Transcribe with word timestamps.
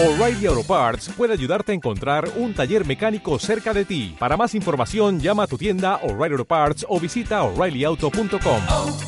O'Reilly 0.00 0.46
Auto 0.46 0.62
Parts 0.62 1.08
puede 1.16 1.32
ayudarte 1.32 1.72
a 1.72 1.74
encontrar 1.74 2.30
un 2.36 2.54
taller 2.54 2.86
mecánico 2.86 3.36
cerca 3.40 3.74
de 3.74 3.84
ti. 3.84 4.14
Para 4.16 4.36
más 4.36 4.54
información, 4.54 5.18
llama 5.18 5.42
a 5.42 5.46
tu 5.48 5.58
tienda 5.58 5.96
O'Reilly 6.04 6.34
Auto 6.34 6.44
Parts 6.44 6.86
o 6.88 7.00
visita 7.00 7.42
oreillyauto.com. 7.42 8.62
oh, 8.68 8.98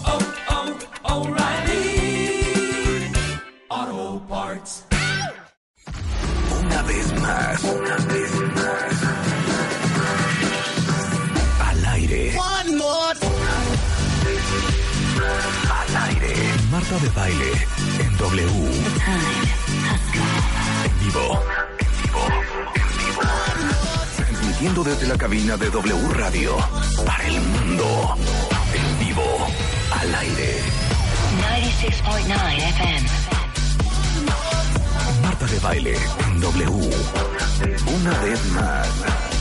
oh, 1.04 1.14
O'Reilly 1.14 2.42
Auto 3.68 4.26
Parts. 4.29 4.84
Una 6.61 6.83
vez 6.83 7.21
más, 7.21 7.63
una 7.63 7.97
vez 8.13 8.33
más. 8.57 9.03
Al 11.69 11.85
aire. 11.85 12.37
One 12.37 12.77
more. 12.77 13.17
Al 15.71 15.97
aire. 16.09 16.34
Marta 16.73 16.98
de 16.98 17.09
baile 17.11 17.52
en 18.01 18.16
W. 18.16 19.59
En 21.11 21.16
vivo. 21.16 21.42
En 21.80 21.97
vivo. 22.02 22.20
En 22.77 22.89
vivo. 22.98 23.21
Transmitiendo 24.16 24.84
desde 24.84 25.09
la 25.09 25.19
cabina 25.19 25.57
de 25.57 25.69
W 25.71 26.09
Radio 26.15 26.57
para 27.05 27.27
el 27.27 27.41
mundo. 27.41 28.15
En 28.75 28.98
vivo. 29.07 29.48
Al 29.93 30.15
aire. 30.15 30.62
96.9 31.81 32.69
FM. 32.69 33.09
Marta 35.23 35.47
de 35.47 35.59
baile 35.59 35.97
en 35.97 36.41
W. 36.41 36.91
Una 37.87 38.19
vez 38.20 38.47
más. 38.53 39.40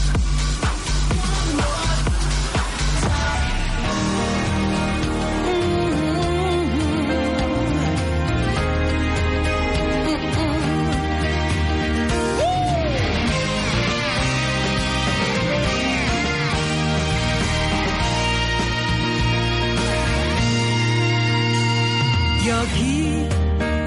여기 22.60 23.26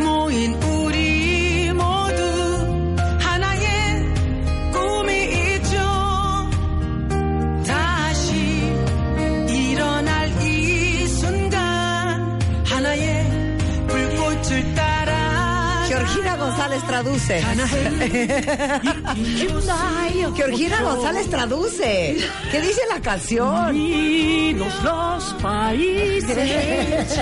모인 0.00 0.54
우리 0.54 1.70
모두 1.74 2.22
하나의 3.20 3.68
꿈이 4.72 5.24
있죠 5.56 5.76
다시 7.66 8.32
일어날 9.46 10.30
이 10.40 11.06
순간 11.06 12.40
하나의 12.64 13.58
불꽃을 13.88 14.74
따라 14.74 15.84
Georgina 15.88 16.34
González 16.38 16.82
traduce. 16.86 17.42
Georgina 20.34 20.82
González 20.82 21.28
traduce. 21.28 22.16
¿Qué 22.50 22.60
dice 22.60 22.80
la 22.88 23.00
canción? 23.00 23.70
Unidos 23.70 24.72
los 24.84 25.24
países, 25.42 26.36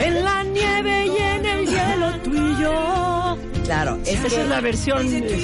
en 0.00 0.24
la 0.24 0.42
nieve 0.44 1.06
y 1.06 1.16
en 1.22 1.46
el 1.46 1.66
hielo 1.66 2.12
tú 2.24 2.30
y 2.34 2.62
yo. 2.62 3.38
Claro, 3.64 3.98
es 4.06 4.08
Esa 4.20 4.28
que 4.28 4.42
es 4.42 4.48
la 4.48 4.60
versión. 4.60 5.06
Este, 5.06 5.34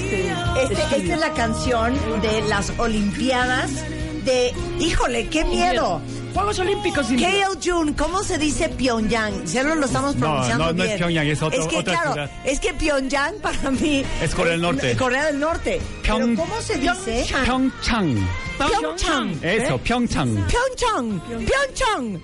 este- 0.62 0.72
esta 0.72 0.96
es 0.96 1.20
la 1.20 1.32
canción 1.34 1.94
de 2.22 2.42
las 2.48 2.72
Olimpiadas 2.78 3.70
de. 4.24 4.52
Híjole, 4.80 5.28
qué 5.28 5.44
miedo. 5.44 6.00
Juegos 6.34 6.58
Olímpicos. 6.58 7.06
sin 7.06 7.20
Kale 7.20 7.44
Jun, 7.62 7.94
¿cómo 7.94 8.22
se 8.24 8.36
dice 8.38 8.68
Pyongyang? 8.68 9.44
Ya 9.46 9.62
no 9.62 9.74
lo 9.76 9.86
estamos 9.86 10.16
pronunciando 10.16 10.64
no, 10.66 10.72
no 10.72 10.82
es 10.82 10.88
bien. 10.88 10.98
Pyongyang, 10.98 11.26
es 11.28 11.42
otro- 11.42 11.68
que, 11.68 11.76
otra 11.78 11.94
claro, 11.94 12.12
ciudad. 12.12 12.30
es 12.44 12.60
que 12.60 12.74
Pyongyang 12.74 13.34
para 13.40 13.70
mí 13.70 14.04
Es 14.20 14.34
Corea 14.34 14.52
del 14.52 14.60
Norte. 14.62 14.96
Corea 14.96 15.24
del 15.26 15.38
Norte. 15.40 15.80
Pero 16.02 16.18
¿cómo 16.36 16.60
se 16.60 16.76
dice? 16.78 17.24
Pyeongchang. 17.44 18.28
Pyeongchang. 18.58 19.38
Eso, 19.42 19.78
Pyeongchang. 19.78 20.46
Pyeongchang, 20.46 21.20
Pyeongchang. 21.46 22.22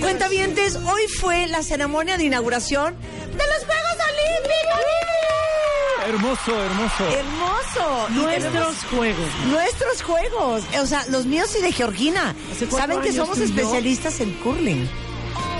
Cuentavientes, 0.00 0.76
hoy 0.76 1.02
fue 1.20 1.46
la 1.46 1.62
ceremonia 1.62 2.16
de 2.16 2.24
inauguración 2.24 2.94
de 2.94 3.44
los 3.44 3.64
Juegos 3.64 3.96
Olímpicos. 4.10 4.84
Hermoso, 6.06 6.62
hermoso. 6.62 7.04
Hermoso. 7.10 8.08
Nuestros 8.10 8.52
tenemos 8.52 8.84
juegos. 8.84 9.26
Nuestros 9.46 10.02
juegos, 10.02 10.62
o 10.82 10.86
sea, 10.86 11.02
los 11.08 11.24
míos 11.24 11.56
y 11.58 11.62
de 11.62 11.72
Georgina. 11.72 12.34
Saben 12.70 13.00
que 13.00 13.12
somos 13.12 13.38
yo. 13.38 13.44
especialistas 13.44 14.20
en 14.20 14.32
curling. 14.34 14.86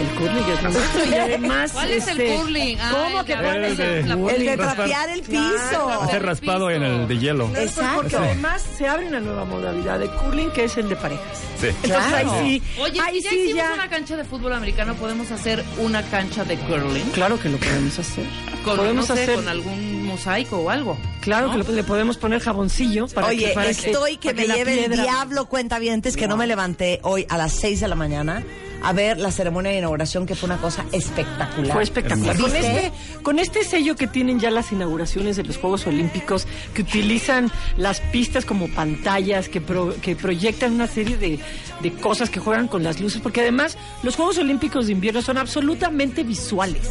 El 0.00 0.08
curling 0.18 0.44
es 0.52 0.62
nuestro 0.62 1.04
y 1.04 1.14
además. 1.14 1.72
¿Cuál 1.72 1.90
es 1.92 2.08
el 2.08 2.20
este, 2.20 2.36
curling? 2.36 2.78
Ah, 2.80 2.90
¿Cómo 2.92 3.20
el 3.20 3.26
que 3.26 3.36
de- 3.36 3.42
cuál 3.42 3.64
es 3.64 3.78
el 3.78 3.80
el 3.80 4.04
de- 4.26 4.34
El 4.34 4.46
de 4.46 4.56
Raspar. 4.56 4.76
trapear 4.76 5.08
el 5.10 5.22
piso. 5.22 5.90
Hacer 6.02 6.22
raspado 6.24 6.70
en 6.70 6.82
el 6.82 7.08
de 7.08 7.18
hielo. 7.18 7.48
Exacto. 7.56 7.94
Porque 8.02 8.16
además 8.16 8.64
se 8.76 8.88
abre 8.88 9.06
una 9.06 9.20
nueva 9.20 9.44
modalidad 9.44 9.98
de 10.00 10.08
curling 10.08 10.50
que 10.50 10.64
es 10.64 10.76
el 10.76 10.88
de 10.88 10.96
parejas. 10.96 11.24
Sí. 11.60 11.66
Entonces 11.68 11.90
Claro. 12.08 12.32
ahí 12.32 12.60
sí, 12.60 12.80
Oye, 12.80 13.00
ahí 13.00 13.16
si 13.18 13.22
ya 13.22 13.30
sí 13.30 13.36
hicimos 13.36 13.56
ya. 13.62 13.74
una 13.74 13.88
cancha 13.88 14.16
de 14.16 14.24
fútbol 14.24 14.52
americano, 14.52 14.94
podemos 14.94 15.30
hacer 15.30 15.64
una 15.78 16.02
cancha 16.02 16.44
de 16.44 16.56
curling. 16.56 17.04
Claro 17.12 17.38
que 17.40 17.48
lo 17.48 17.58
podemos 17.58 17.98
hacer. 17.98 18.24
Con, 18.64 18.76
podemos 18.76 19.08
no 19.08 19.14
sé, 19.14 19.22
hacer. 19.22 19.34
con 19.36 19.48
algún 19.48 20.04
mosaico 20.06 20.58
o 20.58 20.70
algo. 20.70 20.98
Claro 21.20 21.50
que 21.52 21.58
lo- 21.58 21.64
le 21.72 21.84
podemos 21.84 22.16
poner 22.18 22.40
jaboncillo 22.40 23.06
para 23.08 23.28
Oye, 23.28 23.48
que 23.48 23.54
para 23.54 23.70
estoy 23.70 24.16
que, 24.16 24.30
para 24.30 24.42
me 24.42 24.48
la 24.48 24.54
lleve 24.56 24.72
el 24.84 24.90
piedra- 24.90 25.02
diablo 25.04 25.46
cuentavientes 25.46 26.16
que 26.16 26.26
no 26.26 26.36
me 26.36 26.46
levanté 26.46 26.98
hoy 27.02 27.26
a 27.30 27.38
las 27.38 27.52
6 27.54 27.80
de 27.80 27.88
la 27.88 27.94
mañana 27.94 28.42
a 28.84 28.92
ver 28.92 29.18
la 29.18 29.30
ceremonia 29.30 29.72
de 29.72 29.78
inauguración 29.78 30.26
que 30.26 30.34
fue 30.34 30.46
una 30.48 30.58
cosa 30.58 30.84
espectacular. 30.92 31.72
Fue 31.72 31.82
espectacular. 31.82 32.36
Con 32.36 32.54
este, 32.54 32.92
con 33.22 33.38
este 33.38 33.64
sello 33.64 33.96
que 33.96 34.06
tienen 34.06 34.38
ya 34.40 34.50
las 34.50 34.70
inauguraciones 34.72 35.36
de 35.36 35.42
los 35.44 35.56
Juegos 35.56 35.86
Olímpicos, 35.86 36.46
que 36.74 36.82
utilizan 36.82 37.50
las 37.76 38.00
pistas 38.00 38.44
como 38.44 38.68
pantallas, 38.68 39.48
que, 39.48 39.60
pro- 39.60 39.94
que 40.02 40.16
proyectan 40.16 40.72
una 40.74 40.86
serie 40.86 41.16
de, 41.16 41.38
de 41.82 41.92
cosas 41.94 42.30
que 42.30 42.40
juegan 42.40 42.68
con 42.68 42.82
las 42.82 43.00
luces, 43.00 43.20
porque 43.22 43.40
además 43.40 43.76
los 44.02 44.16
Juegos 44.16 44.38
Olímpicos 44.38 44.86
de 44.86 44.92
invierno 44.92 45.22
son 45.22 45.38
absolutamente 45.38 46.22
visuales. 46.22 46.82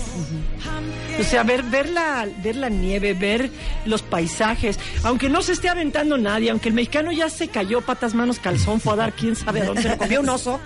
O 1.20 1.24
sea, 1.24 1.44
ver, 1.44 1.62
ver, 1.64 1.90
la, 1.90 2.28
ver 2.44 2.56
la 2.56 2.70
nieve, 2.70 3.14
ver 3.14 3.52
los 3.86 4.02
paisajes, 4.02 4.80
aunque 5.04 5.30
no 5.30 5.44
se 5.44 5.52
esté 5.54 5.70
aventando 5.70 6.18
nadie, 6.18 6.50
aunque 6.50 6.70
el 6.70 6.74
mexicano 6.76 7.12
ya 7.12 7.30
se 7.30 7.50
cayó 7.50 7.82
patas, 7.82 8.16
manos, 8.16 8.40
calzón, 8.40 8.80
fue 8.82 8.94
a 8.94 8.96
dar 8.96 9.14
quién 9.14 9.36
sabe 9.36 9.62
a 9.62 9.66
dónde, 9.66 9.84
se 9.84 9.90
lo 9.90 9.98
comió 9.98 10.22
un 10.22 10.30
oso. 10.30 10.60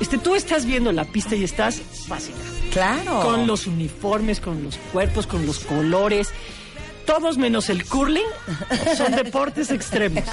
Este, 0.00 0.18
tú 0.18 0.34
estás 0.34 0.66
viendo 0.66 0.92
la 0.92 1.04
pista 1.04 1.34
y 1.36 1.44
estás 1.44 1.80
básica 2.08 2.36
Claro. 2.72 3.20
con 3.22 3.46
los 3.46 3.66
uniformes, 3.66 4.40
con 4.40 4.62
los 4.62 4.76
cuerpos, 4.92 5.26
con 5.26 5.46
los 5.46 5.60
colores. 5.60 6.28
Todos 7.06 7.38
menos 7.38 7.70
el 7.70 7.84
curling 7.84 8.26
son 8.96 9.14
deportes 9.14 9.70
extremos. 9.70 10.24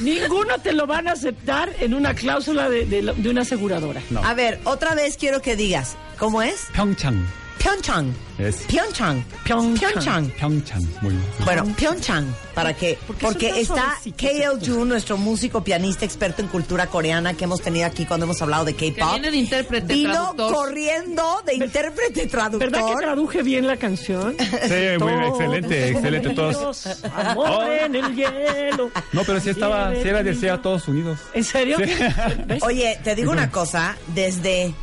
Ninguno 0.00 0.58
te 0.58 0.72
lo 0.72 0.86
van 0.86 1.06
a 1.06 1.12
aceptar 1.12 1.70
en 1.80 1.92
una 1.94 2.14
cláusula 2.14 2.68
de, 2.70 2.86
de 2.86 3.02
la- 3.02 3.12
de 3.12 3.28
una 3.28 3.42
aseguradora. 3.42 4.00
No. 4.10 4.24
A 4.24 4.32
ver, 4.34 4.58
otra 4.64 4.94
vez 4.94 5.16
quiero 5.18 5.42
que 5.42 5.54
digas, 5.54 5.96
¿cómo 6.18 6.40
es? 6.42 6.68
Pyeongchang. 6.72 7.26
Pyeongchang. 7.58 8.14
Es 8.38 8.56
Pyeongchang. 8.68 9.24
Pyeongchang. 9.44 9.92
Pyeongchang. 9.92 10.30
Pyeongchang. 10.32 10.82
Muy 11.00 11.10
bien. 11.12 11.24
Bueno, 11.44 11.64
Pyeongchang, 11.76 12.34
para 12.54 12.74
que, 12.74 12.98
Porque 13.20 13.60
está 13.60 13.96
K.L. 14.16 14.58
Jun, 14.64 14.88
nuestro 14.88 15.16
músico, 15.16 15.64
pianista, 15.64 16.04
experto 16.04 16.42
en 16.42 16.48
cultura 16.48 16.86
coreana 16.86 17.34
que 17.34 17.44
hemos 17.44 17.62
tenido 17.62 17.86
aquí 17.86 18.04
cuando 18.04 18.24
hemos 18.24 18.40
hablado 18.42 18.66
de 18.66 18.74
K-pop. 18.74 19.10
viene 19.12 19.30
de 19.30 19.36
intérprete, 19.38 19.94
Vino 19.94 20.12
traductor. 20.12 20.52
corriendo 20.54 21.42
de 21.46 21.54
intérprete 21.54 22.26
traductor. 22.26 22.70
¿Verdad 22.70 22.86
que 22.88 22.94
traduje 22.96 23.42
bien 23.42 23.66
la 23.66 23.76
canción? 23.76 24.36
Sí, 24.66 24.98
muy 24.98 25.12
bien, 25.12 25.22
excelente, 25.24 25.88
excelente. 25.90 26.30
Todos. 26.30 26.56
Todos. 26.82 27.04
Amor 27.14 27.70
en 27.70 27.94
el 27.94 28.14
hielo. 28.14 28.90
No, 29.12 29.22
pero 29.24 29.40
sí 29.40 29.50
estaba, 29.50 29.92
sí 29.92 30.00
era 30.08 30.22
decía 30.22 30.54
Estados 30.54 30.88
Unidos. 30.88 31.18
¿En 31.34 31.44
serio? 31.44 31.78
Oye, 32.62 32.98
te 33.02 33.14
digo 33.14 33.32
una 33.32 33.50
cosa, 33.50 33.96
desde... 34.08 34.74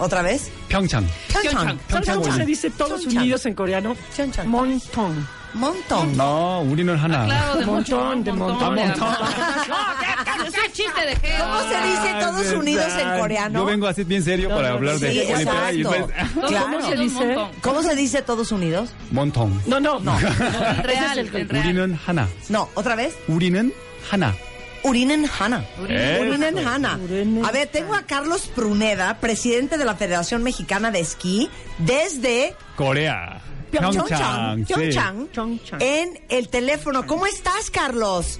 ¿Otra 0.00 0.22
vez? 0.22 0.50
Pyeongchang. 0.68 1.06
Pyeongchang. 1.28 1.78
¿Sabes 1.88 2.08
cómo 2.08 2.22
Pyeongchang. 2.22 2.36
se 2.36 2.44
dice 2.46 2.66
Estados 2.68 3.00
Pyeongchang. 3.00 3.22
Unidos 3.22 3.46
en 3.46 3.54
coreano? 3.54 3.96
Pyeongchang. 4.14 4.48
Montón. 4.48 5.28
Montón. 5.54 6.14
No, 6.18 6.60
우리는 6.60 6.94
하나. 6.98 7.24
Claro, 7.24 7.54
de 7.56 7.64
mucho, 7.64 7.96
Montón, 7.96 8.24
de 8.24 8.32
montón. 8.32 8.74
de- 8.74 8.82
montón. 8.88 9.08
No, 9.08 10.44
es 10.44 10.52
un 10.52 10.72
chiste 10.72 11.00
de 11.06 11.16
geo. 11.16 11.44
¿Cómo 11.46 11.60
se 11.60 11.82
dice 11.88 12.10
Estados 12.10 12.46
Ah, 12.52 12.58
Unidos 12.58 12.86
en 12.92 12.96
verdad. 12.98 13.18
coreano? 13.20 13.58
Yo 13.60 13.64
vengo 13.64 13.86
así 13.86 14.04
bien 14.04 14.22
serio 14.22 14.50
para 14.50 14.68
no, 14.68 14.74
hablar 14.74 14.98
sí, 14.98 15.04
de 15.06 15.32
Olimpiada 15.34 15.72
y 15.72 15.80
exacto. 15.80 16.04
pues, 16.12 16.34
Todos 16.34 16.50
Claro. 16.50 16.66
unidos, 16.66 16.84
¿Cómo 16.84 16.90
se 16.90 16.96
dice? 17.02 17.26
montón. 17.26 17.48
¿Cómo 17.62 17.82
se 17.82 17.94
dice 17.96 18.18
Estados 18.18 18.52
Unidos? 18.52 18.90
montón. 19.12 19.62
No, 19.66 19.80
no, 19.80 19.98
no. 20.00 20.18
En 20.18 20.82
real, 20.82 21.18
en 21.20 21.28
real. 21.32 21.48
우리는 21.48 21.98
하나. 22.06 22.28
No, 22.50 22.68
otra 22.74 22.94
vez. 22.94 23.14
우리는 23.26 23.72
하나. 24.10 24.34
Urinen 24.83 25.25
Hanna. 25.39 25.65
Urinen 25.79 26.57
Hanna. 26.67 26.99
Urinen 27.03 27.45
A 27.45 27.51
ver, 27.51 27.67
tengo 27.67 27.93
a 27.95 28.03
Carlos 28.03 28.47
Pruneda, 28.47 29.19
presidente 29.19 29.77
de 29.77 29.85
la 29.85 29.95
Federación 29.95 30.43
Mexicana 30.43 30.91
de 30.91 30.99
Esquí, 30.99 31.49
desde 31.77 32.55
Corea. 32.75 33.41
Pyeongchang, 33.71 34.65
sí. 34.65 34.73
Pyeongchang, 34.73 35.27
Pyeongchang. 35.27 35.81
en 35.81 36.19
el 36.29 36.49
teléfono. 36.49 37.05
¿Cómo 37.07 37.25
estás, 37.25 37.69
Carlos? 37.71 38.39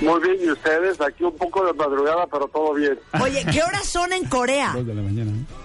Muy 0.00 0.20
bien, 0.20 0.36
¿y 0.44 0.50
ustedes? 0.50 1.00
Aquí 1.00 1.24
un 1.24 1.36
poco 1.36 1.64
de 1.66 1.72
madrugada, 1.72 2.26
pero 2.28 2.46
todo 2.48 2.74
bien. 2.74 2.98
Oye, 3.20 3.44
¿qué 3.50 3.62
horas 3.62 3.86
son 3.86 4.12
en 4.12 4.24
Corea? 4.26 4.72
Dos 4.74 4.86
de 4.86 4.94
la 4.94 5.02
mañana. 5.02 5.32
¿no? 5.32 5.57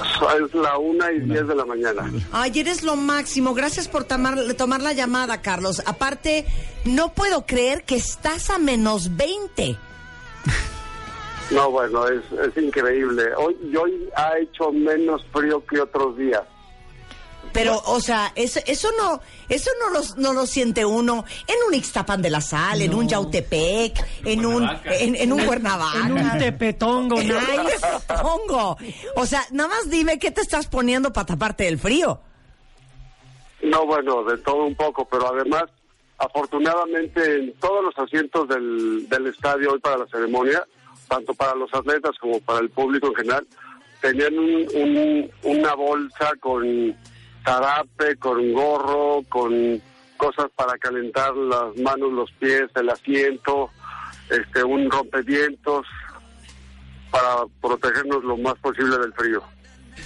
Es 0.00 0.54
la 0.54 0.78
una 0.78 1.10
y 1.12 1.20
diez 1.20 1.46
de 1.46 1.54
la 1.54 1.64
mañana. 1.64 2.10
Ay, 2.32 2.52
eres 2.56 2.82
lo 2.82 2.96
máximo. 2.96 3.54
Gracias 3.54 3.88
por 3.88 4.04
tomar, 4.04 4.54
tomar 4.54 4.82
la 4.82 4.92
llamada, 4.92 5.40
Carlos. 5.40 5.82
Aparte, 5.86 6.46
no 6.84 7.12
puedo 7.12 7.46
creer 7.46 7.84
que 7.84 7.96
estás 7.96 8.50
a 8.50 8.58
menos 8.58 9.16
20. 9.16 9.76
No, 11.50 11.70
bueno, 11.70 12.08
es, 12.08 12.22
es 12.32 12.62
increíble. 12.62 13.22
Hoy, 13.36 13.56
hoy 13.76 14.08
ha 14.16 14.38
hecho 14.38 14.72
menos 14.72 15.24
frío 15.32 15.64
que 15.64 15.80
otros 15.80 16.16
días. 16.16 16.42
Pero, 17.56 17.82
o 17.86 18.00
sea, 18.00 18.32
eso, 18.36 18.60
eso 18.66 18.88
no, 18.98 19.20
eso 19.48 19.70
no 19.80 19.90
lo, 19.90 20.00
no 20.18 20.32
lo 20.32 20.46
siente 20.46 20.84
uno 20.84 21.24
en 21.46 21.56
un 21.66 21.74
Ixtapan 21.74 22.20
de 22.20 22.30
la 22.30 22.40
Sal, 22.40 22.82
en 22.82 22.94
un 22.94 23.08
Yautepec, 23.08 24.04
en 24.24 24.44
un, 24.44 24.68
en, 24.84 25.14
en 25.16 25.32
un 25.32 25.44
Cuernavaca. 25.46 25.98
En 26.06 26.12
un 26.12 26.38
tepetongo, 26.38 27.18
En 27.20 27.28
¿no? 27.28 27.38
un 27.38 27.66
tepetongo. 27.66 28.76
O 29.16 29.26
sea, 29.26 29.42
nada 29.52 29.70
más 29.70 29.88
dime 29.90 30.18
qué 30.18 30.30
te 30.30 30.42
estás 30.42 30.66
poniendo 30.66 31.12
para 31.12 31.26
taparte 31.26 31.64
del 31.64 31.78
frío. 31.78 32.20
No, 33.62 33.86
bueno, 33.86 34.22
de 34.24 34.36
todo 34.38 34.64
un 34.64 34.74
poco, 34.74 35.06
pero 35.06 35.34
además, 35.34 35.64
afortunadamente, 36.18 37.36
en 37.36 37.54
todos 37.54 37.82
los 37.84 37.98
asientos 37.98 38.46
del, 38.48 39.08
del 39.08 39.26
estadio 39.28 39.72
hoy 39.72 39.80
para 39.80 39.98
la 39.98 40.06
ceremonia, 40.06 40.62
tanto 41.08 41.34
para 41.34 41.54
los 41.54 41.72
atletas 41.72 42.12
como 42.20 42.38
para 42.40 42.60
el 42.60 42.70
público 42.70 43.08
en 43.08 43.14
general, 43.14 43.46
tenían 44.00 44.38
un- 44.38 44.66
un- 44.74 45.30
una 45.42 45.74
bolsa 45.74 46.32
con 46.40 46.94
zarape, 47.46 48.16
con 48.16 48.52
gorro, 48.52 49.22
con 49.28 49.80
cosas 50.16 50.46
para 50.56 50.76
calentar 50.78 51.34
las 51.36 51.76
manos, 51.76 52.12
los 52.12 52.30
pies, 52.32 52.64
el 52.74 52.90
asiento, 52.90 53.70
este, 54.30 54.64
un 54.64 54.90
rompevientos 54.90 55.86
para 57.10 57.44
protegernos 57.62 58.24
lo 58.24 58.36
más 58.36 58.54
posible 58.56 58.98
del 58.98 59.12
frío. 59.12 59.42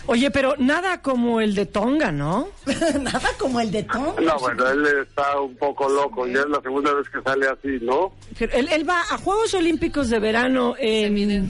Oye, 0.06 0.30
pero 0.30 0.54
nada 0.58 1.02
como 1.02 1.40
el 1.40 1.54
de 1.54 1.66
Tonga, 1.66 2.10
¿no? 2.12 2.48
Nada 3.00 3.28
como 3.38 3.60
el 3.60 3.70
de 3.70 3.82
Tom. 3.84 4.14
No, 4.22 4.38
bueno, 4.38 4.68
él 4.70 4.84
está 5.02 5.40
un 5.40 5.56
poco 5.56 5.88
loco, 5.88 6.26
ya 6.26 6.40
es 6.40 6.48
la 6.48 6.60
segunda 6.60 6.92
vez 6.94 7.08
que 7.08 7.20
sale 7.22 7.46
así, 7.48 7.78
¿no? 7.82 8.12
Pero 8.38 8.52
Él, 8.54 8.68
él 8.72 8.88
va 8.88 9.00
a 9.00 9.18
Juegos 9.18 9.54
Olímpicos 9.54 10.08
de 10.10 10.18
verano 10.18 10.74
en, 10.78 11.48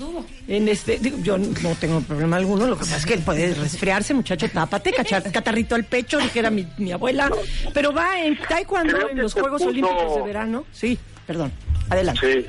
en 0.48 0.68
este. 0.68 0.98
digo, 0.98 1.18
yo 1.22 1.38
no 1.38 1.74
tengo 1.80 2.00
problema 2.02 2.36
alguno, 2.36 2.66
lo 2.66 2.74
que 2.74 2.80
pasa 2.80 2.96
es 2.96 3.06
que 3.06 3.14
él 3.14 3.22
puede 3.22 3.54
resfriarse, 3.54 4.12
muchacho, 4.14 4.48
tápate, 4.50 4.92
cachar, 4.92 5.22
catarrito 5.32 5.74
al 5.74 5.84
pecho, 5.84 6.18
dijera 6.18 6.50
mi, 6.50 6.66
mi 6.78 6.92
abuela. 6.92 7.30
Pero 7.72 7.92
va 7.92 8.20
en 8.20 8.38
taekwondo 8.38 8.94
Creo 8.94 9.08
en 9.10 9.18
los 9.18 9.32
Juegos 9.34 9.62
puso- 9.62 9.68
Olímpicos 9.70 10.16
de 10.16 10.22
verano. 10.22 10.64
Sí, 10.72 10.98
perdón. 11.26 11.52
Adelante. 11.88 12.20
Sí. 12.42 12.46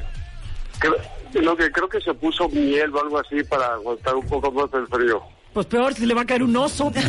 Creo, 0.80 0.96
lo 1.42 1.56
que 1.56 1.72
creo 1.72 1.88
que 1.88 2.02
se 2.02 2.14
puso 2.14 2.50
miel 2.50 2.94
o 2.96 3.02
algo 3.02 3.20
así 3.20 3.44
para 3.44 3.74
aguantar 3.74 4.16
un 4.16 4.28
poco 4.28 4.52
más 4.52 4.66
el 4.74 4.88
frío. 4.88 5.22
Pues 5.54 5.66
peor, 5.66 5.94
se 5.94 6.06
le 6.06 6.14
va 6.14 6.22
a 6.22 6.26
caer 6.26 6.44
un 6.44 6.56
oso. 6.56 6.92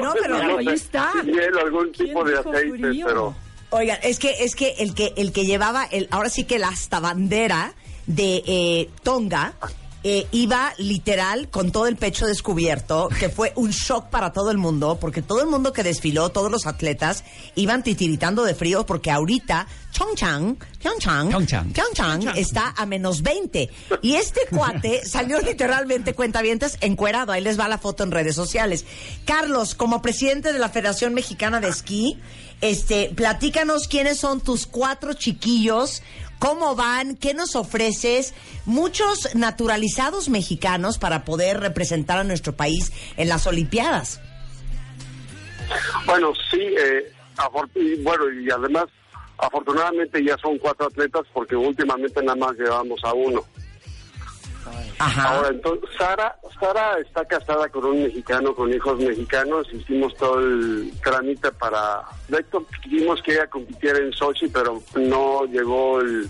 No, 0.00 0.12
pero 0.20 0.36
Claro, 0.36 0.58
ahí 0.58 0.68
está. 0.68 1.12
Miel 1.24 1.54
o 1.54 1.60
algún 1.60 1.90
¿Quién 1.90 2.08
tipo 2.08 2.24
de 2.24 2.38
aceite, 2.38 2.78
frío? 2.78 3.06
pero... 3.06 3.34
Oigan, 3.70 3.98
es 4.02 4.18
que 4.18 4.42
es 4.44 4.54
que 4.56 4.74
el 4.78 4.94
que 4.94 5.12
el 5.16 5.32
que 5.32 5.44
llevaba 5.44 5.84
el 5.84 6.08
ahora 6.10 6.28
sí 6.28 6.44
que 6.44 6.58
la 6.58 6.68
hasta 6.68 6.98
bandera 6.98 7.74
de 8.06 8.42
eh, 8.46 8.90
Tonga 9.04 9.52
eh, 10.02 10.26
iba 10.32 10.72
literal 10.78 11.50
con 11.50 11.72
todo 11.72 11.86
el 11.86 11.96
pecho 11.96 12.26
descubierto, 12.26 13.08
que 13.18 13.28
fue 13.28 13.52
un 13.56 13.70
shock 13.70 14.08
para 14.08 14.32
todo 14.32 14.50
el 14.50 14.56
mundo, 14.56 14.98
porque 15.00 15.20
todo 15.20 15.42
el 15.42 15.48
mundo 15.48 15.72
que 15.72 15.82
desfiló, 15.82 16.30
todos 16.30 16.50
los 16.50 16.66
atletas, 16.66 17.24
iban 17.54 17.82
titiritando 17.82 18.44
de 18.44 18.54
frío, 18.54 18.86
porque 18.86 19.10
ahorita 19.10 19.66
Chongchang, 19.92 20.56
Pyeongchang, 20.80 21.28
Pyeongchang. 21.28 21.72
Pyeongchang 21.72 22.38
está 22.38 22.72
a 22.76 22.86
menos 22.86 23.22
20. 23.22 23.68
Y 24.02 24.14
este 24.14 24.40
cuate 24.48 25.04
salió 25.06 25.40
literalmente 25.40 26.14
cuentavientes 26.14 26.78
encuerado. 26.80 27.32
Ahí 27.32 27.42
les 27.42 27.58
va 27.58 27.68
la 27.68 27.78
foto 27.78 28.04
en 28.04 28.10
redes 28.10 28.34
sociales. 28.34 28.86
Carlos, 29.24 29.74
como 29.74 30.00
presidente 30.00 30.52
de 30.52 30.58
la 30.58 30.68
Federación 30.68 31.12
Mexicana 31.12 31.60
de 31.60 31.68
Esquí, 31.68 32.18
este, 32.60 33.10
platícanos 33.14 33.88
quiénes 33.88 34.18
son 34.18 34.40
tus 34.40 34.66
cuatro 34.66 35.14
chiquillos, 35.14 36.02
cómo 36.40 36.74
van, 36.74 37.16
qué 37.16 37.34
nos 37.34 37.54
ofreces, 37.54 38.34
muchos 38.66 39.36
naturalizados 39.36 40.28
mexicanos 40.28 40.98
para 40.98 41.24
poder 41.24 41.60
representar 41.60 42.18
a 42.18 42.24
nuestro 42.24 42.56
país 42.56 42.92
en 43.16 43.28
las 43.28 43.46
Olimpiadas. 43.46 44.20
Bueno, 46.06 46.32
sí, 46.50 46.60
eh, 46.60 47.12
y 47.76 48.02
bueno, 48.02 48.24
y 48.32 48.50
además, 48.50 48.86
afortunadamente 49.38 50.24
ya 50.24 50.36
son 50.38 50.58
cuatro 50.58 50.86
atletas 50.86 51.22
porque 51.32 51.54
últimamente 51.54 52.20
nada 52.22 52.36
más 52.36 52.56
llevamos 52.56 53.00
a 53.04 53.14
uno. 53.14 53.44
Ajá. 54.98 55.34
Ahora, 55.34 55.48
entonces, 55.48 55.88
Sara, 55.96 56.36
Sara 56.58 56.98
está 56.98 57.24
casada 57.24 57.68
con 57.68 57.84
un 57.84 58.02
mexicano, 58.02 58.54
con 58.54 58.72
hijos 58.72 58.98
mexicanos. 58.98 59.66
Hicimos 59.72 60.14
todo 60.16 60.40
el 60.40 60.92
trámite 61.02 61.50
para. 61.52 62.02
De 62.28 62.40
hecho, 62.40 62.66
quisimos 62.82 63.22
que 63.22 63.32
ella 63.32 63.46
compitiera 63.48 63.98
en 63.98 64.12
Sochi, 64.12 64.48
pero 64.48 64.82
no 64.94 65.44
llegó 65.46 66.00
el. 66.00 66.28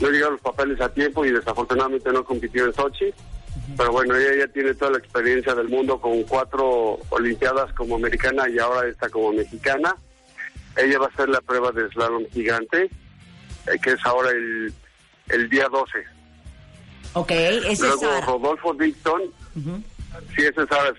No 0.00 0.08
llegaron 0.08 0.34
los 0.34 0.42
papeles 0.42 0.80
a 0.80 0.88
tiempo 0.88 1.24
y 1.24 1.30
desafortunadamente 1.30 2.12
no 2.12 2.24
compitió 2.24 2.66
en 2.66 2.74
Sochi. 2.74 3.12
Pero 3.76 3.92
bueno, 3.92 4.16
ella 4.16 4.46
ya 4.46 4.52
tiene 4.52 4.74
toda 4.74 4.92
la 4.92 4.98
experiencia 4.98 5.54
del 5.54 5.68
mundo 5.68 6.00
con 6.00 6.22
cuatro 6.24 6.98
Olimpiadas 7.10 7.72
como 7.74 7.96
americana 7.96 8.48
y 8.48 8.58
ahora 8.58 8.88
está 8.88 9.08
como 9.08 9.32
mexicana. 9.32 9.94
Ella 10.76 10.98
va 10.98 11.06
a 11.06 11.08
hacer 11.08 11.28
la 11.28 11.40
prueba 11.40 11.70
de 11.70 11.88
slalom 11.90 12.24
gigante, 12.30 12.84
eh, 12.84 13.78
que 13.82 13.90
es 13.90 14.06
ahora 14.06 14.30
el, 14.30 14.72
el 15.28 15.48
día 15.48 15.68
12. 15.68 16.21
Ok, 17.14 17.30
ese 17.30 17.86
Luego, 17.86 18.12
es 18.12 18.26
Rodolfo 18.26 18.74
Dixon, 18.74 19.22
sí, 19.54 20.42
ese 20.42 20.62
es 20.62 20.68
Sara 20.68 20.94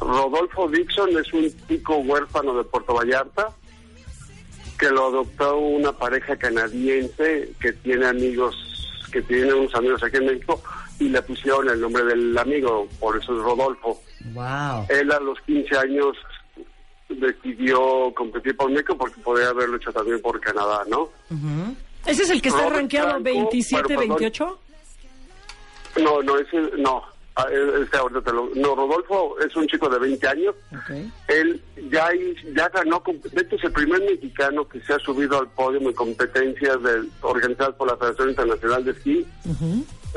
Rodolfo 0.00 0.68
Dixon 0.68 1.16
es 1.18 1.32
un 1.32 1.52
chico 1.68 1.98
huérfano 1.98 2.56
de 2.56 2.64
Puerto 2.64 2.94
Vallarta 2.94 3.48
que 4.78 4.88
lo 4.90 5.08
adoptó 5.08 5.58
una 5.58 5.92
pareja 5.92 6.36
canadiense 6.36 7.52
que 7.60 7.72
tiene 7.74 8.06
amigos, 8.06 8.56
que 9.12 9.20
tiene 9.22 9.52
unos 9.52 9.74
amigos 9.74 10.02
aquí 10.02 10.16
en 10.16 10.26
México 10.26 10.62
y 10.98 11.10
le 11.10 11.20
pusieron 11.22 11.68
el 11.68 11.80
nombre 11.80 12.02
del 12.04 12.36
amigo, 12.36 12.88
por 12.98 13.18
eso 13.18 13.36
es 13.36 13.42
Rodolfo. 13.42 14.00
Wow. 14.32 14.86
Él 14.88 15.12
a 15.12 15.20
los 15.20 15.38
15 15.42 15.76
años 15.76 16.16
decidió 17.08 18.12
competir 18.14 18.56
por 18.56 18.70
México 18.70 18.96
porque 18.96 19.20
podría 19.20 19.48
haberlo 19.48 19.76
hecho 19.76 19.92
también 19.92 20.20
por 20.22 20.40
Canadá, 20.40 20.82
¿no? 20.88 21.10
¿Ese 22.06 22.22
es 22.22 22.30
el 22.30 22.40
que 22.40 22.48
está 22.48 22.62
Robert 22.62 22.76
rankeado 22.76 23.20
27-28? 23.20 24.56
No, 26.02 26.22
no, 26.22 26.38
ese, 26.38 26.56
no. 26.78 27.02
Este 27.82 27.96
ahorita 27.96 28.20
te 28.20 28.32
lo- 28.32 28.50
no, 28.54 28.74
Rodolfo 28.74 29.38
es 29.40 29.54
un 29.56 29.66
chico 29.66 29.88
de 29.88 29.98
20 29.98 30.28
años. 30.28 30.54
Él 31.28 31.62
ya, 31.90 32.08
ya 32.54 32.68
ganó, 32.68 33.02
de 33.06 33.40
hecho 33.40 33.56
es 33.56 33.64
el 33.64 33.72
primer 33.72 34.00
mexicano 34.02 34.68
que 34.68 34.80
se 34.82 34.92
ha 34.92 34.98
subido 34.98 35.38
al 35.38 35.48
podio 35.48 35.80
en 35.80 35.92
competencias 35.94 36.76
organizadas 37.22 37.74
por 37.76 37.88
la 37.88 37.96
Federación 37.96 38.30
Internacional 38.30 38.84
de 38.84 38.90
Esquí 38.90 39.26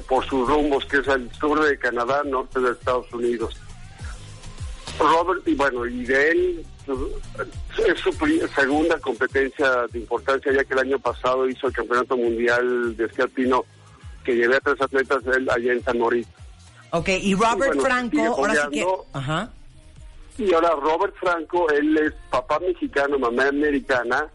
por 0.09 0.25
sus 0.25 0.47
rumbos, 0.49 0.85
que 0.85 0.97
es 0.97 1.07
el 1.07 1.31
sur 1.35 1.63
de 1.63 1.77
Canadá, 1.77 2.23
norte 2.25 2.59
de 2.59 2.71
Estados 2.71 3.11
Unidos. 3.13 3.55
Robert, 4.99 5.47
y 5.47 5.55
bueno, 5.55 5.85
y 5.85 6.03
de 6.05 6.29
él 6.31 6.65
es 7.87 7.99
su 7.99 8.11
segunda 8.53 8.99
competencia 8.99 9.87
de 9.91 9.99
importancia, 9.99 10.51
ya 10.51 10.63
que 10.63 10.73
el 10.73 10.79
año 10.79 10.99
pasado 10.99 11.47
hizo 11.47 11.67
el 11.67 11.73
Campeonato 11.73 12.17
Mundial 12.17 12.95
de 12.97 13.05
Esquí 13.05 13.21
Alpino, 13.21 13.65
que 14.23 14.35
llevé 14.35 14.55
a 14.55 14.59
tres 14.59 14.81
atletas 14.81 15.23
él 15.35 15.49
allá 15.49 15.73
en 15.73 15.83
San 15.83 15.99
Moritz. 15.99 16.27
Ok, 16.91 17.09
y 17.09 17.33
Robert 17.33 17.73
Bueno, 17.75 17.81
Franco, 17.81 18.21
ahora 18.21 18.53
sí 18.53 18.61
que... 18.71 18.83
fogueando. 18.83 19.05
Ajá. 19.13 19.49
Y 20.37 20.53
ahora 20.53 20.71
Robert 20.81 21.13
Franco, 21.19 21.69
él 21.69 21.97
es 21.97 22.13
papá 22.31 22.59
mexicano, 22.59 23.19
mamá 23.19 23.47
americana, 23.47 24.27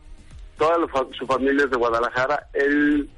toda 0.56 0.78
la 0.78 0.86
su 1.18 1.26
familia 1.26 1.64
es 1.64 1.70
de 1.70 1.76
Guadalajara, 1.76 2.48
él 2.52 3.08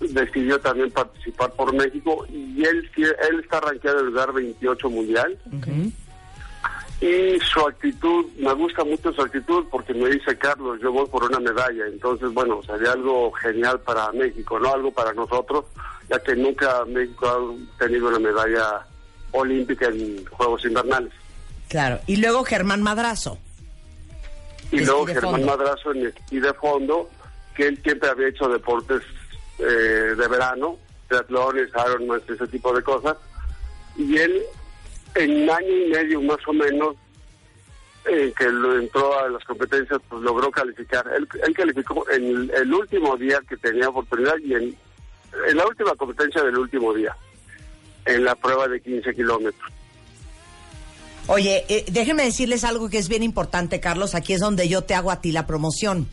decidió 0.00 0.60
también 0.60 0.90
participar 0.90 1.52
por 1.52 1.72
México 1.72 2.26
y 2.28 2.64
él, 2.64 2.90
está 3.42 3.60
rankeado 3.60 4.00
en 4.00 4.06
el 4.06 4.12
lugar 4.12 4.32
28 4.32 4.90
mundial. 4.90 5.38
Y 7.02 7.40
su 7.40 7.58
actitud, 7.66 8.26
me 8.38 8.52
gusta 8.54 8.84
mucho 8.84 9.12
su 9.12 9.22
actitud 9.22 9.64
porque 9.72 9.92
me 9.92 10.08
dice 10.08 10.38
Carlos, 10.38 10.78
yo 10.80 10.92
voy 10.92 11.04
por 11.08 11.24
una 11.24 11.40
medalla, 11.40 11.84
entonces 11.88 12.32
bueno, 12.32 12.62
sería 12.62 12.92
algo 12.92 13.32
genial 13.32 13.80
para 13.80 14.12
México, 14.12 14.60
no 14.60 14.72
algo 14.72 14.92
para 14.92 15.12
nosotros, 15.12 15.64
ya 16.08 16.20
que 16.20 16.36
nunca 16.36 16.84
México 16.84 17.26
ha 17.26 17.78
tenido 17.78 18.06
una 18.06 18.20
medalla 18.20 18.86
olímpica 19.32 19.88
en 19.88 20.24
Juegos 20.26 20.64
Invernales. 20.64 21.12
Claro. 21.68 21.98
Y 22.06 22.18
luego 22.18 22.44
Germán 22.44 22.82
Madrazo. 22.82 23.36
Y 24.70 24.84
luego 24.84 25.04
Germán 25.04 25.40
fondo. 25.40 25.46
Madrazo 25.48 25.90
en 25.90 26.06
esquí 26.06 26.38
de 26.38 26.54
fondo, 26.54 27.10
que 27.56 27.66
él 27.66 27.80
siempre 27.82 28.10
había 28.10 28.28
hecho 28.28 28.48
deportes 28.48 29.02
eh, 29.58 30.14
de 30.16 30.28
verano, 30.28 30.78
triatlones, 31.08 31.68
Ironman, 31.70 32.22
ese 32.28 32.46
tipo 32.46 32.72
de 32.72 32.82
cosas. 32.84 33.16
Y 33.96 34.18
él, 34.18 34.42
en 35.14 35.50
año 35.50 35.76
y 35.86 35.90
medio 35.90 36.22
más 36.22 36.38
o 36.46 36.52
menos, 36.52 36.96
eh, 38.06 38.32
que 38.36 38.48
lo 38.48 38.78
entró 38.78 39.18
a 39.18 39.28
las 39.28 39.44
competencias, 39.44 40.00
pues 40.08 40.22
logró 40.22 40.50
calificar. 40.50 41.08
Él, 41.16 41.28
él 41.46 41.54
calificó 41.54 42.08
en 42.10 42.24
el, 42.24 42.50
el 42.50 42.74
último 42.74 43.16
día 43.16 43.40
que 43.48 43.56
tenía 43.56 43.88
oportunidad 43.88 44.34
y 44.38 44.54
en, 44.54 44.76
en 45.48 45.56
la 45.56 45.66
última 45.66 45.94
competencia 45.94 46.42
del 46.42 46.58
último 46.58 46.92
día, 46.92 47.16
en 48.04 48.24
la 48.24 48.34
prueba 48.34 48.68
de 48.68 48.80
15 48.80 49.14
kilómetros. 49.14 49.72
Oye, 51.28 51.64
eh, 51.68 51.84
déjenme 51.90 52.24
decirles 52.24 52.64
algo 52.64 52.88
que 52.90 52.98
es 52.98 53.08
bien 53.08 53.22
importante, 53.22 53.78
Carlos. 53.78 54.14
Aquí 54.14 54.32
es 54.32 54.40
donde 54.40 54.68
yo 54.68 54.82
te 54.82 54.94
hago 54.94 55.10
a 55.10 55.20
ti 55.20 55.30
la 55.30 55.46
promoción. 55.46 56.08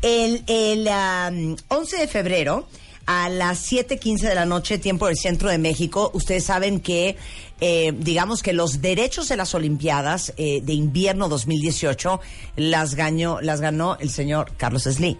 El, 0.00 0.42
el 0.46 0.88
am, 0.88 1.56
11 1.68 1.98
de 1.98 2.08
febrero, 2.08 2.66
a 3.06 3.28
las 3.28 3.70
7:15 3.70 4.20
de 4.20 4.34
la 4.34 4.46
noche, 4.46 4.78
tiempo 4.78 5.06
del 5.06 5.16
centro 5.16 5.50
de 5.50 5.58
México, 5.58 6.10
ustedes 6.14 6.44
saben 6.44 6.80
que, 6.80 7.16
eh, 7.60 7.92
digamos 7.96 8.42
que 8.42 8.52
los 8.52 8.80
derechos 8.80 9.28
de 9.28 9.36
las 9.36 9.54
Olimpiadas 9.54 10.32
eh, 10.36 10.60
de 10.62 10.72
invierno 10.72 11.28
2018 11.28 12.20
las 12.56 12.94
ganó, 12.94 13.40
las 13.40 13.60
ganó 13.60 13.96
el 14.00 14.10
señor 14.10 14.52
Carlos 14.56 14.84
Slim. 14.84 15.16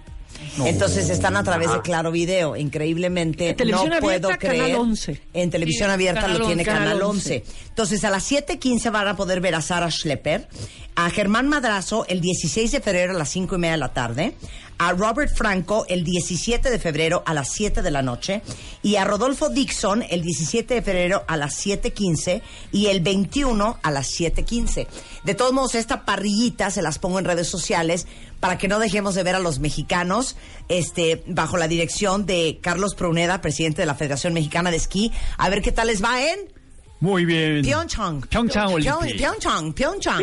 Entonces 0.64 1.10
están 1.10 1.36
a 1.36 1.42
través 1.42 1.72
de 1.72 1.80
Claro 1.82 2.12
Video, 2.12 2.56
increíblemente. 2.56 3.50
En 3.50 3.56
televisión 3.56 3.90
no 3.90 3.96
abierta, 3.96 4.28
puedo 4.28 4.38
creer. 4.38 4.62
Canal 4.62 4.80
11. 4.80 5.20
En 5.32 5.50
televisión 5.50 5.88
Sí, 5.88 5.92
abierta 5.92 6.20
Canal 6.22 6.38
lo 6.38 6.46
tiene 6.46 6.62
11. 6.62 6.64
Canal 6.64 6.88
Canal 6.88 7.02
11. 7.02 7.44
Entonces, 7.68 8.04
a 8.04 8.10
las 8.10 8.30
7:15 8.30 8.90
van 8.90 9.08
a 9.08 9.16
poder 9.16 9.40
ver 9.40 9.54
a 9.54 9.62
Sara 9.62 9.90
Schlepper, 9.90 10.48
a 10.94 11.10
Germán 11.10 11.48
Madrazo 11.48 12.06
el 12.08 12.20
16 12.20 12.70
de 12.72 12.80
febrero 12.80 13.14
a 13.14 13.18
las 13.18 13.30
5 13.30 13.56
y 13.56 13.58
media 13.58 13.72
de 13.72 13.78
la 13.78 13.92
tarde, 13.92 14.34
a 14.78 14.92
Robert 14.92 15.34
Franco 15.34 15.86
el 15.88 16.04
17 16.04 16.70
de 16.70 16.78
febrero 16.78 17.22
a 17.26 17.34
las 17.34 17.50
7 17.52 17.82
de 17.82 17.90
la 17.90 18.02
noche 18.02 18.42
y 18.82 18.96
a 18.96 19.04
Rodolfo 19.04 19.48
Dixon 19.48 20.04
el 20.08 20.22
17 20.22 20.74
de 20.74 20.82
febrero 20.82 21.24
a 21.26 21.36
las 21.36 21.54
7:15 21.64 22.42
y 22.72 22.86
el 22.86 23.00
21 23.00 23.78
a 23.82 23.90
las 23.90 24.08
7:15. 24.08 24.86
De 25.24 25.34
todos 25.34 25.52
modos, 25.52 25.74
esta 25.74 26.04
parrillita 26.04 26.70
se 26.70 26.82
las 26.82 26.98
pongo 26.98 27.18
en 27.18 27.24
redes 27.24 27.48
sociales 27.48 28.06
para 28.40 28.58
que 28.58 28.68
no 28.68 28.78
dejemos 28.78 29.14
de 29.14 29.22
ver 29.22 29.36
a 29.36 29.38
los 29.38 29.58
mexicanos 29.58 30.23
este 30.68 31.22
bajo 31.26 31.56
la 31.56 31.68
dirección 31.68 32.26
de 32.26 32.58
Carlos 32.62 32.94
Pruneda, 32.94 33.40
presidente 33.40 33.82
de 33.82 33.86
la 33.86 33.94
Federación 33.94 34.32
Mexicana 34.32 34.70
de 34.70 34.76
Esquí, 34.78 35.12
a 35.38 35.48
ver 35.50 35.62
qué 35.62 35.72
tal 35.72 35.88
les 35.88 36.02
va 36.02 36.22
en 36.22 36.52
Muy 37.00 37.24
bien. 37.26 37.62
Pyeongchang. 37.62 38.22
Pyeongchang 38.22 38.72
Olympic. 38.72 39.16
Pyeongchang. 39.18 39.72
Pyeongchang. 39.74 40.22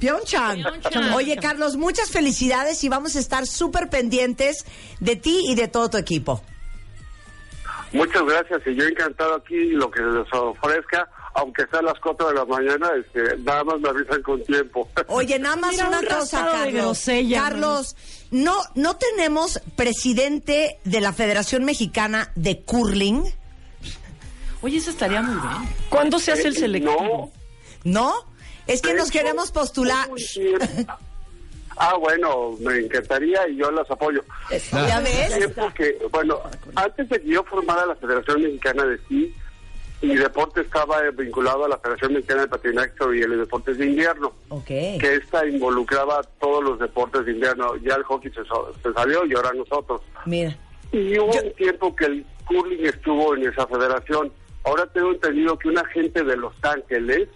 Pyeongchang. 0.00 1.14
Oye, 1.14 1.36
Carlos, 1.36 1.76
muchas 1.76 2.10
felicidades 2.10 2.82
y 2.82 2.88
vamos 2.88 3.14
a 3.14 3.20
estar 3.20 3.46
súper 3.46 3.88
pendientes 3.88 4.64
de 4.98 5.14
ti 5.16 5.44
y 5.48 5.54
de 5.54 5.68
todo 5.68 5.88
tu 5.90 5.96
equipo. 5.98 6.42
Muchas 7.92 8.22
gracias 8.24 8.60
y 8.66 8.74
yo 8.74 8.84
encantado 8.84 9.34
aquí 9.34 9.70
lo 9.70 9.90
que 9.90 10.00
les 10.00 10.32
ofrezca, 10.32 11.08
aunque 11.34 11.66
sea 11.70 11.80
a 11.80 11.82
las 11.82 12.00
4 12.00 12.28
de 12.28 12.34
la 12.34 12.44
mañana, 12.44 12.90
este, 12.98 13.36
nada 13.38 13.64
más 13.64 13.80
me 13.80 13.88
avisan 13.88 14.22
con 14.22 14.42
tiempo. 14.44 14.88
Oye, 15.08 15.38
nada 15.38 15.56
más 15.56 15.72
Mira, 15.72 15.88
una 15.88 16.00
un 16.00 16.06
cosa, 16.06 16.48
Carlos. 16.50 17.06
Carlos, 17.32 17.96
no, 18.30 18.56
no 18.74 18.96
tenemos 18.96 19.60
presidente 19.76 20.78
de 20.84 21.00
la 21.00 21.12
Federación 21.12 21.64
Mexicana 21.64 22.30
de 22.34 22.60
Curling, 22.60 23.24
Oye, 24.62 24.76
eso 24.76 24.90
estaría 24.90 25.22
muy 25.22 25.34
bien. 25.40 25.74
¿Cuándo 25.88 26.18
se 26.18 26.32
hace 26.32 26.48
el 26.48 26.54
selectivo? 26.56 27.32
No, 27.84 28.02
¿no? 28.02 28.14
Es 28.66 28.82
que 28.82 28.90
de 28.90 28.96
nos 28.98 29.08
hecho, 29.08 29.18
queremos 29.20 29.50
postular. 29.50 30.08
bien. 30.36 30.86
Ah, 31.76 31.94
bueno, 31.98 32.56
me 32.60 32.76
encantaría 32.76 33.48
y 33.48 33.56
yo 33.56 33.70
las 33.70 33.90
apoyo. 33.90 34.22
¿Ya 34.70 35.00
ves? 35.00 35.48
Porque, 35.56 35.96
bueno, 36.12 36.38
antes 36.74 37.08
de 37.08 37.22
que 37.22 37.28
yo 37.28 37.42
formara 37.44 37.86
la 37.86 37.94
Federación 37.96 38.42
Mexicana 38.42 38.84
de 38.84 38.96
Esquí, 38.96 39.34
mi 40.02 40.16
deporte 40.16 40.62
estaba 40.62 41.04
eh, 41.04 41.10
vinculado 41.10 41.64
a 41.64 41.68
la 41.68 41.78
Federación 41.78 42.14
Mexicana 42.14 42.42
de 42.42 42.48
Patinaje 42.48 42.92
y 43.14 43.20
los 43.22 43.38
deportes 43.38 43.76
de 43.78 43.86
invierno, 43.86 44.32
Ok. 44.48 44.64
que 44.66 45.14
esta 45.22 45.46
involucraba 45.46 46.22
todos 46.40 46.64
los 46.64 46.78
deportes 46.78 47.26
de 47.26 47.32
invierno. 47.32 47.76
Ya 47.76 47.96
el 47.96 48.04
hockey 48.04 48.30
se, 48.32 48.40
se 48.82 48.92
salió 48.94 49.26
y 49.26 49.34
ahora 49.34 49.52
nosotros. 49.52 50.00
Mira. 50.24 50.56
Y 50.92 51.18
hubo 51.18 51.30
un 51.32 51.52
tiempo 51.54 51.94
que 51.94 52.06
el 52.06 52.26
curling 52.46 52.84
estuvo 52.86 53.34
en 53.36 53.46
esa 53.48 53.66
federación. 53.66 54.32
Ahora 54.64 54.86
tengo 54.86 55.12
entendido 55.12 55.58
que 55.58 55.68
una 55.68 55.84
gente 55.86 56.24
de 56.24 56.36
Los 56.36 56.54
Ángeles 56.62 57.28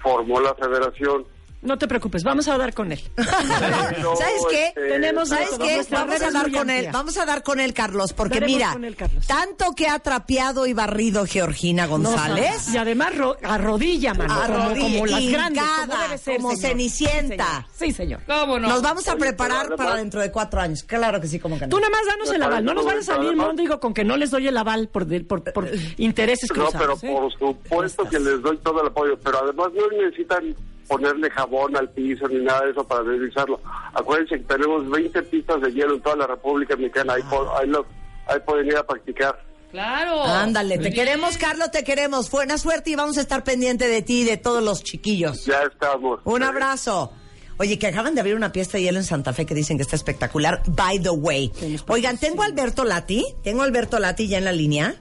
formó 0.00 0.40
la 0.40 0.54
federación. 0.54 1.24
No 1.60 1.76
te 1.76 1.88
preocupes, 1.88 2.22
vamos 2.22 2.46
a 2.46 2.56
dar 2.56 2.72
con 2.72 2.92
él. 2.92 3.00
Pero, 3.16 3.26
¿Sabes 4.16 4.42
qué? 4.48 4.66
este, 4.68 4.88
Tenemos 4.90 5.28
¿Sabes 5.28 5.50
qué? 5.58 5.84
Vamos 5.90 6.22
a 6.22 6.30
dar 6.30 6.52
con 6.52 6.70
él, 6.70 6.88
vamos 6.92 7.16
a 7.18 7.26
dar 7.26 7.42
con 7.42 7.58
él, 7.58 7.74
Carlos, 7.74 8.12
porque 8.12 8.34
Daremos 8.36 8.56
mira, 8.56 8.72
con 8.72 8.84
él, 8.84 8.94
Carlos. 8.94 9.26
tanto 9.26 9.72
que 9.74 9.88
ha 9.88 9.98
trapeado 9.98 10.66
y 10.66 10.72
barrido 10.72 11.26
Georgina 11.26 11.82
No, 11.86 11.90
González. 11.98 12.68
y 12.72 12.76
además 12.76 13.16
ro- 13.16 13.36
a 13.42 13.58
rodilla, 13.58 14.14
mano. 14.14 14.34
A 14.34 14.46
como, 14.46 14.68
rodilla, 14.68 14.88
como 15.00 15.06
las 15.06 15.26
grandes. 15.26 15.64
Como, 15.64 16.02
debe 16.02 16.18
ser, 16.18 16.36
como 16.36 16.50
señor. 16.50 16.60
Cenicienta. 16.70 17.66
Sí, 17.74 17.92
señor. 17.92 18.20
¿Cómo 18.24 18.60
no? 18.60 18.68
Nos 18.68 18.80
vamos 18.82 19.08
a 19.08 19.12
Oye, 19.14 19.20
preparar 19.20 19.64
pero 19.64 19.76
para 19.76 19.96
dentro 19.96 20.20
de 20.20 20.30
cuatro 20.30 20.60
años. 20.60 20.84
Claro 20.84 21.20
que 21.20 21.26
sí, 21.26 21.40
como 21.40 21.58
que 21.58 21.66
no. 21.66 21.70
Tú 21.70 21.80
nada 21.80 21.90
más 21.90 22.06
danos 22.06 22.30
el 22.30 22.42
aval. 22.42 22.64
No 22.64 22.72
nos 22.74 22.84
vayas 22.84 23.08
a 23.08 23.14
salir, 23.14 23.28
además- 23.30 23.46
Móndigo, 23.48 23.80
con 23.80 23.92
que 23.94 24.04
no 24.04 24.16
les 24.16 24.30
doy 24.30 24.46
el 24.46 24.56
aval 24.56 24.88
por, 24.88 25.06
de- 25.06 25.22
por, 25.24 25.42
por 25.52 25.68
intereses 25.96 26.48
No, 26.54 26.68
pero. 26.70 26.96
¿eh? 27.02 27.12
por 27.12 27.32
supuesto 27.32 28.08
que 28.08 28.20
les 28.20 28.40
doy 28.42 28.56
todo 28.58 28.80
el 28.80 28.86
apoyo, 28.86 29.18
pero 29.18 29.42
además 29.42 29.68
no 29.74 29.88
necesitan 30.04 30.54
ponerle 30.88 31.30
jabón 31.30 31.76
al 31.76 31.88
piso 31.90 32.26
ni 32.28 32.38
nada 32.44 32.64
de 32.64 32.70
eso 32.72 32.82
para 32.86 33.02
deslizarlo. 33.04 33.60
Acuérdense 33.94 34.36
que 34.38 34.44
tenemos 34.44 34.88
20 34.90 35.22
pistas 35.24 35.60
de 35.60 35.72
hielo 35.72 35.94
en 35.94 36.00
toda 36.00 36.16
la 36.16 36.26
República 36.26 36.74
Mexicana, 36.76 37.14
ahí, 37.14 37.22
po- 37.30 37.52
ahí, 37.56 37.68
lo- 37.68 37.86
ahí 38.26 38.38
pueden 38.46 38.66
ir 38.66 38.76
a 38.76 38.82
practicar. 38.86 39.38
Claro. 39.70 40.24
Ándale, 40.24 40.78
te 40.78 40.90
queremos. 40.90 41.36
Carlos, 41.36 41.70
te 41.70 41.84
queremos. 41.84 42.30
Buena 42.30 42.56
suerte 42.56 42.90
y 42.90 42.94
vamos 42.94 43.18
a 43.18 43.20
estar 43.20 43.44
pendiente 43.44 43.86
de 43.86 44.00
ti 44.00 44.22
y 44.22 44.24
de 44.24 44.38
todos 44.38 44.62
los 44.62 44.82
chiquillos. 44.82 45.44
Ya 45.44 45.62
estamos. 45.62 46.20
Un 46.24 46.42
abrazo. 46.42 47.12
Oye, 47.58 47.78
que 47.78 47.88
acaban 47.88 48.14
de 48.14 48.20
abrir 48.22 48.34
una 48.36 48.50
pista 48.50 48.78
de 48.78 48.84
hielo 48.84 48.98
en 48.98 49.04
Santa 49.04 49.32
Fe 49.34 49.44
que 49.44 49.52
dicen 49.54 49.76
que 49.76 49.82
está 49.82 49.94
espectacular. 49.96 50.62
By 50.68 51.00
the 51.02 51.10
way. 51.10 51.52
Oigan, 51.88 52.16
tengo 52.16 52.42
a 52.42 52.46
Alberto 52.46 52.84
Lati. 52.84 53.24
Tengo 53.42 53.60
a 53.60 53.64
Alberto 53.66 53.98
Lati 53.98 54.26
ya 54.28 54.38
en 54.38 54.44
la 54.44 54.52
línea. 54.52 54.94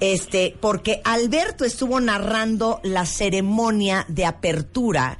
Este, 0.00 0.56
porque 0.60 1.02
Alberto 1.04 1.64
estuvo 1.64 2.00
narrando 2.00 2.80
la 2.82 3.04
ceremonia 3.04 4.06
de 4.08 4.24
apertura 4.24 5.18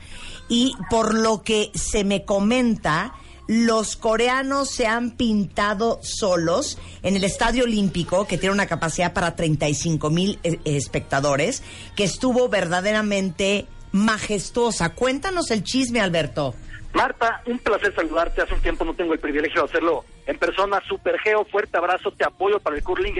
y 0.48 0.74
por 0.88 1.14
lo 1.14 1.42
que 1.42 1.70
se 1.74 2.02
me 2.02 2.24
comenta, 2.24 3.14
los 3.46 3.96
coreanos 3.96 4.70
se 4.70 4.86
han 4.86 5.16
pintado 5.16 5.98
solos 6.02 6.78
en 7.02 7.16
el 7.16 7.24
Estadio 7.24 7.64
Olímpico, 7.64 8.26
que 8.26 8.38
tiene 8.38 8.54
una 8.54 8.66
capacidad 8.66 9.12
para 9.12 9.36
35 9.36 10.08
mil 10.08 10.38
eh, 10.44 10.58
espectadores, 10.64 11.62
que 11.96 12.04
estuvo 12.04 12.48
verdaderamente 12.48 13.66
majestuosa. 13.92 14.94
Cuéntanos 14.94 15.50
el 15.50 15.62
chisme, 15.62 16.00
Alberto. 16.00 16.54
Marta, 16.94 17.42
un 17.46 17.58
placer 17.58 17.94
saludarte. 17.94 18.42
Hace 18.42 18.54
un 18.54 18.60
tiempo 18.60 18.84
no 18.84 18.94
tengo 18.94 19.14
el 19.14 19.20
privilegio 19.20 19.62
de 19.62 19.68
hacerlo 19.68 20.04
en 20.26 20.38
persona. 20.38 20.80
Super 20.88 21.18
Geo, 21.18 21.44
fuerte 21.44 21.76
abrazo, 21.76 22.12
te 22.12 22.24
apoyo 22.24 22.60
para 22.60 22.76
el 22.76 22.82
curling. 22.82 23.14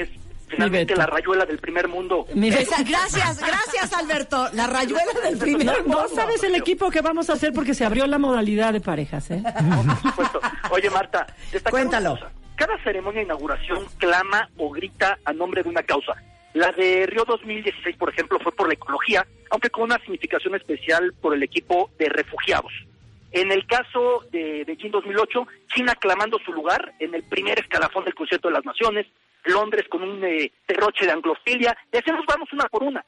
Finalmente 0.51 0.93
Beto. 0.95 1.01
la 1.01 1.07
rayuela 1.07 1.47
del 1.47 1.59
primer 1.59 1.89
mundo. 1.89 2.27
Esa- 2.29 2.83
gracias, 2.83 3.39
gracias, 3.41 3.93
Alberto. 3.93 4.49
La 4.53 4.67
rayuela 4.67 5.13
del 5.25 5.39
primer 5.39 5.67
No, 5.67 5.73
no 5.73 5.83
mundo. 5.83 6.09
sabes 6.15 6.43
el 6.43 6.55
equipo 6.55 6.91
que 6.91 7.01
vamos 7.01 7.31
a 7.31 7.35
hacer 7.35 7.53
porque 7.53 7.75
se 7.75 7.85
abrió 7.85 8.07
la 8.07 8.19
modalidad 8.19 8.73
de 8.73 8.81
parejas, 8.81 9.31
¿eh? 9.31 9.43
Por 9.43 9.97
supuesto. 10.11 10.41
Oye, 10.71 10.91
Marta, 10.91 11.27
una 11.53 11.71
Cuéntalo. 11.71 12.11
cosa. 12.13 12.31
Cada 12.57 12.83
ceremonia 12.83 13.21
de 13.21 13.25
inauguración 13.25 13.87
clama 13.97 14.49
o 14.59 14.71
grita 14.71 15.19
a 15.25 15.33
nombre 15.33 15.63
de 15.63 15.69
una 15.71 15.83
causa. 15.83 16.13
La 16.53 16.73
de 16.73 17.07
Río 17.07 17.25
2016, 17.25 17.97
por 17.97 18.11
ejemplo, 18.11 18.39
fue 18.41 18.53
por 18.53 18.67
la 18.67 18.75
ecología, 18.75 19.25
aunque 19.51 19.71
con 19.71 19.85
una 19.85 19.99
significación 20.01 20.55
especial 20.57 21.15
por 21.21 21.33
el 21.33 21.43
equipo 21.43 21.91
de 21.99 22.09
refugiados. 22.09 22.73
En 23.33 23.53
el 23.53 23.65
caso 23.67 24.25
de 24.33 24.65
Beijing 24.67 24.91
2008, 24.91 25.47
China 25.73 25.95
clamando 25.95 26.39
su 26.45 26.53
lugar 26.53 26.93
en 26.99 27.15
el 27.15 27.23
primer 27.23 27.61
escalafón 27.61 28.05
del 28.05 28.15
concierto 28.17 28.49
de 28.49 28.55
las 28.55 28.65
naciones, 28.65 29.07
Londres 29.45 29.87
con 29.89 30.03
un 30.03 30.23
eh, 30.25 30.53
derroche 30.67 31.07
de 31.07 31.13
anglofilia, 31.13 31.77
y 31.93 31.97
así 31.97 32.11
nos 32.11 32.27
vamos 32.27 32.53
una 32.53 32.69
por 32.69 32.83
una. 32.83 33.05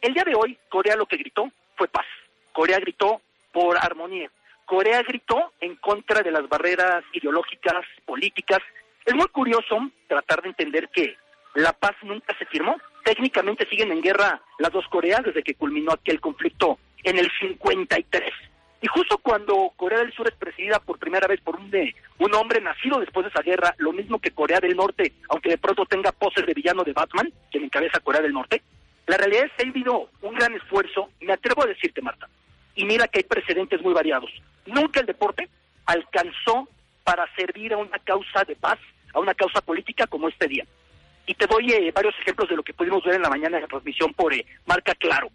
El 0.00 0.14
día 0.14 0.24
de 0.24 0.34
hoy, 0.34 0.58
Corea 0.68 0.96
lo 0.96 1.06
que 1.06 1.16
gritó 1.16 1.50
fue 1.76 1.88
paz. 1.88 2.06
Corea 2.52 2.78
gritó 2.78 3.20
por 3.52 3.76
armonía. 3.78 4.30
Corea 4.64 5.02
gritó 5.02 5.52
en 5.60 5.76
contra 5.76 6.22
de 6.22 6.30
las 6.30 6.48
barreras 6.48 7.04
ideológicas, 7.12 7.84
políticas. 8.04 8.58
Es 9.04 9.14
muy 9.14 9.26
curioso 9.28 9.90
tratar 10.08 10.42
de 10.42 10.48
entender 10.48 10.88
que 10.88 11.16
la 11.54 11.72
paz 11.72 11.94
nunca 12.02 12.36
se 12.38 12.46
firmó. 12.46 12.76
Técnicamente 13.04 13.68
siguen 13.68 13.92
en 13.92 14.02
guerra 14.02 14.40
las 14.58 14.72
dos 14.72 14.86
Coreas 14.88 15.22
desde 15.24 15.42
que 15.42 15.54
culminó 15.54 15.92
aquel 15.92 16.20
conflicto 16.20 16.78
en 17.04 17.18
el 17.18 17.30
53. 17.40 18.32
Y 18.82 18.86
justo 18.88 19.18
cuando 19.18 19.72
Corea 19.76 20.00
del 20.00 20.12
Sur 20.12 20.28
es 20.28 20.34
presidida 20.34 20.78
por 20.80 20.98
primera 20.98 21.26
vez 21.26 21.40
por 21.40 21.56
un, 21.56 21.70
de, 21.70 21.94
un 22.18 22.34
hombre 22.34 22.60
nacido 22.60 23.00
después 23.00 23.24
de 23.24 23.30
esa 23.30 23.42
guerra, 23.42 23.74
lo 23.78 23.92
mismo 23.92 24.18
que 24.18 24.32
Corea 24.32 24.60
del 24.60 24.76
Norte, 24.76 25.12
aunque 25.30 25.50
de 25.50 25.58
pronto 25.58 25.86
tenga 25.86 26.12
poses 26.12 26.44
de 26.46 26.54
villano 26.54 26.84
de 26.84 26.92
Batman, 26.92 27.32
quien 27.50 27.64
encabeza 27.64 28.00
Corea 28.00 28.20
del 28.20 28.34
Norte, 28.34 28.62
la 29.06 29.16
realidad 29.16 29.46
es 29.46 29.52
que 29.52 29.66
ha 29.66 29.70
habido 29.70 30.10
un 30.20 30.34
gran 30.34 30.54
esfuerzo, 30.54 31.10
me 31.20 31.32
atrevo 31.32 31.62
a 31.62 31.66
decirte, 31.66 32.02
Marta, 32.02 32.28
y 32.74 32.84
mira 32.84 33.08
que 33.08 33.20
hay 33.20 33.24
precedentes 33.24 33.80
muy 33.80 33.94
variados. 33.94 34.30
Nunca 34.66 35.00
el 35.00 35.06
deporte 35.06 35.48
alcanzó 35.86 36.68
para 37.04 37.26
servir 37.36 37.72
a 37.72 37.78
una 37.78 37.98
causa 38.00 38.44
de 38.44 38.56
paz, 38.56 38.78
a 39.14 39.20
una 39.20 39.34
causa 39.34 39.60
política 39.60 40.06
como 40.06 40.28
este 40.28 40.48
día. 40.48 40.66
Y 41.26 41.34
te 41.34 41.46
doy 41.46 41.72
eh, 41.72 41.92
varios 41.92 42.14
ejemplos 42.20 42.48
de 42.48 42.56
lo 42.56 42.62
que 42.62 42.74
pudimos 42.74 43.02
ver 43.04 43.14
en 43.14 43.22
la 43.22 43.30
mañana 43.30 43.56
de 43.56 43.62
la 43.62 43.68
transmisión 43.68 44.12
por 44.12 44.34
eh, 44.34 44.44
Marca 44.66 44.94
Claro. 44.94 45.28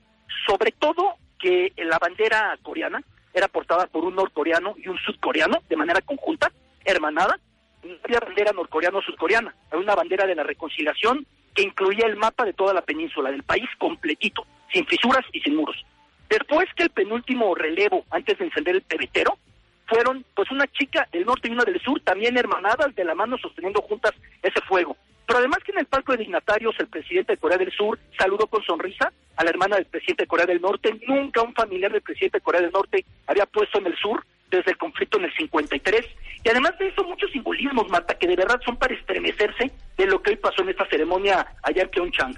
Sobre 0.48 0.72
todo 0.72 1.16
que 1.40 1.74
la 1.78 1.98
bandera 1.98 2.58
coreana 2.62 3.02
era 3.34 3.48
portada 3.48 3.88
por 3.88 4.04
un 4.04 4.16
norcoreano 4.16 4.76
y 4.78 4.88
un 4.88 4.98
sudcoreano 4.98 5.62
de 5.70 5.76
manera 5.76 6.02
conjunta, 6.02 6.52
hermanada. 6.84 7.40
No 7.84 7.96
había 8.04 8.20
bandera 8.20 8.52
norcoreana 8.52 9.00
o 9.00 9.02
sudcoreana, 9.02 9.56
era 9.70 9.80
una 9.80 9.96
bandera 9.96 10.26
de 10.26 10.36
la 10.36 10.44
reconciliación 10.44 11.26
que 11.56 11.64
incluía 11.64 12.06
el 12.06 12.16
mapa 12.16 12.46
de 12.46 12.54
toda 12.54 12.74
la 12.74 12.82
península, 12.82 13.32
del 13.32 13.44
país 13.44 13.68
completito, 13.78 14.46
sin 14.72 14.86
fisuras 14.86 15.26
y 15.34 15.42
sin 15.42 15.56
muros. 15.56 15.86
Después 16.30 16.70
que 16.76 16.84
el 16.84 16.90
penúltimo 16.92 17.54
relevo, 17.56 18.06
antes 18.10 18.38
de 18.38 18.46
encender 18.46 18.76
el 18.76 18.82
pebetero, 18.84 19.38
fueron 19.86 20.24
pues 20.34 20.50
una 20.52 20.66
chica 20.68 21.08
del 21.12 21.26
norte 21.26 21.50
y 21.50 21.52
una 21.52 21.66
del 21.66 21.82
sur, 21.82 22.00
también 22.02 22.38
hermanadas 22.38 22.96
de 22.96 23.04
la 23.04 23.16
mano 23.16 23.38
sosteniendo 23.38 23.82
juntas 23.82 24.14
ese 24.42 24.62
fuego. 24.62 24.96
Pero 25.32 25.40
además 25.40 25.60
que 25.64 25.72
en 25.72 25.80
el 25.80 25.86
palco 25.86 26.12
de 26.12 26.18
dignatarios 26.18 26.76
el 26.78 26.88
presidente 26.88 27.32
de 27.32 27.38
Corea 27.38 27.58
del 27.58 27.72
Sur 27.72 27.98
saludó 28.20 28.48
con 28.48 28.62
sonrisa 28.64 29.14
a 29.38 29.46
la 29.46 29.50
hermana 29.50 29.78
del 29.78 29.86
presidente 29.86 30.24
de 30.24 30.28
Corea 30.28 30.46
del 30.46 30.60
Norte. 30.60 30.94
Nunca 31.08 31.42
un 31.42 31.54
familiar 31.54 31.90
del 31.90 32.02
presidente 32.02 32.40
de 32.40 32.42
Corea 32.42 32.60
del 32.60 32.74
Norte 32.74 33.06
había 33.28 33.46
puesto 33.46 33.80
en 33.80 33.86
el 33.86 33.96
sur 33.96 34.26
desde 34.50 34.72
el 34.72 34.78
conflicto 34.78 35.20
en 35.20 35.24
el 35.24 35.34
53. 35.34 36.06
Y 36.44 36.50
además 36.50 36.78
de 36.78 36.90
eso, 36.90 37.06
muchos 37.06 37.32
simbolismos, 37.32 37.88
Marta, 37.88 38.16
que 38.16 38.28
de 38.28 38.36
verdad 38.36 38.60
son 38.66 38.76
para 38.76 38.94
estremecerse 38.94 39.72
de 39.96 40.06
lo 40.06 40.22
que 40.22 40.32
hoy 40.32 40.36
pasó 40.36 40.64
en 40.64 40.70
esta 40.72 40.86
ceremonia 40.90 41.48
allá 41.64 41.84
en 41.84 41.90
Pyeongchang. 41.92 42.36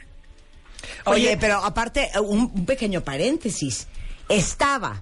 Oye, 1.05 1.35
pero 1.41 1.63
aparte, 1.63 2.11
un, 2.21 2.51
un 2.53 2.65
pequeño 2.67 3.01
paréntesis. 3.01 3.87
Estaba 4.29 5.01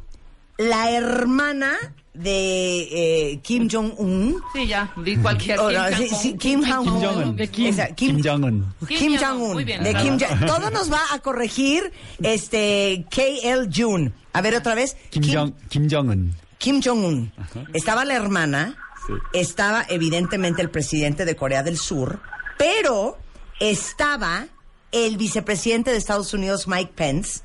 la 0.57 0.91
hermana 0.91 1.73
de 2.13 3.31
eh, 3.31 3.39
Kim 3.41 3.69
Jong-un. 3.71 4.41
Sí, 4.53 4.67
ya, 4.67 4.91
di 4.97 5.15
cualquier 5.17 5.57
Oh, 5.59 5.69
Kim 5.69 5.77
no, 5.77 5.87
sí, 5.87 5.93
Jong-un. 6.09 6.21
sí, 6.21 6.37
Kim 6.37 6.61
Jong-un. 6.63 7.01
Jong-un. 7.01 7.35
De 7.37 7.47
Kim. 7.49 7.67
Esa, 7.67 7.87
Kim, 7.95 8.15
Kim 8.17 8.23
Jong-un. 8.25 8.73
Kim 8.87 9.17
Jong-un. 9.17 9.53
Jong-un, 9.53 9.65
de 9.65 9.93
Kim 9.95 10.17
Jong- 10.19 10.45
Todo 10.45 10.69
nos 10.69 10.91
va 10.91 10.99
a 11.13 11.19
corregir 11.19 11.91
este 12.21 13.05
KL 13.09 13.69
Jun. 13.73 14.13
A 14.33 14.41
ver 14.41 14.55
otra 14.55 14.75
vez. 14.75 14.95
Kim, 15.09 15.23
Jong, 15.23 15.53
Kim 15.69 15.87
Jong-un. 15.89 16.35
Kim 16.57 16.81
Jong-un. 16.83 17.31
Estaba 17.73 18.03
la 18.05 18.15
hermana, 18.15 18.75
Sí. 19.07 19.13
estaba 19.33 19.83
evidentemente 19.89 20.61
el 20.61 20.69
presidente 20.69 21.25
de 21.25 21.35
Corea 21.35 21.63
del 21.63 21.77
Sur, 21.77 22.19
pero 22.57 23.17
estaba 23.59 24.45
el 24.91 25.17
vicepresidente 25.17 25.91
de 25.91 25.97
Estados 25.97 26.33
Unidos, 26.33 26.67
Mike 26.67 26.91
Pence, 26.95 27.39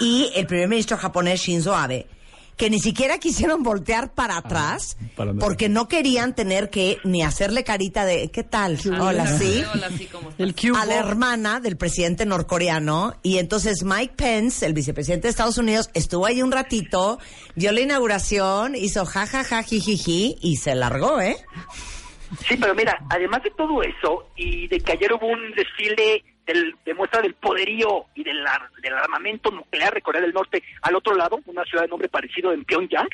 y 0.00 0.30
el 0.34 0.46
primer 0.46 0.68
ministro 0.68 0.96
japonés, 0.98 1.40
Shinzo 1.40 1.74
Abe, 1.74 2.06
que 2.62 2.70
ni 2.70 2.78
siquiera 2.78 3.18
quisieron 3.18 3.64
voltear 3.64 4.14
para 4.14 4.36
atrás 4.36 4.96
para 5.16 5.32
nada. 5.32 5.44
porque 5.44 5.68
no 5.68 5.88
querían 5.88 6.32
tener 6.32 6.70
que 6.70 6.98
ni 7.02 7.24
hacerle 7.24 7.64
carita 7.64 8.04
de 8.04 8.30
¿qué 8.30 8.44
tal? 8.44 8.78
Hola, 9.00 9.26
sí. 9.26 9.64
Hola, 9.74 9.90
sí, 9.90 10.06
¿cómo 10.06 10.30
estás? 10.30 10.80
A 10.80 10.86
la 10.86 10.94
hermana 10.94 11.58
del 11.58 11.76
presidente 11.76 12.24
norcoreano 12.24 13.14
y 13.24 13.38
entonces 13.38 13.82
Mike 13.82 14.14
Pence, 14.16 14.64
el 14.64 14.74
vicepresidente 14.74 15.26
de 15.26 15.30
Estados 15.30 15.58
Unidos, 15.58 15.90
estuvo 15.92 16.24
ahí 16.24 16.40
un 16.40 16.52
ratito, 16.52 17.18
dio 17.56 17.72
la 17.72 17.80
inauguración, 17.80 18.76
hizo 18.76 19.06
jajaja 19.06 19.64
jijiji 19.64 20.36
y 20.40 20.54
se 20.54 20.76
largó, 20.76 21.20
¿eh? 21.20 21.38
Sí, 22.46 22.56
pero 22.56 22.76
mira, 22.76 22.96
además 23.10 23.42
de 23.42 23.50
todo 23.50 23.82
eso 23.82 24.28
y 24.36 24.68
de 24.68 24.78
que 24.78 24.92
ayer 24.92 25.12
hubo 25.12 25.26
un 25.26 25.50
desfile 25.56 26.22
del, 26.46 26.74
de 26.84 26.94
muestra 26.94 27.20
del 27.20 27.34
poderío 27.34 28.06
y 28.14 28.24
del, 28.24 28.44
del 28.82 28.94
armamento 28.94 29.50
nuclear 29.50 29.94
de 29.94 30.02
Corea 30.02 30.20
del 30.20 30.32
Norte 30.32 30.62
al 30.82 30.96
otro 30.96 31.14
lado, 31.14 31.40
una 31.46 31.64
ciudad 31.64 31.84
de 31.84 31.88
nombre 31.88 32.08
parecido 32.08 32.52
en 32.52 32.64
Pyongyang, 32.64 33.08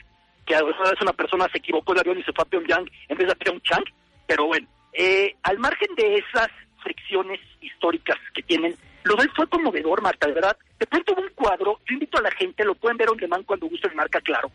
que 0.47 0.55
a 0.55 0.63
veces 0.63 1.01
una 1.03 1.13
persona 1.13 1.47
se 1.53 1.59
equivocó 1.59 1.95
de 1.95 2.01
avión 2.01 2.19
y 2.19 2.23
se 2.23 2.33
fue 2.33 2.43
a 2.43 2.49
Pyongyang 2.49 2.91
en 3.09 3.19
vez 3.19 3.27
de 3.27 3.33
a 3.33 3.37
Pyeongchang, 3.37 3.85
pero 4.27 4.47
bueno, 4.47 4.67
eh, 4.93 5.37
al 5.43 5.59
margen 5.59 5.95
de 5.95 6.17
esas 6.17 6.49
fricciones 6.83 7.41
históricas 7.61 8.17
que 8.35 8.43
tienen, 8.43 8.75
lo 9.05 9.17
del 9.17 9.31
fue 9.31 9.47
conmovedor, 9.49 10.03
Marta, 10.03 10.27
de 10.27 10.35
verdad. 10.35 10.57
De 10.79 10.87
pronto 10.87 11.13
hubo 11.13 11.23
un 11.23 11.31
cuadro, 11.35 11.81
yo 11.89 11.95
invito 11.95 12.19
a 12.19 12.23
la 12.23 12.31
gente, 12.31 12.65
lo 12.65 12.75
pueden 12.75 12.97
ver 12.97 13.11
on 13.11 13.17
demand 13.17 13.45
cuando 13.45 13.67
gusten, 13.67 13.95
marca 13.95 14.21
claro. 14.21 14.51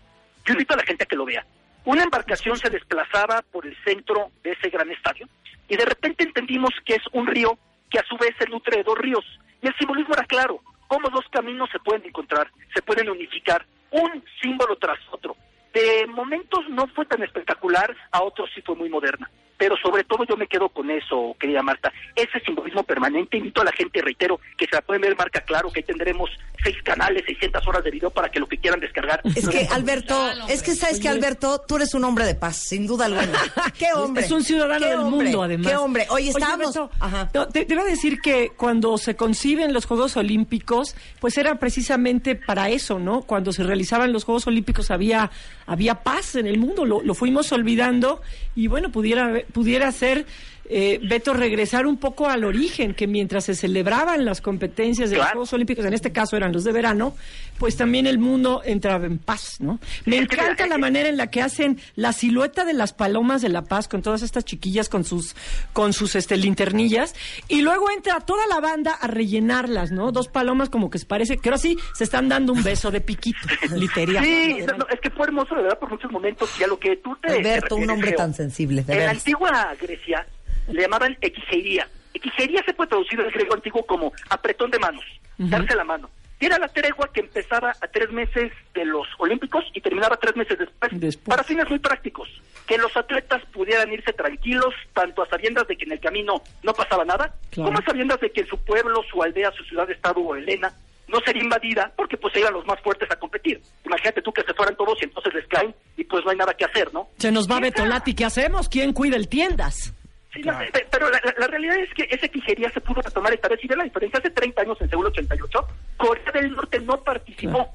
Yo 0.46 0.53
invito 0.53 0.74
a 0.74 0.77
la 0.77 0.84
gente 0.84 1.03
a 1.03 1.08
que 1.08 1.15
lo 1.15 1.25
vea. 1.25 1.46
Una 1.86 2.03
embarcación 2.03 2.58
se 2.58 2.70
desplazaba 2.70 3.42
por 3.42 3.65
el 3.65 3.75
centro 3.84 4.32
de 4.44 4.51
ese 4.51 4.70
gran 4.70 4.89
estadio 4.89 5.27
y 5.68 5.75
de 5.75 5.86
repente 5.86 6.24
entendimos 6.24 6.72
que 6.86 6.96
es 6.96 7.03
un 7.12 7.27
río 7.27 7.58
que 7.94 8.00
a 8.00 8.06
su 8.06 8.18
vez 8.18 8.32
se 8.40 8.50
nutre 8.50 8.78
de 8.78 8.84
dos 8.84 8.98
ríos. 8.98 9.24
Y 9.62 9.68
el 9.68 9.76
simbolismo 9.78 10.16
era 10.16 10.26
claro, 10.26 10.60
cómo 10.88 11.10
dos 11.10 11.26
caminos 11.30 11.70
se 11.72 11.80
pueden 11.80 12.04
encontrar, 12.04 12.50
se 12.74 12.82
pueden 12.82 13.08
unificar, 13.08 13.64
un 13.92 14.24
símbolo 14.42 14.76
tras 14.78 14.98
otro. 15.12 15.38
De 15.74 16.08
momentos 16.08 16.68
no 16.70 16.88
fue 16.88 17.06
tan 17.06 17.22
espectacular, 17.22 17.96
a 18.12 18.24
otros 18.24 18.50
sí 18.56 18.62
fue 18.64 18.76
muy 18.76 18.90
moderna. 18.90 19.30
Pero 19.63 19.77
sobre 19.77 20.03
todo 20.03 20.25
yo 20.25 20.35
me 20.35 20.46
quedo 20.46 20.68
con 20.68 20.92
eso, 20.92 21.38
querida 21.40 21.64
Marta. 21.64 21.90
Ese 22.18 22.38
simbolismo 22.42 22.83
permanente, 22.83 23.38
invito 23.38 23.61
a 23.61 23.64
la 23.64 23.72
gente, 23.72 24.01
reitero, 24.01 24.42
que 24.57 24.66
se 24.66 24.75
la 24.75 24.81
pueden 24.81 25.03
ver 25.03 25.16
marca 25.16 25.40
claro, 25.40 25.72
que 25.72 25.79
ahí 25.79 25.85
tendremos 25.85 26.29
seis 26.61 26.75
canales, 26.83 27.24
600 27.25 27.66
horas 27.66 27.81
de 27.81 27.92
video 27.92 28.09
para 28.09 28.29
que 28.29 28.42
lo 28.42 28.48
que 28.48 28.57
quieran 28.57 28.81
descargar. 28.81 29.22
Es 29.24 29.48
que 29.48 29.66
Alberto, 29.72 30.20
hombre. 30.20 30.53
es 30.53 30.64
que 30.64 30.75
sabes 30.75 31.00
que 31.00 31.07
Alberto, 31.07 31.61
tú 31.66 31.77
eres 31.77 31.94
un 31.94 32.03
hombre 32.03 32.25
de 32.25 32.35
paz, 32.35 32.57
sin 32.57 32.85
duda 32.85 33.05
alguna. 33.05 33.40
Qué 33.79 33.88
hombre. 33.96 34.25
Es 34.25 34.31
un 34.31 34.44
ciudadano 34.44 34.85
del 34.85 35.00
hombre, 35.00 35.24
mundo, 35.27 35.44
además. 35.44 35.72
Qué 35.72 35.77
hombre. 35.77 36.07
Oye, 36.09 36.29
estábamos. 36.31 36.74
Beto, 36.74 36.92
Ajá. 37.00 37.29
no, 37.33 37.48
te, 37.48 37.64
te 37.64 37.74
iba 37.74 37.83
a 37.83 37.85
decir 37.85 38.20
que 38.20 38.51
cuando 38.57 38.98
se 38.98 39.16
conciben 39.16 39.72
los 39.72 39.85
Juegos 39.85 40.18
Olímpicos, 40.18 40.94
pues 41.22 41.38
era 41.38 41.55
precisamente 41.55 42.35
para 42.35 42.68
eso, 42.68 43.00
¿no? 43.00 43.22
Cuando 43.22 43.53
se 43.53 43.64
realizaban 43.64 44.11
los 44.11 44.25
Juegos 44.25 44.46
Olímpicos 44.46 44.92
había, 44.92 45.31
había 45.66 46.03
paz 46.03 46.35
en 46.35 46.48
el 46.48 46.57
mundo, 46.57 46.85
lo, 46.85 47.01
lo 47.01 47.14
fuimos 47.14 47.50
olvidando 47.53 48.22
y 48.55 48.68
bueno, 48.68 48.92
pudiera, 48.92 49.42
pudiera 49.53 49.92
ser, 49.92 50.25
eh, 50.66 51.00
Beto, 51.04 51.34
regresar 51.34 51.86
un 51.86 51.98
poco 51.98 52.30
al 52.30 52.44
origen, 52.44 52.94
que 52.94 53.06
mientras 53.06 53.46
se 53.46 53.56
celebraban 53.56 54.24
las 54.24 54.42
competencias 54.42 55.10
de 55.10 55.18
los. 55.18 55.26
Juegos 55.28 55.54
Olímpicos, 55.54 55.86
en 55.86 55.94
este 55.94 56.12
caso 56.12 56.38
eran 56.38 56.54
los 56.54 56.64
de 56.64 56.72
verano, 56.72 57.16
pues 57.58 57.76
también 57.76 58.08
el 58.08 58.18
mundo 58.18 58.62
entraba 58.64 59.06
en 59.06 59.18
paz, 59.18 59.58
¿no? 59.60 59.80
Me 60.06 60.18
encanta 60.18 60.66
la 60.68 60.76
eh, 60.76 60.80
manera 60.80 61.10
en 61.10 61.18
la 61.18 61.28
que 61.28 61.42
hacen 61.42 61.80
la 61.96 62.14
silueta 62.14 62.66
de 62.66 62.74
las 62.74 62.94
palomas 62.94 63.42
de 63.42 63.50
la 63.50 63.64
paz 63.64 63.88
con 63.88 64.02
todas 64.02 64.22
estas 64.22 64.46
chiquillas 64.46 64.90
con 64.90 65.04
sus 65.04 65.36
con 65.74 65.94
sus 65.94 66.16
este 66.16 66.38
linternillas 66.38 67.14
y 67.48 67.62
luego 67.62 67.92
entra 67.92 68.20
toda 68.22 68.48
la 68.48 68.60
banda 68.60 68.94
a 68.94 69.08
rellenarlas, 69.08 69.92
¿no? 69.92 70.12
Dos 70.12 70.28
palomas 70.28 70.70
como 70.70 70.90
que 70.90 70.98
se 70.98 71.06
parece 71.06 71.38
que 71.38 71.50
ahora 71.50 71.58
sí 71.58 71.78
se 71.94 72.06
están 72.06 72.30
dando 72.30 72.54
un 72.54 72.64
beso 72.64 72.92
de 72.92 73.02
piquito, 73.02 73.40
literal. 73.76 74.24
Sí, 74.34 74.58
no, 74.66 74.78
no, 74.78 74.88
es 74.90 75.00
que 75.00 75.10
fue 75.10 75.28
hermoso, 75.28 75.56
de 75.56 75.64
verdad, 75.64 75.80
por 75.80 75.90
muchos 75.90 76.12
momentos. 76.12 76.50
Y 76.60 76.64
a 76.64 76.68
lo 76.68 76.80
que 76.80 76.96
tú 76.98 77.16
te. 77.18 77.28
te 77.28 77.34
Alberto, 77.38 77.76
un 77.76 77.82
refieres, 77.82 77.94
hombre 77.94 78.12
tan 78.14 78.34
sensible, 78.34 78.84
de 78.84 78.94
En 78.94 79.06
la 79.06 79.12
antigua 79.12 79.76
Grecia 79.80 80.26
le 80.68 80.82
llamaban 80.82 81.18
equigería. 81.22 81.88
Equigería 82.14 82.62
se 82.66 82.74
puede 82.74 82.90
traducir 82.90 83.20
del 83.22 83.32
griego 83.32 83.54
antiguo 83.56 83.86
como 83.86 84.12
apretón 84.30 84.70
de 84.72 84.80
manos, 84.80 85.04
darse 85.38 85.76
la 85.76 85.84
mano. 85.84 86.10
Y 86.40 86.46
era 86.46 86.58
la 86.58 86.68
tregua 86.68 87.10
que 87.14 87.22
empezaba 87.22 87.72
a 87.80 87.88
tres 87.88 88.12
meses 88.12 88.52
de 88.74 88.84
los 88.84 89.08
Olímpicos 89.18 89.64
y 89.74 89.80
terminaba 89.80 90.18
tres 90.18 90.36
meses 90.36 90.60
después, 90.60 90.92
Después. 90.94 91.30
para 91.38 91.44
fines 91.44 91.70
muy 91.70 91.80
prácticos. 91.80 92.28
Que 92.68 92.78
los 92.78 92.96
atletas 92.98 93.42
pudieran 93.54 93.92
irse 93.94 94.12
tranquilos, 94.12 94.74
tanto 94.94 95.22
a 95.22 95.28
sabiendas 95.30 95.68
de 95.68 95.78
que 95.78 95.86
en 95.86 95.94
el 95.94 96.00
camino 96.02 96.42
no 96.64 96.74
pasaba 96.74 97.06
nada, 97.06 97.34
Claro. 97.50 97.70
como 97.70 97.80
a 97.80 97.86
sabiendas 97.86 98.20
de 98.20 98.30
que 98.32 98.42
en 98.42 98.48
su 98.48 98.58
pueblo, 98.58 99.02
su 99.10 99.24
aldea, 99.24 99.52
su 99.52 99.64
ciudad, 99.64 99.90
estado 99.90 100.20
o 100.20 100.36
Elena 100.36 100.74
no 101.08 101.20
sería 101.26 101.44
invadida 101.44 101.92
porque 101.96 102.18
pues 102.18 102.34
se 102.34 102.40
iban 102.42 102.54
los 102.54 102.66
más 102.66 102.80
fuertes 102.82 103.10
a 103.12 103.16
competir. 103.16 103.62
Imagínate 103.86 104.22
tú 104.22 104.34
que 104.34 104.44
se 104.44 104.54
fueran 104.54 104.76
todos 104.76 104.98
y 105.02 105.06
entonces 105.06 105.34
les 105.34 105.48
caen 105.48 105.74
y 105.96 106.04
pues 106.04 106.26
no 106.26 106.32
hay 106.32 106.38
nada 106.38 106.54
que 106.56 106.66
hacer, 106.66 106.94
¿no? 106.94 107.08
Se 107.20 107.32
nos 107.32 107.50
va 107.50 107.60
Betolati, 107.62 108.14
¿qué 108.16 108.26
hacemos? 108.26 108.68
¿Quién 108.68 108.92
cuida 108.94 109.16
el 109.16 109.30
tiendas? 109.30 109.94
Sí, 110.33 110.41
no, 110.41 110.57
pe- 110.72 110.87
pero 110.89 111.09
la, 111.11 111.48
realidad 111.48 111.77
es 111.77 111.93
que 111.93 112.07
esa 112.09 112.27
quijería 112.27 112.69
se 112.72 112.81
pudo 112.81 113.01
retomar 113.01 113.33
esta 113.33 113.48
vez 113.48 113.63
y 113.63 113.67
ve 113.67 113.75
la 113.75 113.83
diferencia. 113.83 114.19
Hace 114.19 114.31
30 114.31 114.61
años, 114.63 114.81
en 114.81 114.89
Seúl 114.89 115.05
88, 115.05 115.67
Corea 115.98 116.31
del 116.33 116.51
Norte 116.55 116.79
no 116.79 117.01
participó, 117.03 117.69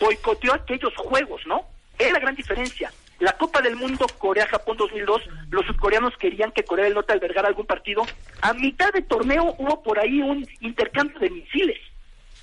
boicoteó 0.00 0.54
aquellos 0.54 0.94
juegos, 0.96 1.42
¿no? 1.46 1.66
Es 1.98 2.10
la 2.12 2.18
gran 2.18 2.34
diferencia. 2.34 2.90
La 3.20 3.32
Copa 3.32 3.60
del 3.60 3.74
Mundo 3.76 4.06
Corea-Japón 4.18 4.76
2002, 4.76 5.22
los 5.50 5.66
sudcoreanos 5.66 6.16
querían 6.16 6.52
que 6.52 6.62
Corea 6.62 6.84
del 6.86 6.94
Norte 6.94 7.12
albergara 7.12 7.48
algún 7.48 7.66
partido. 7.66 8.06
A 8.40 8.52
mitad 8.54 8.92
de 8.92 9.02
torneo 9.02 9.54
hubo 9.58 9.82
por 9.82 9.98
ahí 9.98 10.20
un 10.22 10.46
intercambio 10.60 11.18
de 11.18 11.28
misiles. 11.30 11.78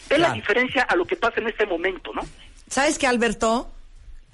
Ve 0.10 0.17
la 0.19 0.25
Claro. 0.28 0.34
diferencia 0.34 0.84
a 0.84 0.95
lo 0.95 1.06
que 1.06 1.15
pasa 1.15 1.39
en 1.39 1.47
este 1.47 1.65
momento, 1.65 2.12
¿no? 2.13 2.21
¿Sabes 2.67 2.99
qué, 2.99 3.08
Alberto? 3.08 3.71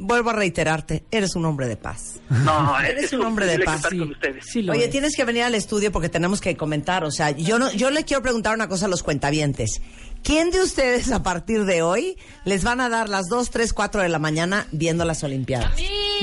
Vuelvo 0.03 0.31
a 0.31 0.33
reiterarte, 0.33 1.03
eres 1.11 1.35
un 1.35 1.45
hombre 1.45 1.67
de 1.67 1.77
paz. 1.77 2.15
No, 2.29 2.79
Eres 2.83 3.05
es 3.05 3.13
un 3.13 3.21
hombre 3.25 3.45
de 3.45 3.59
paz, 3.59 3.83
sí. 3.89 4.01
Sí, 4.41 4.69
Oye, 4.69 4.85
es. 4.85 4.89
tienes 4.89 5.15
que 5.15 5.23
venir 5.25 5.43
al 5.43 5.53
estudio 5.55 5.91
porque 5.91 6.09
tenemos 6.09 6.41
que 6.41 6.57
comentar. 6.57 7.03
O 7.03 7.11
sea, 7.11 7.31
yo 7.31 7.59
no, 7.59 7.71
yo 7.71 7.91
le 7.91 8.03
quiero 8.03 8.23
preguntar 8.23 8.55
una 8.55 8.67
cosa 8.67 8.87
a 8.87 8.89
los 8.89 9.03
cuentavientes. 9.03 9.79
¿Quién 10.23 10.49
de 10.51 10.61
ustedes 10.61 11.11
a 11.11 11.21
partir 11.23 11.65
de 11.65 11.81
hoy 11.83 12.17
les 12.45 12.63
van 12.63 12.81
a 12.81 12.89
dar 12.89 13.09
las 13.09 13.27
2, 13.27 13.49
3, 13.51 13.73
4 13.73 14.01
de 14.01 14.09
la 14.09 14.19
mañana 14.19 14.67
viendo 14.71 15.05
las 15.05 15.23
Olimpiadas? 15.23 15.71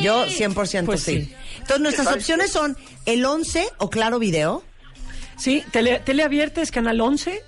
Yo 0.02 0.26
100% 0.26 0.84
Pues 0.84 1.02
sí. 1.02 1.22
sí. 1.22 1.34
Entonces 1.58 1.80
nuestras 1.80 2.06
opciones 2.08 2.50
son 2.52 2.76
el 3.06 3.24
11 3.24 3.68
o 3.78 3.90
Claro 3.90 4.18
Video. 4.18 4.62
Sí, 5.36 5.62
tele, 5.72 6.00
tele 6.04 6.22
abierta 6.24 6.62
es 6.62 6.70
canal 6.72 7.00
11 7.00 7.40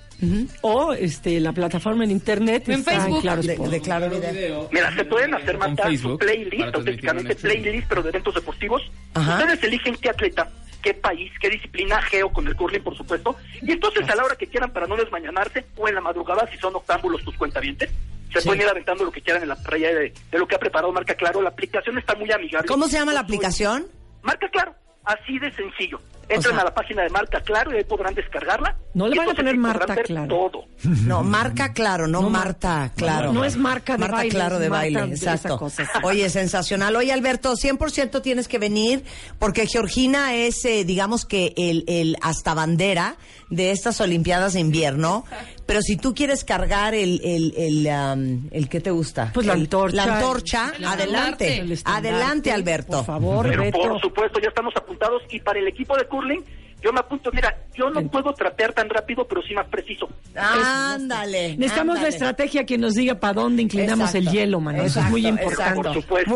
o 0.61 0.93
este 0.93 1.39
la 1.39 1.51
plataforma 1.53 2.03
en 2.03 2.11
internet 2.11 2.67
En 2.69 2.79
está 2.79 2.91
Facebook. 2.99 3.21
Claro 3.21 3.41
De, 3.41 3.81
Claro 3.81 4.09
Video. 4.09 4.69
Mira, 4.71 4.93
se 4.95 5.05
pueden 5.05 5.33
hacer 5.33 5.57
marcar 5.57 5.97
su 5.97 6.17
playlist, 6.17 6.75
auténticamente 6.75 7.35
playlist, 7.35 7.87
pero 7.87 8.03
de 8.03 8.09
eventos 8.09 8.35
deportivos. 8.35 8.81
Ajá. 9.13 9.37
Ustedes 9.39 9.63
eligen 9.63 9.95
qué 9.97 10.09
atleta, 10.09 10.49
qué 10.81 10.93
país, 10.93 11.31
qué 11.41 11.49
disciplina, 11.49 12.01
geo 12.03 12.29
con 12.31 12.47
el 12.47 12.55
curling, 12.55 12.81
por 12.83 12.95
supuesto. 12.95 13.35
Y 13.61 13.71
entonces 13.71 14.07
a 14.09 14.15
la 14.15 14.23
hora 14.25 14.35
que 14.35 14.47
quieran 14.47 14.71
para 14.71 14.87
no 14.87 14.95
desmañanarse, 14.95 15.65
o 15.77 15.87
en 15.87 15.95
la 15.95 16.01
madrugada, 16.01 16.47
si 16.51 16.57
son 16.57 16.75
octámbulos 16.75 17.23
tus 17.23 17.35
cuentavientes, 17.35 17.89
se 18.33 18.39
Sí. 18.41 18.47
pueden 18.47 18.61
ir 18.63 18.69
aventando 18.69 19.03
lo 19.03 19.11
que 19.11 19.21
quieran 19.21 19.43
en 19.43 19.49
la 19.49 19.55
parrilla 19.57 19.89
de, 19.93 20.13
de 20.31 20.39
lo 20.39 20.47
que 20.47 20.55
ha 20.55 20.59
preparado 20.59 20.93
Marca 20.93 21.15
Claro. 21.15 21.41
La 21.41 21.49
aplicación 21.49 21.97
está 21.97 22.15
muy 22.15 22.31
amigable. 22.31 22.67
¿Cómo 22.67 22.87
se 22.87 22.97
llama 22.97 23.11
la 23.13 23.19
aplicación? 23.21 23.87
Marca 24.21 24.47
Claro, 24.49 24.73
así 25.03 25.37
de 25.39 25.51
sencillo. 25.51 25.99
Entren 26.35 26.53
sea- 26.55 26.61
a 26.61 26.65
la 26.65 26.73
página 26.73 27.03
de 27.03 27.09
Marca 27.09 27.41
Claro 27.41 27.71
y 27.73 27.77
ahí 27.77 27.83
podrán 27.83 28.13
descargarla. 28.13 28.75
No 28.93 29.07
le 29.07 29.17
van 29.17 29.29
a 29.29 29.33
poner 29.33 29.57
Marta 29.57 29.95
Claro. 30.03 30.27
Todo. 30.27 30.65
No, 31.05 31.23
marca 31.23 31.73
claro, 31.73 32.07
no, 32.07 32.21
No, 32.21 32.29
Marta, 32.29 32.91
claro. 32.95 33.27
no, 33.27 33.33
no 33.39 33.45
es 33.45 33.55
marca 33.57 33.93
de 33.93 33.99
Marta 33.99 34.15
baile, 34.17 34.31
claro 34.31 34.59
de 34.59 34.69
Marta 34.69 34.99
baile, 34.99 35.13
exacto. 35.15 35.57
cosa, 35.57 35.83
sí. 35.85 35.91
Oye, 36.03 36.29
sensacional. 36.29 36.95
Oye, 36.95 37.11
Alberto, 37.13 37.55
100% 37.55 38.21
tienes 38.21 38.47
que 38.47 38.57
venir 38.59 39.03
porque 39.39 39.65
Georgina 39.67 40.33
es, 40.35 40.63
eh, 40.65 40.83
digamos 40.85 41.25
que 41.25 41.53
el, 41.57 41.83
el 41.87 42.17
hasta 42.21 42.53
bandera 42.53 43.15
de 43.51 43.69
estas 43.71 44.01
Olimpiadas 44.01 44.53
de 44.53 44.61
invierno. 44.61 45.25
Pero 45.67 45.81
si 45.83 45.95
tú 45.97 46.15
quieres 46.15 46.43
cargar 46.43 46.95
el, 46.95 47.21
el, 47.23 47.53
el, 47.55 47.87
am, 47.87 48.47
el 48.51 48.67
¿qué 48.67 48.79
te 48.79 48.89
gusta? 48.89 49.29
Pues 49.33 49.45
la 49.45 49.53
El- 49.53 49.61
antorcha. 49.61 49.95
La 49.95 50.15
antorcha, 50.17 50.73
El 50.77 50.85
adelante. 50.85 51.57
El 51.59 51.79
Adelante, 51.85 52.51
Alberto. 52.51 52.97
Por 52.97 53.05
favor, 53.05 53.47
Pero 53.47 53.61
Beto. 53.63 53.77
por 53.79 54.01
supuesto, 54.01 54.39
ya 54.41 54.49
estamos 54.49 54.73
apuntados. 54.75 55.21
Y 55.29 55.39
para 55.39 55.59
el 55.59 55.67
equipo 55.67 55.95
de 55.95 56.05
curling, 56.07 56.43
yo 56.81 56.91
me 56.91 56.99
apunto. 56.99 57.29
Mira, 57.31 57.55
yo 57.75 57.89
no 57.91 58.01
puedo 58.09 58.33
trapear 58.33 58.73
tan 58.73 58.89
rápido, 58.89 59.27
pero 59.27 59.41
sí 59.43 59.53
más 59.53 59.67
preciso. 59.67 60.09
Ándale. 60.35 61.55
Necesitamos 61.57 62.01
la 62.01 62.07
estrategia 62.07 62.65
que 62.65 62.77
nos 62.77 62.95
diga 62.95 63.15
para 63.15 63.33
dónde 63.33 63.61
inclinamos 63.61 64.09
Exacto, 64.15 64.29
el 64.29 64.35
hielo, 64.35 64.59
mano. 64.59 64.81
Eso 64.83 64.99
es 65.01 65.09
muy 65.09 65.25
exacto, 65.25 65.43
importante. 65.43 65.83
Por 65.83 65.93
supuesto. 66.01 66.31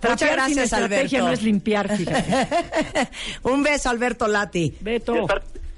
Muchas 0.00 0.16
Trapear 0.18 0.28
sin 0.28 0.36
gracias, 0.54 0.64
estrategia 0.72 1.18
Alberto. 1.18 1.26
no 1.26 1.32
es 1.32 1.42
limpiar, 1.42 1.96
fíjate. 1.96 2.48
Un 3.42 3.62
beso, 3.64 3.90
Alberto 3.90 4.28
Lati. 4.28 4.72
Beto. 4.80 5.26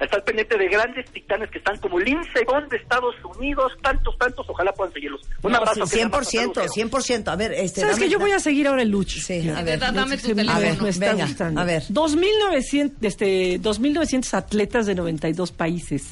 Estar, 0.01 0.25
pendiente 0.25 0.57
de 0.57 0.67
grandes 0.69 1.05
titanes 1.13 1.51
que 1.51 1.59
están 1.59 1.77
como 1.79 1.99
Lindsey 1.99 2.43
Vonn 2.47 2.69
de 2.71 2.79
Estados 2.79 3.15
Unidos, 3.37 3.73
tantos, 3.83 4.17
tantos, 4.19 4.47
ojalá 4.49 4.73
puedan 4.73 4.93
seguirlos. 4.95 5.21
Un 5.43 5.53
No, 5.53 5.59
abrazo. 5.59 5.85
sí, 5.87 5.97
que 5.99 6.05
nada 6.07 6.17
más, 6.19 6.29
100%, 6.33 6.55
saludos. 6.55 6.73
100%. 6.77 7.29
A 7.31 7.37
ver, 7.37 7.53
este. 7.53 7.83
¿Sabes 7.83 7.97
dame- 7.97 8.07
que 8.07 8.11
Yo 8.13 8.19
voy 8.19 8.33
a 8.33 8.41
seguir 8.41 8.67
ahora 8.69 8.83
el 8.83 8.89
Luch. 8.89 9.19
Sí, 9.21 9.49
a 9.51 9.63
ver. 9.63 9.79
Da- 9.79 9.93
dame 9.93 10.17
tu 10.17 10.29
teléfono. 10.29 10.53
A 10.57 10.59
ver, 10.59 10.81
me 10.81 10.89
está 10.89 11.13
venga, 11.13 11.27
gustando. 11.27 11.61
a 11.61 11.65
ver. 11.65 11.83
2.900, 11.91 12.93
este, 13.03 13.59
2.900 13.61 14.33
atletas 14.35 14.87
de 14.87 14.95
92 14.95 15.53
países. 15.53 16.05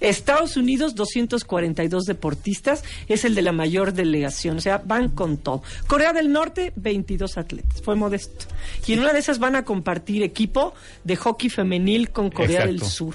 Estados 0.00 0.56
Unidos, 0.56 0.94
242 0.94 2.04
deportistas, 2.04 2.84
es 3.08 3.24
el 3.24 3.34
de 3.34 3.42
la 3.42 3.52
mayor 3.52 3.92
delegación, 3.92 4.58
o 4.58 4.60
sea, 4.60 4.82
van 4.84 5.08
con 5.10 5.36
todo. 5.36 5.62
Corea 5.86 6.12
del 6.12 6.32
Norte, 6.32 6.72
22 6.76 7.38
atletas, 7.38 7.82
fue 7.82 7.96
modesto. 7.96 8.46
Y 8.86 8.92
en 8.92 9.00
una 9.00 9.12
de 9.12 9.18
esas 9.18 9.38
van 9.38 9.56
a 9.56 9.64
compartir 9.64 10.22
equipo 10.22 10.74
de 11.04 11.16
hockey 11.16 11.50
femenil 11.50 12.10
con 12.10 12.30
Corea 12.30 12.66
del. 12.66 12.82
Sur. 12.82 13.14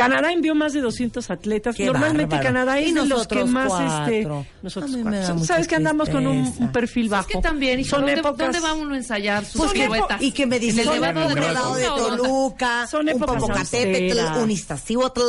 Canadá 0.00 0.32
envió 0.32 0.54
más 0.54 0.72
de 0.72 0.80
200 0.80 1.30
atletas. 1.30 1.76
Qué 1.76 1.86
Normalmente 1.86 2.36
bárbaro. 2.36 2.42
Canadá 2.54 2.80
Y 2.80 2.84
es 2.88 2.94
de 2.94 3.06
los 3.06 3.26
que 3.26 3.44
más 3.44 3.72
este 4.08 4.28
nosotros 4.62 4.96
cuatro. 5.02 5.44
Sabes 5.44 5.68
que 5.68 5.76
andamos 5.76 6.08
con 6.08 6.26
un, 6.26 6.72
perfil 6.72 7.08
bajo. 7.08 7.28
Es 7.28 7.34
que 7.36 7.40
también, 7.42 7.80
hijo, 7.80 7.90
Son 7.90 8.00
¿dónde, 8.06 8.20
épocas- 8.20 8.38
¿dónde 8.38 8.60
va 8.60 8.72
uno 8.74 8.94
a 8.94 8.96
ensayar 8.96 9.44
sus 9.44 9.60
Pues 9.60 9.72
piruetas? 9.72 10.20
y 10.22 10.32
que 10.32 10.46
me 10.46 10.58
dice 10.58 10.82
¿En 10.82 10.88
el 10.88 10.94
elevado 10.94 11.74
de 11.74 11.82
de 11.82 11.86
Toluca 11.86 12.86
Son 12.86 13.02
un 13.02 13.08
épocas 13.10 13.36
Popocatépetl, 13.36 14.18
un 14.42 14.50
Iztaccíhuatl. 14.50 15.20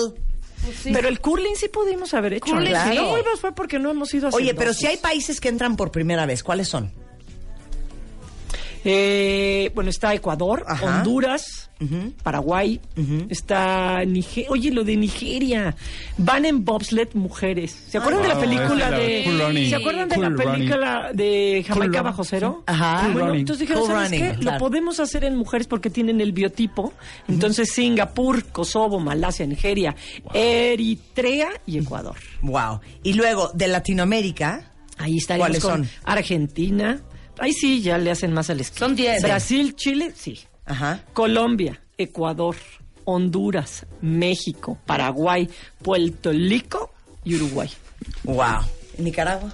Pues 0.63 0.77
sí. 0.77 0.91
Pero 0.93 1.07
el 1.07 1.19
curling 1.19 1.55
sí 1.55 1.69
pudimos 1.69 2.13
haber 2.13 2.34
hecho. 2.34 2.51
Curling, 2.53 2.75
Si 2.75 2.89
sí. 2.91 2.95
no 2.97 3.38
fue 3.38 3.51
porque 3.53 3.79
no 3.79 3.89
hemos 3.89 4.13
ido 4.13 4.27
a 4.27 4.31
Oye, 4.31 4.53
pero 4.53 4.73
si 4.73 4.86
hay 4.86 4.97
países 4.97 5.41
que 5.41 5.49
entran 5.49 5.75
por 5.75 5.91
primera 5.91 6.25
vez, 6.27 6.43
¿cuáles 6.43 6.67
son? 6.67 6.91
Eh, 8.83 9.71
bueno, 9.75 9.89
está 9.89 10.13
Ecuador, 10.13 10.63
Ajá. 10.67 10.97
Honduras, 10.99 11.69
Paraguay, 12.23 12.79
está 13.29 14.03
Nigeria. 14.05 14.49
Oye, 14.51 14.71
lo 14.71 14.83
de 14.83 14.95
Nigeria. 14.97 15.75
Van 16.17 16.45
en 16.45 16.63
bobsled 16.63 17.09
mujeres. 17.13 17.71
¿Se 17.87 17.97
acuerdan 17.97 18.21
de 18.21 18.27
la 18.27 18.39
película 18.39 18.89
la 18.91 18.97
de... 18.97 19.21
Cool 19.25 19.39
Running. 19.39 19.69
¿Se 19.69 19.75
acuerdan 19.75 20.09
de 20.09 20.15
Cool 20.15 20.23
la 20.23 20.29
Running. 20.29 20.53
película 20.53 21.11
de 21.13 21.65
Jamaica 21.67 21.91
Cool 21.99 22.03
bajo 22.03 22.23
cero? 22.23 22.63
Ajá. 22.67 23.01
Bueno, 23.11 23.19
Running. 23.27 23.39
entonces 23.39 23.67
dijeron, 23.67 23.87
¿sabes 23.87 24.11
Running, 24.11 24.31
qué? 24.33 24.39
claro. 24.39 24.57
Lo 24.59 24.65
podemos 24.65 24.99
hacer 24.99 25.23
en 25.23 25.35
mujeres 25.35 25.67
porque 25.67 25.89
tienen 25.89 26.21
el 26.21 26.31
biotipo. 26.33 26.93
Entonces, 27.27 27.71
Singapur, 27.71 28.43
Kosovo, 28.45 28.99
Malasia, 28.99 29.47
Nigeria, 29.47 29.95
Eritrea 30.33 31.49
y 31.65 31.77
Ecuador. 31.79 32.15
Wow. 32.41 32.79
Y 33.03 33.13
luego, 33.13 33.49
de 33.53 33.67
Latinoamérica, 33.67 34.67
Ahí 34.97 35.17
estaríamos 35.17 35.57
¿Cuáles 35.57 35.63
con 35.63 35.85
son? 35.87 35.89
Argentina. 36.03 37.01
Ahí 37.41 37.54
sí, 37.54 37.82
ya 37.82 37.97
le 37.97 38.12
hacen 38.12 38.34
más 38.34 38.49
al 38.49 38.60
esquí. 38.60 38.80
Son 38.80 38.95
10. 38.95 39.23
Brasil, 39.23 39.75
Chile, 39.75 40.13
sí. 40.15 40.39
ajá. 40.65 41.04
Colombia, 41.13 41.82
Ecuador, 41.97 42.56
Honduras, 43.06 43.86
México, 44.01 44.77
Paraguay, 44.86 45.49
Puerto 45.82 46.32
Rico 46.32 46.91
y 47.23 47.36
Uruguay. 47.36 47.69
Wow. 48.23 48.62
Nicaragua. 48.97 49.54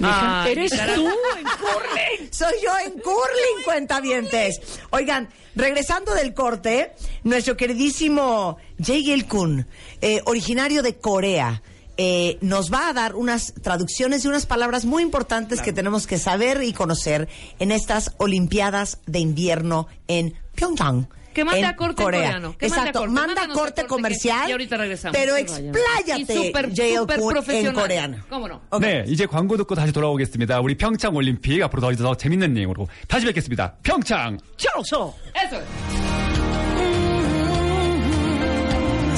Ay, 0.00 0.52
¿Eres 0.52 0.70
Nicaragua. 0.72 1.10
tú 1.10 1.38
en 1.38 1.44
curling? 1.44 2.28
Soy 2.32 2.54
yo 2.64 2.70
en 2.86 2.92
curling, 3.00 3.64
cuentavientes. 3.64 4.60
Oigan, 4.90 5.28
regresando 5.56 6.14
del 6.14 6.34
corte, 6.34 6.92
nuestro 7.24 7.56
queridísimo 7.56 8.58
Jae 8.78 9.26
Kun, 9.26 9.66
eh, 10.00 10.20
originario 10.26 10.82
de 10.82 10.96
Corea, 10.98 11.62
eh, 11.97 12.37
nos 12.41 12.71
va 12.73 12.89
a 12.89 12.93
dar 12.93 13.15
unas 13.15 13.53
traducciones 13.61 14.23
de 14.23 14.29
unas 14.29 14.45
palabras 14.47 14.83
muy 14.85 15.03
importantes 15.03 15.61
que 15.61 15.71
tenemos 15.73 16.07
que 16.07 16.17
saber 16.17 16.63
y 16.63 16.73
conocer 16.73 17.27
en 17.59 17.71
estas 17.71 18.11
Olimpiadas 18.17 18.99
de 19.05 19.19
invierno 19.19 19.87
en 20.07 20.33
Pyeongchang. 20.55 21.07
Que 21.33 21.43
mande 21.43 21.61
en 21.61 21.65
a 21.65 21.75
corte 21.75 22.01
en 22.01 22.05
Corea. 22.05 22.21
coreano, 22.21 22.55
que 22.57 22.67
mande 22.69 22.75
a 22.75 22.79
Exacto, 22.81 22.99
corte, 22.99 23.13
manda 23.13 23.27
mándanos 23.33 23.57
a 23.57 23.59
corte 23.59 23.71
corte 23.73 23.81
que- 23.81 23.87
comercial. 23.87 24.49
y 24.49 24.51
ahorita 24.51 24.77
regresamos. 24.77 25.17
Pero 25.17 25.35
Sí, 25.35 25.41
expláyate, 25.41 26.33
Y 26.33 26.45
súper, 26.45 26.73
Jae 26.75 26.95
súper 26.97 27.19
Kun, 27.19 27.27
en 27.29 27.33
profesional. 27.33 27.73
coreano. 27.81 28.17
¿Cómo 28.29 28.47
no? 28.47 28.61
Ok. 28.69 28.81
네, 28.81 29.03
이제 29.07 29.25
광고 29.25 29.57
듣고 29.57 29.73
다시 29.73 29.91
돌아오겠습니다. 29.91 30.59
우리 30.61 30.75
평창 30.77 31.15
올림픽 31.15 31.63
앞으로 31.63 31.81
더, 31.81 31.95
더 31.95 32.15
재밌는 32.15 32.53
내용으로 32.53 32.87
다시 33.07 33.25
뵙겠습니다. 33.25 33.75
평창! 33.81 34.37
¡Chao, 34.57 34.83
so! 34.85 35.13
Eso 35.33 35.57
es. 35.59 35.63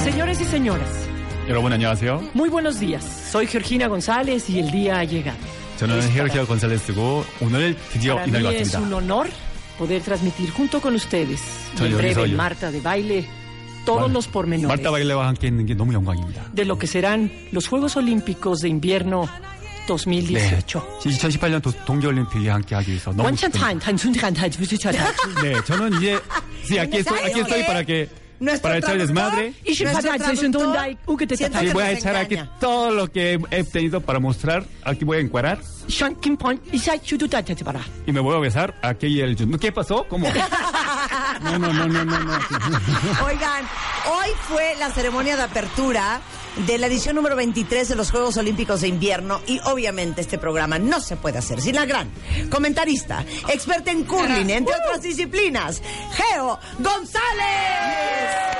Señores 0.03 0.39
y 0.39 0.45
señoras, 0.45 0.89
여러분 1.49 1.71
안녕하세요. 1.73 2.21
muy 2.33 2.49
buenos 2.49 2.79
días. 2.79 3.03
Soy 3.31 3.47
Georgina 3.47 3.87
González 3.87 4.49
y 4.49 4.59
el 4.59 4.71
día 4.71 4.99
ha 4.99 5.03
llegado. 5.03 5.37
저는 5.77 5.97
Es 5.99 6.05
para- 6.07 6.13
헤어케어 6.27 6.45
건설레스고 6.45 7.25
오늘 7.41 7.75
드디어 7.91 8.15
Para 8.15 8.27
이날이 8.27 8.43
mí 8.47 8.55
es 8.55 8.73
왔습니다. 8.73 8.79
un 8.79 8.93
honor 8.93 9.27
poder 9.77 10.01
transmitir 10.01 10.49
junto 10.51 10.79
con 10.81 10.95
ustedes, 10.95 11.41
저 11.75 11.85
y 11.85 11.91
en 11.91 11.97
breve 11.97 12.13
여기서 12.21 12.31
요- 12.31 12.35
Marta 12.37 12.71
de 12.71 12.81
baile, 12.81 13.25
todos 13.85 14.09
los 14.11 14.27
pormenores 14.27 14.67
말타 14.67 14.89
바일레와 14.89 15.27
함께 15.27 15.47
있는 15.47 15.65
게 15.65 15.75
너무 15.75 15.93
영광입니다. 15.93 16.51
de 16.55 16.65
lo 16.65 16.77
que 16.79 16.87
serán 16.87 17.29
los 17.51 17.67
Juegos 17.67 17.95
Olímpicos 17.97 18.61
de 18.61 18.69
Invierno 18.69 19.27
네, 19.27 19.85
2018. 19.85 20.81
2018년 21.03 21.61
동계올림픽에 21.85 22.49
함께 22.49 22.73
하기 22.75 22.89
위해서 22.89 23.11
너무 23.11 23.23
원천 23.25 23.51
기쁩니다. 23.51 23.67
탄, 23.67 23.79
단순 23.79 24.13
탄, 24.13 24.33
tan, 24.33 24.49
tan, 24.49 24.65
tan, 24.65 24.91
tan. 24.95 25.43
네, 25.43 25.53
저는 25.65 25.93
이제 26.01 26.19
sí, 26.65 26.79
aquí 26.79 26.97
estoy, 26.97 27.19
¿Sabes 27.19 27.29
aquí 27.35 27.39
estoy 27.41 27.61
qué? 27.61 27.67
para 27.67 27.83
que 27.83 28.09
nuestro 28.40 28.62
para 28.62 28.78
echar 28.78 28.98
desmadre. 28.98 29.52
Y 29.64 29.74
si 29.74 29.84
si 29.84 30.46
uh. 30.56 30.74
Y 31.14 31.16
que 31.16 31.72
voy 31.72 31.82
a 31.84 31.92
echar 31.92 32.16
aquí 32.16 32.36
todo 32.58 32.90
lo 32.90 33.12
que 33.12 33.38
he 33.50 33.64
tenido 33.64 34.00
para 34.00 34.18
mostrar. 34.18 34.64
Aquí 34.82 35.04
voy 35.04 35.18
a 35.18 35.20
Para. 35.20 35.60
y 38.06 38.12
me 38.12 38.20
voy 38.20 38.36
a 38.36 38.38
besar 38.38 38.74
a 38.82 38.94
Kei 38.94 39.36
Jun. 39.36 39.58
¿Qué 39.58 39.72
pasó? 39.72 40.06
¿Cómo? 40.08 40.26
No, 41.42 41.58
no, 41.58 41.72
no, 41.72 41.86
no, 41.86 42.04
no, 42.04 42.18
no. 42.18 42.38
Oigan, 43.24 43.64
hoy 44.12 44.28
fue 44.46 44.74
la 44.78 44.90
ceremonia 44.90 45.36
de 45.36 45.42
apertura 45.42 46.20
de 46.56 46.78
la 46.78 46.86
edición 46.86 47.16
número 47.16 47.36
23 47.36 47.88
de 47.88 47.96
los 47.96 48.10
Juegos 48.10 48.36
Olímpicos 48.36 48.80
de 48.80 48.88
Invierno 48.88 49.40
y 49.46 49.60
obviamente 49.64 50.20
este 50.20 50.38
programa 50.38 50.78
no 50.78 51.00
se 51.00 51.16
puede 51.16 51.38
hacer 51.38 51.60
sin 51.60 51.76
la 51.76 51.86
gran 51.86 52.10
comentarista, 52.50 53.24
experta 53.48 53.90
en 53.90 54.04
curling, 54.04 54.50
entre 54.50 54.74
otras 54.74 55.02
disciplinas, 55.02 55.82
Geo 56.12 56.58
González. 56.78 58.50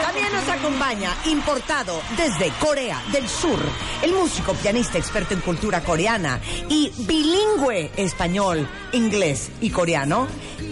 También 0.00 0.32
nos 0.32 0.48
acompaña, 0.48 1.14
importado 1.26 2.00
desde 2.16 2.50
Corea 2.60 3.02
del 3.12 3.28
Sur, 3.28 3.58
el 4.02 4.12
músico, 4.12 4.54
pianista, 4.54 4.98
experto 4.98 5.34
en 5.34 5.40
cultura 5.40 5.82
coreana 5.82 6.40
y 6.68 6.92
bilingüe 6.98 7.90
español, 7.96 8.68
inglés 8.92 9.50
y 9.60 9.70
coreano, 9.70 10.28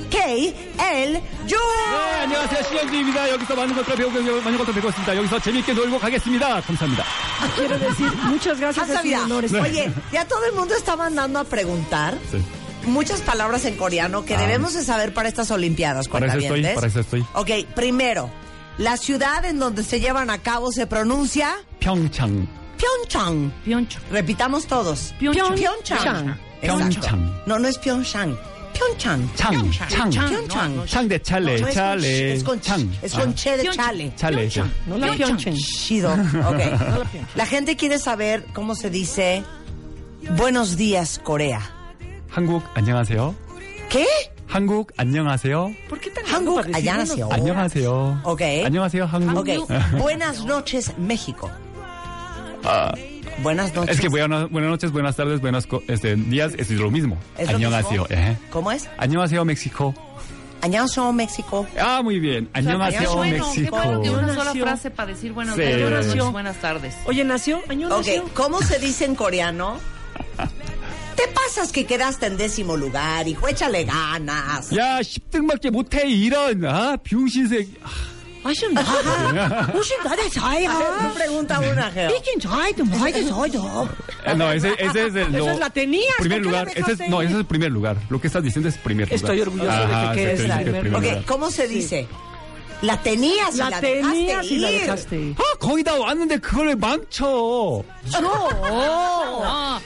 Kei 0.10 0.54
El 0.80 1.22
Jun. 1.48 1.60
네, 1.92 2.20
안녕하세요. 2.24 2.64
신현주입니다. 2.64 3.30
여기서 3.32 3.56
많은 3.56 3.76
것들 3.76 3.96
배우고, 3.96 4.20
많은 4.22 4.58
것들 4.58 4.74
배우고 4.74 4.90
있습니다. 4.90 5.16
여기서 5.18 5.40
재밌게 5.40 5.74
놀고 5.74 6.00
가겠습니다. 6.00 6.62
감사합니다. 6.62 7.04
Quiero 7.56 7.78
decir, 7.80 8.12
muchas 8.26 8.60
gracias 8.60 8.78
Hasta 8.90 8.94
a 8.94 8.98
sus 8.98 9.04
vida. 9.04 9.24
honores. 9.24 9.54
Oye, 9.54 9.92
ya 10.12 10.26
todo 10.26 10.46
el 10.46 10.54
mundo 10.54 10.76
está 10.76 10.96
mandando 10.96 11.40
a 11.40 11.44
preguntar 11.44 12.18
Sí. 12.32 12.38
muchas 12.86 13.22
palabras 13.22 13.66
en 13.66 13.76
coreano 13.78 14.26
que 14.26 14.36
Ah. 14.36 14.40
debemos 14.42 14.74
de 14.74 14.84
saber 14.84 15.14
para 15.14 15.30
estas 15.30 15.50
Olimpiadas. 15.52 16.08
Para 16.08 16.28
eso 16.28 16.38
estoy, 16.38 16.48
cuentavientes. 16.50 16.76
para 16.76 16.88
eso 16.88 17.00
estoy. 17.00 17.26
Ok, 17.34 17.50
primero, 17.76 18.30
la 18.78 18.98
ciudad 18.98 19.46
en 19.46 19.60
donde 19.60 19.84
se 19.84 20.00
llevan 20.00 20.30
a 20.30 20.38
cabo 20.40 20.72
se 20.72 20.88
pronuncia 20.88 21.56
평창. 21.80 22.48
Pyeongchang. 22.78 23.52
Pioncho. 23.64 24.00
Repitamos 24.12 24.66
todos. 24.66 25.14
Pyeongchang. 25.20 25.54
Pyeongchang. 25.56 26.38
Pyeongchang. 26.62 26.92
Exacto. 26.92 27.44
No, 27.46 27.60
no 27.60 27.68
es 27.68 27.78
Pyeongchang. 27.78 28.36
Pyeongchang. 28.76 29.30
창, 29.36 29.70
창. 29.86 30.12
Pyeongchang. 30.12 30.88
창 30.88 31.08
de 31.08 31.20
chale, 31.22 31.60
No, 31.62 31.68
es 31.68 31.76
con 31.76 31.76
chale. 31.76 32.08
ch- 32.08 32.34
Es 32.36 32.44
con, 32.44 32.60
ch- 32.60 32.64
창. 32.64 32.90
es 33.04 33.14
con 33.14 33.30
Ah, 33.30 33.34
che 33.36 33.58
de 33.58 33.64
chale. 33.70 34.14
chale, 34.16 34.50
sí. 34.50 34.62
No 34.88 34.98
la 34.98 35.14
pionchen. 35.14 35.56
Chido. 35.56 36.12
Ok. 36.12 36.62
La 37.36 37.46
gente 37.46 37.76
quiere 37.76 38.00
saber 38.00 38.46
cómo 38.54 38.74
se 38.76 38.90
dice 38.90 39.44
Buenos 40.38 40.78
días, 40.78 41.20
Corea. 41.24 41.62
한국 42.34 42.64
안녕하세요. 42.76 43.36
¿Qué? 43.90 44.06
한국 44.48 44.92
안녕하세요. 44.98 45.74
¿Por 45.90 46.00
qué 46.00 46.10
tan 46.12 46.26
Hankook 46.26 46.56
para 46.64 46.68
decir, 46.68 46.76
allá 46.76 46.96
bueno, 46.96 47.06
nació. 47.06 47.32
안녕하세요. 47.32 48.22
Ok. 48.24 48.42
안녕하세요, 48.66 49.06
한국. 49.08 49.48
Ok. 49.48 50.00
Buenas 50.00 50.44
noches, 50.46 50.92
México. 50.98 51.50
Ah, 53.36 53.36
Buenas 53.44 53.74
noches. 53.74 53.96
es 53.96 54.02
que 54.02 54.08
buenas, 54.10 54.50
buenas 54.50 54.70
noches, 54.70 54.92
buenas 54.92 55.16
tardes, 55.16 55.42
buenos 55.42 55.66
co- 55.68 55.84
este, 55.88 56.16
días 56.16 56.54
es 56.58 56.70
lo 56.72 56.92
mismo. 56.92 57.18
¿Es 57.38 57.50
lo 57.50 57.56
안녕하세요. 57.56 58.02
mismo? 58.04 58.16
예. 58.16 58.38
¿Cómo 58.52 58.72
es? 58.72 58.88
안녕하세요, 58.98 59.44
México. 59.46 59.94
Annyeonghaseyo, 60.64 61.12
México. 61.12 61.66
Ah, 61.80 62.02
muy 62.04 62.20
bien. 62.20 62.48
안녕하세요, 62.54 63.00
Qué 63.00 63.08
bueno, 63.16 63.52
qué 63.56 63.60
México. 63.62 63.78
bueno 63.78 64.02
que 64.04 64.10
una 64.12 64.28
sola 64.36 64.46
Nació. 64.46 64.64
frase 64.64 64.92
para 64.92 65.08
decir 65.12 65.34
buenos 65.34 65.56
Sí. 65.56 65.62
días, 65.62 65.82
buenas 65.82 66.06
Nació. 66.06 66.16
noches, 66.18 66.32
buenas 66.34 66.58
tardes. 66.58 66.96
Oye, 67.06 67.24
nació, 67.24 67.62
año 67.68 67.88
Ok, 67.88 67.98
nació. 68.06 68.30
¿cómo 68.36 68.62
se 68.62 68.78
dice 68.78 69.06
en 69.06 69.16
coreano? 69.16 69.80
Te 71.16 71.24
pasas 71.34 71.72
que 71.72 71.86
quedaste 71.86 72.28
en 72.28 72.38
décimo 72.38 72.78
lugar, 72.78 73.28
hijo, 73.28 73.48
échale 73.48 73.86
ganas. 73.86 74.72
야, 74.72 75.00
10등밖에 75.02 75.72
못해, 75.72 76.06
이런, 76.08 76.64
아, 76.66 76.96
병신색. 76.98 77.68
Pregunta 81.15 81.59
una, 81.73 81.93
No, 84.37 84.53
ese, 84.53 84.75
ese 84.79 85.07
es 85.07 85.15
el. 85.15 85.29
Esa 85.35 85.39
lo- 85.39 85.51
es 85.51 85.59
la 85.59 85.71
tenías, 85.71 86.15
Primer 86.19 86.43
¿por 86.43 86.51
qué 86.53 86.57
la 86.57 86.65
lugar. 86.65 86.79
Ese 86.79 86.93
es, 87.05 87.11
no, 87.11 87.23
ese 87.23 87.33
es 87.33 87.39
el 87.39 87.47
primer 87.47 87.71
lugar. 87.73 87.97
Lo 88.09 88.21
que 88.21 88.27
estás 88.27 88.43
diciendo 88.43 88.69
es 88.69 88.77
primer 88.79 89.07
lugar. 89.09 89.15
Estoy 89.17 89.41
orgulloso 89.41 89.71
de 89.71 89.87
que 89.87 89.93
Ajá, 89.95 90.15
sí, 90.15 90.21
en 90.21 90.37
sí, 90.39 90.43
primer 90.71 90.87
lugar. 90.87 91.25
¿cómo 91.27 91.51
se 91.51 91.69
dice? 91.69 92.07
La 92.83 92.97
tenías 92.99 93.55
y 93.55 93.59
la, 93.59 93.71
La 93.71 93.81
dejaste 93.81 94.03
tenías 94.03 94.47
y 94.47 94.59
la 94.59 94.71
ir. 94.71 94.81
dejaste 94.83 95.17
ir. 95.17 95.35
아, 95.39 95.59
거의 95.59 95.83
다 95.83 95.95
왔는데 95.99 96.37
그걸 96.39 96.69
왜 96.69 96.75
망쳐? 96.75 97.83
No, 98.21 98.49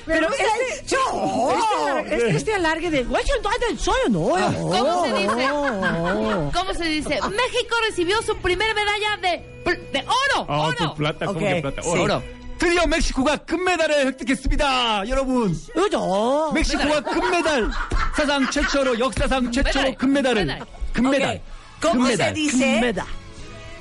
Pero 0.06 0.26
Pero 0.26 0.28
este, 0.30 0.96
yo. 0.96 0.98
este, 2.02 2.14
este, 2.16 2.36
este 2.36 2.54
alargue 2.54 2.90
de, 2.90 3.04
güey, 3.04 3.22
no 3.42 3.78
soy 3.78 4.10
no. 4.10 4.20
¿Cómo 4.70 5.04
se 5.04 5.12
dice? 5.14 5.48
¿Cómo 6.52 6.74
se 6.74 6.84
dice? 6.84 7.20
México 7.30 7.76
recibió 7.88 8.20
su 8.22 8.36
primera 8.38 8.74
medalla 8.74 9.16
de, 9.22 9.44
de 9.92 10.00
oro. 10.00 10.46
아, 10.48 10.60
oro. 10.68 10.76
또 10.78 10.94
플라타, 10.94 11.26
Ok, 11.30 11.34
공개 11.34 11.60
플라타. 11.62 11.82
sí. 11.82 11.88
oro. 11.98 12.22
드디어 12.58 12.86
멕시코가 12.86 13.36
금메달을 13.38 14.06
획득했습니다, 14.08 15.08
여러분. 15.08 15.56
Yo. 15.76 16.52
멕시코가 16.52 17.00
금메달 17.02 17.70
사상 18.16 18.50
최초로 18.50 18.98
역사상 18.98 19.50
최초로 19.50 19.94
금메달을 19.94 20.46
금메달. 20.46 20.66
금메달. 20.92 21.36
Ok, 21.36 21.42
¿Cómo 21.81 22.05
se 22.07 22.13
금메달. 22.13 22.33
dice? 22.33 22.79
Meda. 22.81 23.05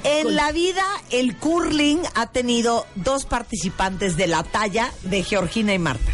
En 0.04 0.36
la 0.36 0.52
vida, 0.52 0.84
el 1.10 1.36
curling 1.36 2.00
ha 2.14 2.26
tenido 2.26 2.86
dos 2.94 3.24
participantes 3.24 4.16
de 4.18 4.26
la 4.26 4.42
talla 4.42 4.92
de 5.02 5.22
Georgina 5.22 5.72
y 5.72 5.78
Marta. 5.78 6.12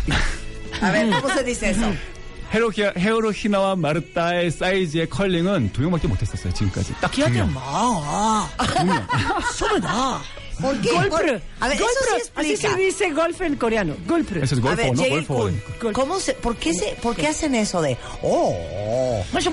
A 0.81 0.91
ver, 0.93 1.11
¿cómo 1.11 1.29
se 1.35 1.43
dice 1.43 1.71
eso? 1.71 1.93
헤로히, 2.53 2.83
헤로히나와 2.97 3.77
마르타의 3.77 4.51
사이즈의 4.51 5.09
컬링은 5.09 5.73
두 5.73 5.83
명밖에 5.83 6.09
못했었어요 6.09 6.53
지금까지. 6.53 6.95
딱 7.01 7.11
두 7.13 7.23
Quédate 7.23 7.39
명. 7.39 7.53
más. 7.55 8.49
Solo 9.55 9.79
da. 9.81 10.21
¿Por 10.62 10.80
qué? 10.82 10.92
Golpre. 10.92 11.42
A 11.60 11.68
ver, 11.68 11.78
eso 11.78 11.86
Golpre. 11.86 12.24
sí 12.24 12.32
Así 12.36 12.52
explica. 12.52 12.76
se 12.76 12.82
dice 12.82 13.12
golf 13.12 13.42
en 13.42 13.56
coreano. 13.56 13.96
Golpre. 14.08 14.44
Eso 14.44 14.56
es 14.56 14.60
A 14.60 14.64
golfo, 14.64 14.78
ver, 14.78 14.94
¿no? 14.96 15.02
Jay 15.02 15.10
Golfo. 15.26 15.50
Kun, 15.82 15.94
¿cómo 15.94 16.20
se, 16.20 16.34
por, 16.34 16.56
qué 16.56 16.74
se, 16.74 16.96
¿por 17.02 17.16
qué 17.16 17.28
hacen 17.28 17.56
eso 17.56 17.82
de, 17.82 17.98
oh, 18.22 18.56
más. 19.34 19.46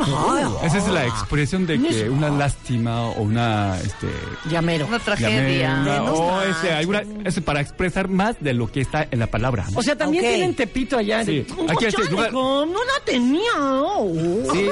Esa 0.64 0.78
es 0.78 0.88
la 0.88 1.06
expresión 1.06 1.66
de 1.66 1.80
que 1.80 2.08
una 2.08 2.30
lástima 2.30 3.06
o 3.10 3.22
una 3.22 3.78
este 3.80 4.08
Llamero. 4.48 4.86
Una 4.86 4.98
tragedia. 4.98 5.68
llamera, 5.70 6.00
Menos 6.00 6.18
o 6.18 6.30
mal. 6.30 6.50
ese, 6.50 6.72
alguna, 6.72 7.02
es 7.24 7.40
para 7.40 7.60
expresar 7.60 8.08
más 8.08 8.36
de 8.40 8.52
lo 8.54 8.70
que 8.70 8.80
está 8.80 9.06
en 9.10 9.18
la 9.18 9.26
palabra. 9.26 9.66
¿no? 9.70 9.78
O 9.78 9.82
sea, 9.82 9.96
también 9.96 10.24
Ok. 10.24 10.30
tienen 10.30 10.54
tepito 10.54 10.98
allá. 10.98 11.24
Sí. 11.24 11.40
de- 11.42 11.46
Aquí 11.72 11.84
este 11.86 12.02
Chale, 12.02 12.10
lugar- 12.10 12.32
No 12.32 12.64
la 12.66 13.04
tenía. 13.04 13.50
Oh. 13.58 14.12
Sí. 14.52 14.68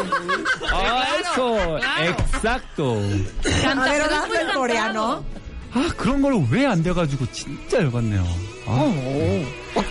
아, 0.73 1.05
eso. 1.21 1.57
claro. 1.79 2.05
Exacto. 2.11 2.97
Canta, 3.63 3.85
A 3.85 3.89
ver, 3.89 4.03
pero 4.03 4.05
es 4.05 4.21
cantado. 4.41 4.59
coreano. 4.59 5.25
아, 5.74 5.90
그런 5.98 6.22
걸 6.22 6.34
왜 6.52 6.66
안 6.66 6.82
돼가지고 6.84 7.26
진짜 7.34 7.78
열받네요. 7.80 8.26
아. 8.66 8.94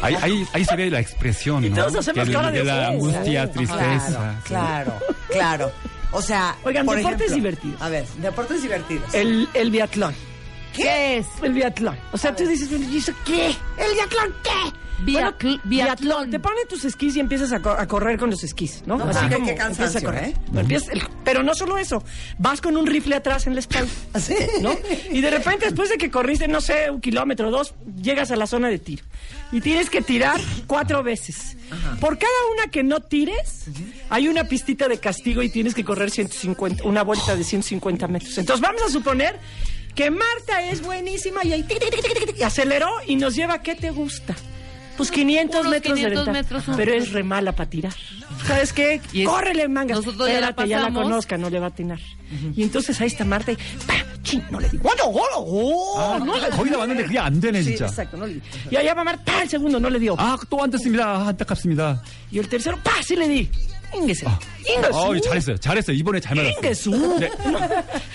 Ahí, 0.01 0.15
ahí, 0.15 0.45
ahí 0.55 0.65
se 0.65 0.77
ve 0.77 0.91
la 0.91 1.01
expresión, 1.01 1.63
¿no? 1.69 1.77
todos 1.77 1.97
hacemos 1.97 2.27
Que 2.27 2.33
cara 2.33 2.51
de, 2.51 2.59
de 2.59 2.65
la 2.65 2.89
oh, 2.91 2.93
angustia, 2.95 3.45
oh. 3.45 3.51
tristeza. 3.51 4.41
Claro, 4.45 4.93
claro. 5.31 5.71
O 6.13 6.23
sea, 6.23 6.57
Oigan, 6.65 6.87
por 6.87 6.97
deportes 6.97 7.27
ejemplo- 7.31 7.35
divertidos. 7.37 7.83
A 7.83 7.89
ver, 7.91 8.07
deportes 8.19 8.63
divertidos. 8.63 9.13
El, 9.15 9.49
el 9.53 9.71
biatlón. 9.71 10.15
¿Qué 10.74 11.18
es? 11.18 11.28
El 11.42 11.54
biatlón. 11.54 11.98
O 12.12 12.18
sea, 12.18 12.36
tú 12.36 12.46
dices, 12.48 12.70
¿y 12.72 12.98
eso 12.98 13.14
qué? 13.26 13.48
¿El 13.48 13.94
biatlón 13.94 14.34
qué? 14.44 14.80
Bueno, 15.14 15.34
biatlón. 15.64 16.30
Te 16.30 16.40
ponen 16.40 16.68
tus 16.68 16.84
esquís 16.84 17.16
y 17.16 17.22
empiezas 17.22 17.54
a, 17.54 17.62
co- 17.62 17.70
a 17.72 17.88
correr 17.88 18.20
con 18.20 18.30
los 18.30 18.44
esquís, 18.44 18.84
¿no? 18.86 18.98
No, 18.98 19.06
qué 19.30 19.36
empiezas 19.36 19.56
cansancio, 19.58 20.00
a 20.02 20.04
correr. 20.04 20.24
¿eh? 20.26 20.34
Pero, 20.48 20.60
empiezas 20.60 20.90
el- 20.90 21.02
pero 21.24 21.42
no 21.42 21.56
solo 21.56 21.78
eso, 21.78 22.04
vas 22.38 22.60
con 22.60 22.76
un 22.76 22.86
rifle 22.86 23.16
atrás 23.16 23.48
en 23.48 23.54
la 23.54 23.62
espalda, 23.62 23.90
¿Sí? 24.20 24.36
¿no? 24.62 24.74
Y 25.10 25.22
de 25.22 25.30
repente, 25.30 25.66
después 25.68 25.90
de 25.90 25.98
que 25.98 26.12
corriste, 26.12 26.50
no 26.50 26.60
sé, 26.60 26.90
un 26.92 27.00
kilómetro 27.00 27.48
o 27.48 27.52
dos, 27.52 27.74
llegas 28.02 28.32
a 28.32 28.36
la 28.36 28.46
zona 28.46 28.68
de 28.68 28.78
tiro. 28.78 29.06
Y 29.54 29.62
tienes 29.62 29.90
que 29.90 30.02
tirar 30.02 30.40
cuatro 30.68 31.02
veces. 31.02 31.56
Por 32.02 32.18
cada 32.18 32.34
una 32.54 32.70
que 32.70 32.84
no 32.84 33.00
tires, 33.00 33.68
hay 34.10 34.28
una 34.28 34.44
pistita 34.44 34.90
de 34.90 34.98
castigo 35.00 35.42
y 35.42 35.50
tienes 35.50 35.74
que 35.76 35.86
correr 35.86 36.12
150, 36.12 36.84
una 36.84 37.04
vuelta 37.04 37.38
de 37.38 37.44
150 37.46 38.08
metros. 38.10 38.38
Entonces 38.38 38.62
vamos 38.62 38.82
a 38.84 38.90
suponer 38.90 39.40
que 39.99 40.11
Marta 40.11 40.63
es 40.71 40.83
buenísima 40.83 41.45
y 41.45 41.53
ahí 41.53 41.63
tic, 41.63 41.79
tic, 41.79 41.91
tic, 41.91 42.03
tic, 42.03 42.27
tic, 42.27 42.39
y 42.39 42.43
aceleró 42.43 42.89
y 43.07 43.17
nos 43.17 43.35
lleva, 43.35 43.63
¿qué 43.63 43.75
te 43.75 43.91
gusta? 43.91 44.35
Pues 44.97 45.11
500 45.11 45.61
Unos 45.63 45.71
metros 45.73 45.95
500 45.97 46.11
de 46.11 46.17
ventaja. 46.33 46.33
metros, 46.33 46.69
un- 46.69 46.77
pero 46.77 46.93
es 46.95 47.11
re 47.13 47.25
mala 47.25 47.51
para 47.53 47.69
tirar. 47.69 47.93
¿Sabes 48.47 48.73
qué? 48.73 49.01
Y 49.13 49.23
es- 49.23 49.29
Córrele, 49.29 49.67
manga. 49.69 49.95
nosotros 49.97 50.29
ya 50.29 50.41
la 50.41 50.49
Espérate, 50.51 50.69
ya 50.69 50.77
la 50.79 50.87
pasamos. 50.89 51.03
conozca, 51.03 51.37
no 51.39 51.51
le 51.51 51.59
va 51.59 51.67
a 51.67 51.69
atinar. 51.71 51.99
Y 52.55 52.63
entonces 52.63 53.01
ahí 53.01 53.09
está 53.09 53.25
Marta 53.25 53.51
y 53.53 53.57
¡pa! 53.57 53.95
¡Chin! 54.23 54.43
No 54.51 54.61
le 54.61 54.69
digo. 54.71 54.89
¡Oh, 54.89 54.95
no, 54.97 55.05
oh, 55.05 55.95
oh! 55.97 56.01
아, 56.01 56.19
no 56.19 56.37
le 56.39 56.49
거의 56.51 56.71
다 56.71 56.79
왔는데 56.79 57.05
그게 57.05 57.19
안 57.19 57.41
되네, 57.41 57.59
Sí, 57.63 57.75
진짜. 57.77 57.87
exacto, 57.87 58.17
no 58.17 58.25
le 58.27 58.35
di. 58.35 58.41
Y 58.71 58.77
allá 58.77 58.95
va 58.95 59.03
Marta, 59.05 59.25
¡pa! 59.25 59.43
el 59.43 59.49
segundo, 59.51 59.79
no 59.81 59.91
le 59.91 59.99
dio. 59.99 60.15
아, 60.17 60.39
또 60.49 60.63
안 60.63 60.71
됐습니다. 60.71 61.27
안타깝습니다. 61.29 62.01
Y 62.31 62.39
el 62.39 62.49
tercero, 62.49 62.79
¡pa! 62.83 63.03
sí 63.03 63.17
le 63.17 63.27
di. 63.29 63.51
Íngese. 63.95 64.27
Íngese. 64.67 64.91
어, 64.93 65.21
잘했어요. 65.21 65.57
잘했어요. 65.59 65.97
이번에 65.97 66.19
잘 66.21 66.35
맞았어요. 66.37 66.57
Ingesu. 66.59 66.91
네. 67.21 67.31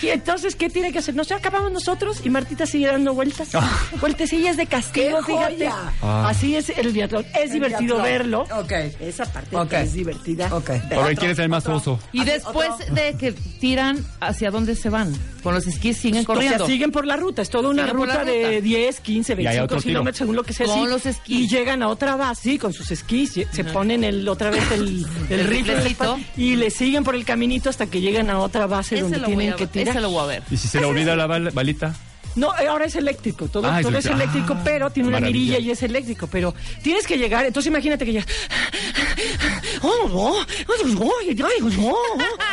Y 0.04 0.10
entonces, 0.10 0.56
¿qué 0.56 0.70
tiene 0.70 0.92
que 0.92 1.00
hacer? 1.00 1.15
Nos 1.15 1.32
acabamos 1.32 1.72
nosotros 1.72 2.20
y 2.26 2.30
Martita 2.30 2.65
sigue 2.65 2.88
dando 2.88 3.13
vueltas. 3.13 3.50
Vueltecillas 4.02 4.58
de 4.58 4.65
castigo, 4.65 5.20
¡Qué 5.26 5.32
fíjate. 5.34 5.56
joya! 5.56 5.76
Ah. 6.02 6.28
Así 6.30 6.56
es 6.56 6.70
el 6.70 6.92
biatlón. 6.92 7.26
Es 7.34 7.52
divertido 7.54 7.96
biatlón. 8.02 8.04
verlo. 8.04 8.60
Ok. 8.60 8.72
Esa 9.00 9.26
parte 9.26 9.56
Ok. 9.56 9.74
es 9.74 9.94
divertida. 9.94 10.54
Ok. 10.54 10.70
Ahora, 10.92 11.15
¿quién 11.15 11.32
es 11.32 11.39
el 11.39 11.50
más 11.50 11.65
oso? 11.68 11.98
Y 12.12 12.24
después 12.26 12.70
de 12.92 13.15
que 13.18 13.32
tiran, 13.32 14.06
¿hacia 14.20 14.52
dónde 14.52 14.76
se 14.76 14.89
van? 14.89 15.13
Con 15.45 15.55
los 15.55 15.65
esquís 15.69 15.97
siguen 15.99 16.23
O 16.23 16.25
sea, 16.25 16.35
corriendo. 16.35 16.67
siguen 16.67 16.91
por 16.91 17.07
la 17.07 17.17
ruta. 17.17 17.43
Es 17.43 17.51
toda 17.51 17.69
una 17.69 17.87
la 17.87 17.93
ruta, 17.93 18.25
de 18.25 18.47
ruta. 18.57 18.61
10, 18.63 19.01
15, 19.01 19.33
Y 19.33 19.35
hay 19.35 19.37
25 19.45 19.65
otro 19.65 19.77
tiro. 19.79 19.89
kilómetros, 19.91 20.19
según 20.19 20.35
lo 20.37 20.43
que 20.43 20.53
sea. 20.55 20.67
Con 20.67 20.85
sí. 20.85 20.91
los 20.91 21.07
esquís. 21.07 21.41
Y 21.41 21.49
llegan 21.49 21.83
a 21.83 21.89
otra 21.89 22.17
base, 22.17 22.43
sí, 22.51 22.59
con 22.59 22.73
sus 22.73 22.91
esquís. 22.91 23.39
Se 23.53 23.63
ponen 23.65 24.03
el, 24.03 24.27
otra 24.29 24.51
vez 24.51 24.65
el, 24.73 25.07
el, 25.31 25.41
El 25.41 25.47
rifle 25.47 25.75
y 26.37 26.57
le 26.57 26.71
siguen 26.71 27.05
por 27.05 27.15
el 27.15 27.25
caminito 27.25 27.69
hasta 27.71 27.87
que 27.87 28.01
llegan 28.01 28.31
a 28.31 28.39
otra 28.41 28.67
base 28.67 28.95
Ese 28.97 29.03
donde 29.05 29.21
tienen 29.21 29.53
a 29.53 29.57
que 29.57 29.67
tirar. 29.69 29.89
Ese 29.91 30.01
lo 30.01 30.11
voy 30.11 30.23
a 30.25 30.27
ver. 30.27 30.43
¿Y 30.51 30.57
si 30.57 30.67
se 30.67 30.81
le 30.81 30.87
olvida 30.87 31.15
la 31.15 31.27
bal- 31.29 31.53
balita? 31.53 31.95
No, 32.37 32.49
eh, 32.59 32.67
ahora 32.67 32.87
es 32.87 32.97
eléctrico, 32.97 33.47
todo, 33.47 33.69
Ah, 33.71 33.79
es 33.79 33.87
todo 33.87 33.97
es 33.97 34.07
eléctrico. 34.07 34.17
eléctrico, 34.33 34.55
Ah, 34.59 34.63
pero 34.65 34.91
tiene 34.91 35.09
una 35.09 35.21
maravilla. 35.21 35.53
mirilla 35.53 35.59
y 35.61 35.71
es 35.71 35.83
eléctrico, 35.85 36.27
pero 36.27 36.53
tienes 36.83 37.07
que 37.07 37.17
llegar, 37.17 37.45
entonces 37.45 37.69
imagínate 37.71 38.05
que 38.05 38.13
ya 38.15 38.27
oh, 39.85 40.11
oh, 40.12 40.37
oh, 40.38 40.44
oh, 40.99 41.12
oh, 41.81 41.97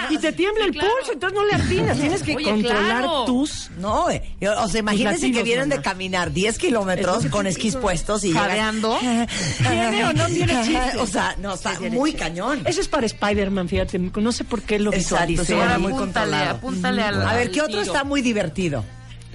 y 0.09 0.17
te 0.17 0.31
tiembla 0.33 0.65
el 0.65 0.71
pulso, 0.73 1.13
entonces 1.13 1.37
no 1.39 1.45
le 1.45 1.53
atinas, 1.55 1.97
tienes 1.99 2.23
que 2.23 2.35
Oye, 2.35 2.45
controlar 2.51 2.85
claro. 3.03 3.25
tus 3.25 3.69
No, 3.77 4.09
eh, 4.09 4.21
o 4.57 4.67
sea, 4.67 4.79
imagínense 4.79 5.27
latidos, 5.27 5.37
que 5.37 5.43
vienen 5.43 5.69
de 5.69 5.81
caminar 5.81 6.31
10 6.31 6.57
kilómetros 6.57 7.25
con 7.27 7.47
esquís 7.47 7.75
puestos 7.75 8.23
y 8.23 8.31
Jadeando. 8.33 8.97
¿Tiene 8.99 10.05
o 10.05 10.13
no 10.13 10.25
tiene 10.27 10.53
chiste? 10.63 10.97
O 10.99 11.07
sea, 11.07 11.35
no, 11.39 11.53
está 11.53 11.79
muy 11.79 12.13
cañón. 12.13 12.61
Eso 12.65 12.81
es 12.81 12.87
para 12.87 13.05
Spider-Man, 13.05 13.67
fíjate, 13.69 13.99
no 13.99 14.31
sé 14.31 14.43
por 14.43 14.61
qué 14.61 14.79
lo 14.79 14.91
visualizo. 14.91 15.45
sí, 15.45 15.53
era 15.53 15.77
muy 15.77 15.93
apúntale, 15.93 16.31
controlado. 16.31 16.57
apúntale 16.57 17.01
al 17.03 17.21
A 17.27 17.33
ver, 17.35 17.51
¿qué 17.51 17.61
otro 17.61 17.79
tiro. 17.79 17.81
está 17.93 18.03
muy 18.03 18.21
divertido? 18.21 18.83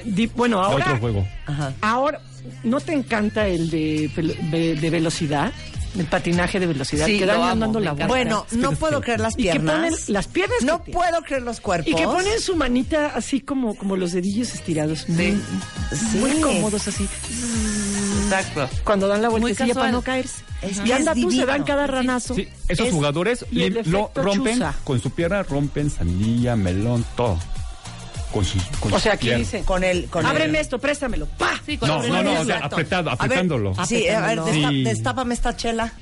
Di- 0.05 0.27
Bueno, 0.27 0.63
ahora, 0.63 0.85
otro 0.87 0.99
juego. 1.01 1.27
ahora, 1.81 2.21
¿no 2.65 2.81
te 2.81 2.93
encanta 2.93 3.47
el 3.49 3.71
de, 3.71 4.11
de, 4.51 4.75
de 4.77 4.91
velocidad? 4.91 5.53
El 5.99 6.07
patinaje 6.07 6.61
de 6.61 6.67
velocidad, 6.67 7.07
Sí, 7.07 7.19
que 7.19 7.27
lo 7.27 7.33
dan 7.33 7.43
amo, 7.43 7.61
dando 7.63 7.79
me 7.81 7.85
la. 7.87 8.07
Bueno, 8.07 8.47
no 8.53 8.73
puedo 8.73 9.01
creer 9.01 9.21
las 9.21 9.35
y 9.35 9.45
que 9.45 9.51
piernas. 9.53 9.75
ponen 9.77 9.95
las 10.09 10.27
piernas 10.29 10.63
No 10.63 10.85
que- 10.85 10.93
puedo 10.93 11.23
creer 11.23 11.43
los 11.43 11.61
cuerpos. 11.61 11.91
Y 11.91 11.95
que 11.95 12.05
ponen 12.05 12.41
su 12.41 12.55
manita 12.57 13.13
así 13.15 13.41
como, 13.41 13.75
como 13.77 13.97
los 13.97 14.13
dedillos 14.13 14.53
estirados. 14.55 15.09
Muy, 15.09 15.41
Sí. 15.91 16.17
muy 16.19 16.31
cómodos 16.41 16.87
así. 16.89 17.09
Exacto. 18.25 18.69
Cuando 18.85 19.09
dan 19.09 19.23
la 19.23 19.29
vueltecilla 19.29 19.75
para 19.75 19.93
no 19.93 20.03
caerse. 20.03 20.43
Es 20.63 20.81
y 20.85 20.93
anda 20.93 21.15
tú, 21.15 21.31
se 21.31 21.45
dan 21.47 21.65
cada 21.65 21.87
ranazo. 21.87 22.35
Sí, 22.35 22.49
esos 22.69 22.89
Es- 22.89 22.93
jugadores 22.93 23.45
lo 23.87 24.11
rompen 24.15 24.55
chuza. 24.55 24.75
con 24.85 25.01
su 25.01 25.11
pierna, 25.11 25.43
rompen 25.43 25.91
sandía, 25.91 26.57
melón, 26.57 27.05
todo. 27.17 27.39
Con 28.37 28.45
sus. 28.45 28.63
Con 28.81 28.93
O 28.93 29.01
sea, 29.01 29.15
aquí 29.15 29.27
piernas. 29.29 29.51
dice. 29.51 29.65
Con 29.65 29.83
el, 29.83 30.07
con 30.07 30.25
Ábreme 30.27 30.59
el- 30.59 30.63
esto, 30.65 30.79
préstamelo. 30.79 31.27
¡Pa! 31.39 31.61
Sí, 31.65 31.79
con 31.79 31.89
No, 31.89 32.03
el 32.03 32.13
no, 32.13 32.23
no, 32.23 32.41
o 32.41 32.45
sea, 32.45 32.59
apretado, 32.59 33.11
A 33.11 33.15
ver, 33.15 33.23
apretándolo. 33.25 33.75
Sí, 33.87 34.07
a 34.09 34.21
ver, 34.27 34.41
Sí. 34.53 34.85
destápame 34.85 35.35
esta 35.35 35.57
chela. 35.57 35.93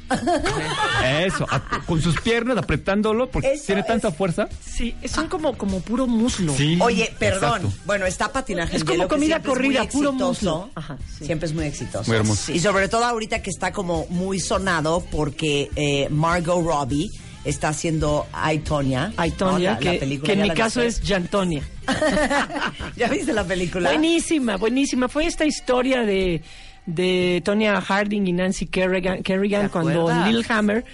Eso, 1.25 1.47
con 1.87 2.01
sus 2.03 2.21
piernas 2.21 2.57
apretándolo 2.59 3.29
porque 3.31 3.53
Eso 3.55 3.65
tiene 3.67 3.83
tanta 3.83 4.11
fuerza. 4.11 4.49
Sí, 4.65 4.95
son 5.07 5.29
como, 5.29 5.57
como 5.57 5.81
puro 5.81 6.07
muslo. 6.07 6.55
Sí. 6.55 6.79
Oye, 6.81 7.15
perdón. 7.19 7.63
exacto. 7.63 7.73
Bueno, 7.87 8.07
está 8.07 8.33
patinaje. 8.33 8.77
Es 8.77 8.85
como 8.85 9.09
comida 9.09 9.41
corrida, 9.41 9.85
puro 9.89 10.13
muslo. 10.13 10.71
Ajá, 10.75 10.97
sí. 11.19 11.27
Siempre 11.27 11.47
es 11.47 11.55
muy 11.55 11.65
exitoso. 11.67 12.11
Muy 12.11 12.17
hermoso. 12.19 12.53
Y 12.53 12.59
sobre 12.61 12.89
todo 12.89 13.05
ahorita 13.05 13.43
que 13.43 13.51
está 13.51 13.73
como 13.73 14.07
muy 14.11 14.41
sonado 14.41 15.05
porque 15.11 15.71
eh, 15.77 16.09
Margot 16.11 16.65
Robbie 16.65 17.11
está 17.44 17.70
haciendo 17.70 18.28
I, 18.34 18.60
Tonya. 18.60 19.14
Ay, 19.18 19.32
Tonya, 19.32 19.76
¿no? 19.76 19.80
La- 19.80 19.86
la 19.86 19.92
que, 19.94 20.00
película, 20.00 20.26
que 20.28 20.34
en 20.34 20.38
¿ya 20.40 20.44
mi 20.44 20.48
la 20.50 20.56
caso 20.56 20.82
viste? 20.82 21.02
es 21.04 21.10
Jantonia. 21.10 21.64
¿Ya 22.96 23.08
viste 23.08 23.34
la 23.34 23.44
película? 23.44 23.90
Buenísima, 23.92 24.58
buenísima. 24.58 25.08
Fue 25.08 25.26
esta 25.26 25.46
historia 25.46 26.02
de, 26.04 26.42
de 26.86 27.42
Tonya 27.46 27.80
Harding 27.82 28.28
y 28.28 28.34
Nancy 28.34 28.68
Kerrigan, 28.68 29.24
Kerrigan 29.24 29.64
¿Te 29.64 29.70
cuando 29.70 30.02
acuerdas? 30.02 30.28
en 30.28 30.36
Lillehammer 30.36 30.86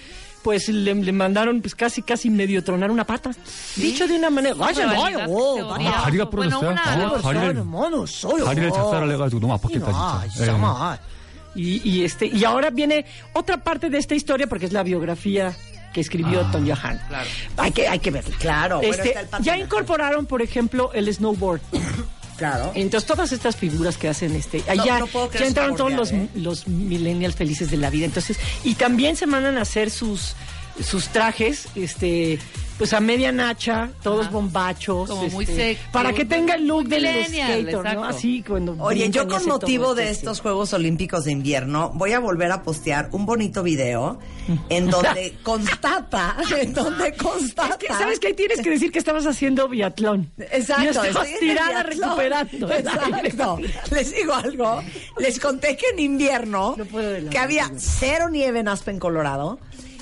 pues 0.42 0.68
le, 0.68 0.94
le 0.94 1.12
mandaron 1.12 1.60
pues 1.60 1.74
casi 1.74 2.02
casi 2.02 2.30
medio 2.30 2.62
tronar 2.62 2.92
una 2.92 3.04
pata. 3.04 3.32
Dicho 3.74 4.06
de 4.06 4.14
una 4.14 4.30
manera. 4.30 4.54
Una 4.54 4.68
rivalidad 4.70 5.26
어, 5.28 5.54
teoría. 5.56 5.90
아, 5.90 6.02
다리가 6.04 6.24
Bueno, 6.30 6.60
부러졌어요. 6.60 6.70
una- 6.70 6.82
아, 6.82 7.20
다리를, 7.20 8.44
다리를 8.44 8.70
작살을 8.70 9.10
해가지고 9.14 9.40
너무 9.40 9.54
아팠겠다, 9.56 9.90
진짜. 10.30 10.94
예. 10.94 10.98
Y, 11.56 11.80
y 11.84 12.04
este 12.04 12.26
y 12.26 12.44
ahora 12.44 12.70
viene 12.70 13.04
otra 13.32 13.56
parte 13.56 13.88
de 13.90 13.96
esta 13.98 14.14
historia 14.14 14.46
porque 14.46 14.66
es 14.66 14.72
la 14.72 14.82
biografía 14.84 15.52
que 15.93 16.01
escribió 16.01 16.41
Tonya 16.51 16.75
Harding. 16.75 17.07
Claro. 17.07 17.29
Hay 17.57 17.71
que 17.71 17.87
hay 17.87 17.99
que 17.99 18.11
verla. 18.11 18.35
Claro, 18.39 18.81
Este, 18.81 19.15
ya 19.41 19.57
incorporaron, 19.57 20.25
por 20.25 20.41
ejemplo, 20.41 20.91
el 20.93 21.13
snowboard. 21.13 21.61
Claro. 22.37 22.71
Entonces 22.73 23.05
todas 23.05 23.31
estas 23.33 23.55
figuras 23.55 23.97
que 23.97 24.09
hacen 24.09 24.35
este, 24.35 24.63
allá 24.67 24.97
no 24.97 25.07
ya 25.31 25.45
entraron 25.45 25.75
todos 25.75 25.93
los, 25.93 26.11
¿eh? 26.11 26.27
los 26.33 26.67
millennials 26.67 27.35
felices 27.35 27.69
de 27.69 27.77
la 27.77 27.91
vida. 27.91 28.05
Entonces, 28.05 28.39
y 28.63 28.73
también 28.73 29.15
se 29.15 29.27
mandan 29.27 29.59
a 29.59 29.61
hacer 29.61 29.91
sus 29.91 30.33
sus 30.83 31.07
trajes, 31.09 31.67
este, 31.75 32.39
pues 32.77 32.93
a 32.93 32.99
media 32.99 33.31
nacha, 33.31 33.89
todos 34.01 34.21
Ajá. 34.27 34.31
bombachos, 34.31 35.09
Como 35.09 35.27
muy 35.29 35.43
este, 35.43 35.75
sexy, 35.75 35.81
para 35.91 36.13
que 36.13 36.25
tenga 36.25 36.55
el 36.55 36.65
look 36.67 36.87
del 36.87 37.03
skater, 37.25 37.73
¿no? 37.73 37.79
exacto. 37.79 38.03
Así 38.05 38.43
cuando 38.47 38.75
Oye, 38.79 39.09
yo 39.09 39.27
con 39.27 39.45
motivo 39.45 39.93
de 39.93 40.03
esto, 40.05 40.31
estos 40.31 40.41
Juegos 40.41 40.73
Olímpicos 40.73 41.25
de 41.25 41.31
Invierno 41.33 41.91
voy 41.93 42.13
a 42.13 42.19
volver 42.19 42.51
a 42.51 42.63
postear 42.63 43.09
un 43.11 43.25
bonito 43.25 43.61
video 43.63 44.17
en 44.69 44.89
donde 44.89 45.37
constata, 45.43 46.37
en 46.59 46.73
donde 46.73 47.13
constata. 47.15 47.73
Es 47.73 47.77
que, 47.77 47.87
¿Sabes 47.87 48.19
qué? 48.19 48.33
Tienes 48.33 48.61
que 48.61 48.69
decir 48.71 48.91
que 48.91 48.99
estabas 48.99 49.25
haciendo 49.27 49.67
biatlón. 49.67 50.31
Exacto, 50.37 50.83
Y 50.83 50.87
estabas 50.87 51.27
tirada 51.39 51.83
biatlón. 51.83 52.17
recuperando. 52.17 52.71
Exacto. 52.73 53.59
Les 53.91 54.15
digo 54.15 54.33
algo. 54.33 54.81
Les 55.19 55.39
conté 55.39 55.77
que 55.77 55.85
en 55.93 55.99
invierno, 55.99 56.75
No 56.77 56.85
puedo 56.85 57.29
que 57.29 57.37
había 57.37 57.69
cero 57.77 58.29
nieve 58.29 58.59
en 58.59 58.67
Aspen, 58.69 58.97
Colorado, 58.97 59.59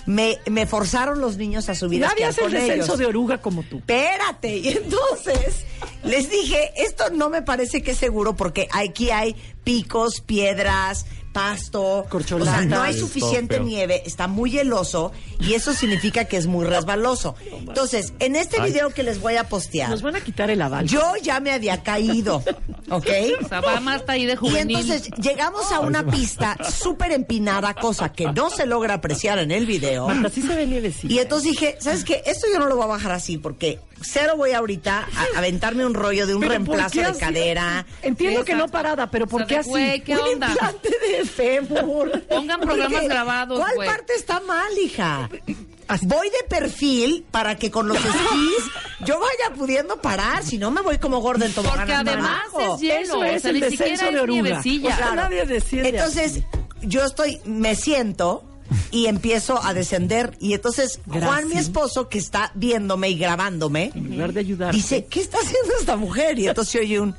me, 0.10 0.40
me 0.50 0.66
forzaron 0.66 1.22
los 1.22 1.38
niños 1.38 1.70
a 1.70 1.76
subir 1.76 2.04
a 2.04 2.08
Nadie 2.08 2.28
esquiar 2.28 2.30
hace 2.32 2.42
el 2.42 2.46
con 2.48 2.54
descenso 2.54 2.86
ellos. 2.86 2.98
de 2.98 3.06
oruga 3.06 3.38
como 3.38 3.62
tú. 3.62 3.78
Espérate, 3.78 4.58
y 4.58 4.70
entonces 4.70 5.66
les 6.04 6.32
dije, 6.32 6.72
esto 6.78 7.12
no 7.12 7.30
me 7.30 7.44
parece 7.44 7.84
que 7.84 7.92
es 7.92 7.98
seguro 7.98 8.36
porque 8.36 8.68
aquí 8.72 9.12
hay 9.12 9.36
picos, 9.64 10.22
piedras, 10.22 11.06
pasto, 11.40 12.06
o 12.12 12.44
sea, 12.44 12.62
no 12.64 12.82
hay 12.82 12.94
suficiente 12.94 13.62
nieve, 13.62 14.04
está 14.06 14.28
muy 14.28 14.52
hieloso 14.52 15.14
y 15.40 15.54
eso 15.54 15.74
significa 15.74 16.26
que 16.26 16.36
es 16.36 16.48
muy 16.48 16.66
resbaloso. 16.66 17.36
Entonces, 17.60 18.14
en 18.20 18.36
este 18.36 18.62
video 18.62 18.90
que 18.90 19.04
les 19.04 19.22
voy 19.22 19.38
a 19.38 19.46
postear, 19.46 19.90
Nos 19.90 20.02
van 20.02 20.18
a 20.18 20.22
quitar 20.22 20.50
el 20.50 20.62
aval. 20.62 20.86
yo 20.86 21.14
ya 21.22 21.40
me 21.40 21.52
había 21.52 21.82
caído, 21.82 22.44
¿ok? 22.90 23.08
O 23.42 23.48
sea, 23.48 23.62
va 23.62 23.80
Marta 23.80 24.14
ahí 24.14 24.26
de 24.26 24.38
Y 24.42 24.58
entonces 24.58 25.10
llegamos 25.22 25.72
a 25.72 25.80
una 25.80 26.06
pista 26.06 26.58
súper 26.70 27.14
empinada, 27.14 27.74
cosa 27.74 28.12
que 28.12 28.26
no 28.34 28.50
se 28.50 28.66
logra 28.66 28.96
apreciar 28.96 29.40
en 29.40 29.52
el 29.52 29.66
video. 29.66 30.08
Marta, 30.08 30.30
sí 30.30 30.42
se 30.42 30.54
ve 30.54 30.68
nievecita. 30.68 31.14
Y 31.14 31.20
entonces 31.20 31.52
dije, 31.52 31.78
¿sabes 31.80 32.04
qué? 32.04 32.22
Esto 32.26 32.48
yo 32.52 32.60
no 32.60 32.68
lo 32.68 32.76
voy 32.76 32.84
a 32.86 32.88
bajar 32.88 33.12
así 33.14 33.38
porque 33.38 33.80
cero 34.02 34.34
voy 34.38 34.52
ahorita 34.52 35.08
a 35.16 35.38
aventarme 35.38 35.86
un 35.86 35.94
rollo 35.94 36.26
de 36.28 36.36
un 36.36 36.42
Pero 36.42 36.64
¿por 36.66 36.78
reemplazo 36.78 37.14
de 37.14 37.20
cadera. 37.20 37.86
Entiendo 38.02 38.44
que 38.44 38.56
no 38.56 38.68
parada, 38.68 39.10
pero 39.10 39.28
¿por 39.28 39.44
O 39.44 39.48
sea, 39.48 39.48
qué 39.48 39.54
de, 39.56 39.60
así? 39.60 39.70
güey, 39.70 40.02
¿qué 40.02 40.14
un 40.14 40.20
onda? 40.34 40.50
implante 40.50 40.90
de 40.90 41.26
fémur. 41.30 42.12
Pongan 42.30 42.60
programas 42.60 42.92
Porque, 42.94 43.08
grabados, 43.08 43.60
¿Cuál 43.60 43.86
parte 43.88 44.14
está 44.16 44.40
mal, 44.42 44.78
hija? 44.84 45.30
Voy 46.04 46.30
de 46.30 46.48
perfil 46.48 47.26
para 47.32 47.56
que 47.58 47.72
con 47.72 47.88
los 47.88 47.98
esquís 47.98 48.64
yo 49.06 49.20
vaya 49.20 49.56
pudiendo 49.56 50.00
parar, 50.00 50.44
si 50.44 50.58
no 50.60 50.70
me 50.70 50.82
voy 50.82 51.00
como 51.00 51.20
gorda 51.20 51.46
en 51.48 51.54
tobogán 51.54 51.78
Porque 51.80 51.94
además 51.94 52.42
abajo. 52.54 52.76
es 52.76 52.82
hielo, 52.82 53.02
Eso 53.04 53.18
o 53.20 53.24
es 53.24 53.42
sea, 53.42 53.52
el 53.52 53.56
ni 53.60 53.62
descenso 53.62 54.12
de 54.12 54.20
oruga. 54.20 54.60
O 54.60 54.62
sea, 54.64 54.98
Claro. 54.98 55.16
nadie 55.16 55.46
desciende 55.48 55.90
Entonces, 55.90 56.42
yo 56.82 57.04
estoy, 57.04 57.40
me 57.46 57.74
siento 57.76 58.44
y 58.92 59.08
empiezo 59.08 59.64
a 59.64 59.74
descender. 59.74 60.38
Y 60.40 60.54
entonces, 60.54 61.00
Juan, 61.10 61.48
mi 61.48 61.58
esposo, 61.58 62.08
que 62.08 62.20
está 62.20 62.52
viéndome 62.54 63.10
y 63.10 63.18
grabándome, 63.18 63.92
En 63.96 64.12
lugar 64.12 64.32
de 64.34 64.42
ayudar. 64.42 64.76
dice, 64.76 65.06
¿qué 65.10 65.22
está 65.22 65.40
haciendo 65.40 65.74
esta 65.80 65.96
mujer? 65.96 66.38
Y 66.38 66.48
entonces 66.50 66.72
se 66.72 66.80
oye 66.82 67.00
un, 67.00 67.16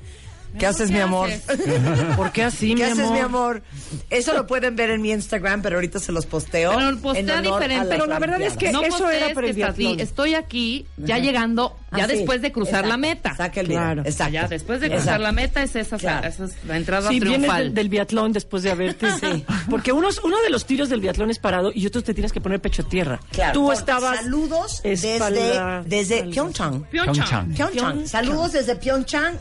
¿qué 0.59 0.67
haces, 0.67 0.89
¿qué 0.89 0.95
mi 0.95 1.01
amor? 1.01 1.31
haces? 1.31 1.57
¿Por 2.17 2.33
qué 2.33 2.45
así, 2.45 2.69
¿Qué 2.69 2.75
mi 2.77 2.83
haces, 2.83 2.99
amor? 3.01 3.13
mi 3.13 3.19
amor? 3.21 3.63
Eso 4.11 4.35
lo 4.35 4.47
pueden 4.47 4.77
ver 4.77 4.91
en 4.91 5.03
mi 5.03 5.11
Instagram, 5.13 5.63
pero 5.63 5.77
ahorita 5.77 5.99
se 5.99 6.13
los 6.13 6.27
posteo. 6.27 6.73
Pero 6.77 6.99
postea 6.99 7.41
diferente. 7.43 7.87
Pero 7.89 8.07
la 8.07 8.19
verdad 8.19 8.41
es 8.43 8.57
que 8.57 8.73
no 8.73 8.83
eso 8.83 9.11
era 9.11 9.27
ahí. 9.27 9.97
Estoy 9.99 10.35
aquí, 10.35 10.87
ya 10.97 11.19
llegando, 11.19 11.77
ya 11.97 12.05
Ah, 12.05 12.09
sí. 12.09 12.17
después 12.17 12.41
de 12.43 12.53
cruzar 12.53 12.85
Exacto. 12.85 12.89
la 12.89 12.97
meta. 12.97 13.35
Saca 13.37 13.61
el. 13.61 13.67
Claro. 13.69 14.03
Exacto. 14.05 14.33
Ya 14.33 14.49
después 14.49 14.81
de 14.81 14.87
cruzar 14.89 15.03
Exacto. 15.05 15.23
la 15.23 15.33
meta 15.33 15.63
es 15.63 15.77
esa, 15.77 15.97
Claro. 15.99 16.27
esa 16.29 16.45
es 16.45 16.53
la 16.67 16.77
entrada 16.77 17.09
Sí, 17.09 17.19
vienes 17.21 17.39
triunfal. 17.39 17.65
del, 17.65 17.75
del 17.75 17.89
biatlón 17.89 18.33
después 18.33 18.63
de 18.63 18.71
haberte... 18.71 19.07
Sí. 19.21 19.45
Porque 19.69 19.93
unos, 19.93 20.21
uno 20.25 20.41
de 20.41 20.51
los 20.51 20.65
tiros 20.67 20.89
del 20.89 21.01
biatlón 21.01 21.31
es 21.31 21.39
parado 21.39 21.71
y 21.75 21.87
otros 21.87 22.05
te 22.05 22.15
tienes 22.15 22.33
que 22.33 22.41
poner 22.41 22.61
pecho 22.61 22.83
a 22.83 22.89
tierra. 22.89 23.21
Claro. 23.33 23.53
Tú 23.53 23.65
Por- 23.67 23.75
estabas... 23.75 24.17
Saludos 24.19 24.81
espalda- 24.85 25.83
desde, 25.85 25.89
desde 25.97 26.15
espalda. 26.17 26.31
Pyeongchang. 26.33 26.83
Pyeongchang. 26.91 27.27
Pyeongchang. 27.55 27.55
Pyeongchang. 27.55 28.09
Saludos 28.09 28.53
desde 28.53 28.77
Pyeongchang. 28.77 29.35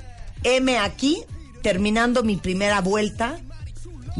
M 0.43 0.78
aquí, 0.78 1.23
terminando 1.62 2.23
mi 2.23 2.38
primera 2.38 2.82
vuelta 2.82 3.39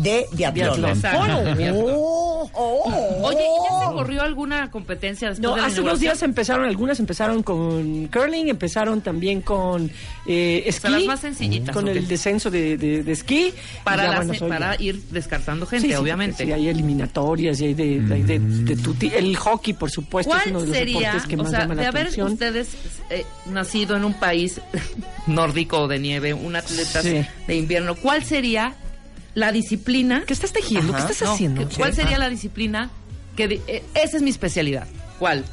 de. 0.02 0.26
Exacto. 0.32 1.40
Oh, 1.74 2.50
oh, 2.54 3.28
Oye, 3.28 3.38
¿y 3.42 3.70
ya 3.70 3.80
se 3.88 3.94
corrió 3.94 4.22
alguna 4.22 4.72
competencia 4.72 5.30
después 5.30 5.42
No, 5.50 5.56
de 5.56 5.62
la 5.62 5.68
hace 5.68 5.82
unos 5.82 6.00
días 6.00 6.22
empezaron, 6.24 6.66
algunas 6.66 7.00
empezaron 7.00 7.44
con 7.44 8.08
curling, 8.08 8.48
empezaron 8.50 9.02
también 9.02 9.42
con 9.42 9.92
eh, 10.26 10.64
esquí. 10.66 10.82
sea, 10.82 10.90
las 10.92 11.06
más 11.06 11.20
sencillitas, 11.20 11.74
Con 11.76 11.88
el 11.88 12.08
descenso 12.08 12.50
de, 12.50 12.78
de, 12.78 13.04
de 13.04 13.12
esquí. 13.12 13.54
Para, 13.84 14.04
ya, 14.04 14.10
las- 14.10 14.18
bueno, 14.18 14.34
soy 14.36 14.50
para 14.50 14.82
ir 14.82 15.02
descartando 15.12 15.66
Sí, 15.66 15.72
gente, 15.72 15.88
sí, 15.90 15.94
obviamente. 15.96 16.34
porque 16.38 16.46
Sí, 16.46 16.52
hay 16.54 16.68
eliminatorias 16.70 17.60
y 17.62 17.66
hay 17.66 17.74
de, 17.74 17.84
hay 18.14 18.24
de, 18.24 18.40
de 18.40 18.78
tuti- 18.78 19.12
El 19.14 19.36
hockey, 19.36 19.74
por 19.74 19.92
supuesto, 19.92 20.36
es 20.36 20.48
uno 20.48 20.60
¿Cuál 20.60 20.66
de 20.66 20.68
los 20.70 20.78
sería, 20.78 21.00
deportes 21.00 21.28
que 21.28 21.36
o 21.36 21.38
más 21.44 21.50
sea, 21.52 21.60
llama 21.62 21.76
de 21.76 21.82
la 21.84 21.88
haber 21.90 22.02
atención? 22.04 22.32
ustedes 22.34 22.70
eh, 23.10 23.26
nacido 23.48 23.96
en 23.98 24.06
un 24.06 24.14
país 24.14 24.62
nórdico 25.28 25.82
o 25.82 25.88
de 25.88 26.00
nieve, 26.00 26.34
un 26.34 26.56
atleta 26.56 27.02
Sí. 27.02 27.22
de 27.48 27.56
invierno, 27.56 27.96
¿cuál 27.96 28.24
sería 28.24 28.74
la 29.36 29.52
disciplina? 29.52 30.24
¿Qué 30.26 30.34
estás 30.34 30.52
tejiendo? 30.54 30.94
Ajá. 30.96 31.06
¿Qué 31.08 31.12
estás 31.14 31.28
No, 31.28 31.34
haciendo? 31.34 31.70
¿Cuál 31.78 31.94
sería 31.94 32.18
la 32.18 32.30
disciplina? 32.30 32.90
que 33.36 33.48
de- 33.48 33.62
eh, 33.68 33.84
Esa 33.94 34.18
es 34.18 34.24
mi 34.24 34.30
especialidad. 34.32 34.86
¿Cuál? 35.18 35.46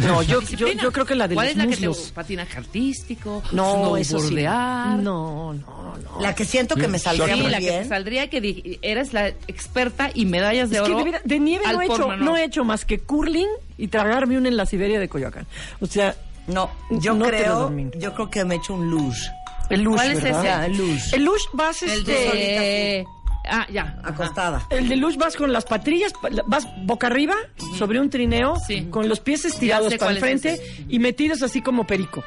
No, 0.00 0.22
yo, 0.22 0.40
yo, 0.42 0.66
yo 0.72 0.90
creo 0.92 1.06
que 1.06 1.14
la 1.14 1.28
de 1.28 1.34
¿Cuál 1.36 1.46
los 1.46 1.52
es 1.52 1.56
la 1.58 1.66
que 1.68 1.76
te 1.76 2.12
patinaje 2.12 2.58
artístico? 2.58 3.42
No, 3.52 3.96
eso 3.96 4.18
sí. 4.18 4.34
No, 4.34 4.96
no, 4.96 5.54
no. 5.54 6.20
La 6.20 6.34
que 6.34 6.44
siento 6.44 6.74
que 6.74 6.88
me 6.88 6.98
saldría 6.98 7.36
Sí, 7.36 7.42
muy 7.42 7.50
la 7.50 7.58
que 7.60 7.66
te 7.70 7.84
saldría 7.84 8.28
que 8.28 8.78
eres 8.82 9.12
la 9.12 9.28
experta 9.28 10.10
y 10.12 10.26
medallas 10.26 10.70
de 10.70 10.76
Es 10.78 10.82
que 10.82 10.92
oro. 10.92 11.04
de, 11.24 11.38
nieve 11.38 11.64
no 11.72 11.80
he, 11.80 11.84
hecho, 11.86 12.16
no 12.16 12.36
he 12.36 12.44
hecho 12.44 12.64
más 12.64 12.84
que 12.84 12.98
curling 12.98 13.46
y 13.78 13.88
tragarme 13.88 14.36
una 14.36 14.48
en 14.48 14.56
la 14.56 14.66
Siberia 14.66 14.98
de 14.98 15.08
Coyoacán. 15.08 15.46
O 15.80 15.86
sea, 15.86 16.16
No, 16.48 16.70
yo 16.90 17.14
No 17.14 17.26
creo, 17.26 17.72
yo 17.96 18.14
creo 18.14 18.30
que 18.30 18.44
me 18.44 18.54
he 18.56 18.58
hecho 18.58 18.74
un 18.74 18.90
luge. 18.90 19.30
El 19.70 19.82
lush, 19.82 19.94
¿Cuál 19.96 20.10
es 20.12 20.22
¿verdad? 20.22 20.40
ese? 20.40 20.48
Ya, 20.48 20.66
el 20.66 20.76
luge. 20.76 21.16
El 21.16 21.24
lush 21.24 21.42
vas 21.52 21.82
El 21.82 21.90
este, 21.90 22.12
de... 22.12 23.04
Ah, 23.46 23.66
ya. 23.70 23.82
ajá. 23.82 24.08
Acostada. 24.08 24.66
El 24.70 24.88
de 24.88 24.96
lush 24.96 25.16
vas 25.16 25.36
con 25.36 25.52
las 25.52 25.64
patrillas, 25.66 26.12
pa- 26.14 26.30
vas 26.46 26.66
boca 26.86 27.08
arriba 27.08 27.34
sobre 27.76 28.00
un 28.00 28.08
trineo, 28.08 28.54
Sí. 28.66 28.86
con 28.90 29.08
los 29.08 29.20
pies 29.20 29.44
estirados 29.44 29.94
para 29.96 30.12
el 30.12 30.18
cuál 30.20 30.32
es 30.34 30.40
frente 30.42 30.84
y 30.88 30.98
metidos 30.98 31.42
así 31.42 31.60
como 31.60 31.86
perico. 31.86 32.24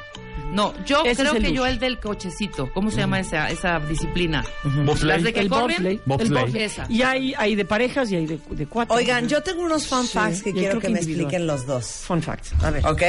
No, 0.52 0.72
yo 0.86 1.04
Ese 1.04 1.20
creo 1.22 1.34
que 1.34 1.52
yo 1.52 1.66
el 1.66 1.78
del 1.78 1.98
cochecito. 1.98 2.72
¿Cómo 2.72 2.90
se 2.90 2.96
llama 2.98 3.20
esa, 3.20 3.50
esa 3.50 3.80
disciplina? 3.80 4.42
Bobsleigh. 4.64 5.16
Las 5.16 5.22
de 5.24 5.32
que 5.34 5.40
el 5.40 5.48
corren. 5.50 5.86
el. 5.86 6.00
Y 6.88 7.02
hay, 7.02 7.34
hay 7.36 7.54
de 7.54 7.64
parejas 7.66 8.10
y 8.12 8.16
hay 8.16 8.26
de, 8.26 8.38
de 8.52 8.66
cuatro. 8.66 8.96
Oigan, 8.96 9.28
yo 9.28 9.42
tengo 9.42 9.60
unos 9.62 9.86
fun 9.86 10.04
Sí, 10.06 10.12
facts 10.14 10.42
que 10.42 10.52
quiero 10.54 10.80
que, 10.80 10.86
que 10.86 10.92
me 10.94 11.00
individual. 11.00 11.24
expliquen 11.26 11.46
los 11.46 11.66
dos. 11.66 11.84
Fun 12.06 12.22
facts. 12.22 12.54
A 12.62 12.70
ver. 12.70 12.86
¿Ok? 12.86 13.02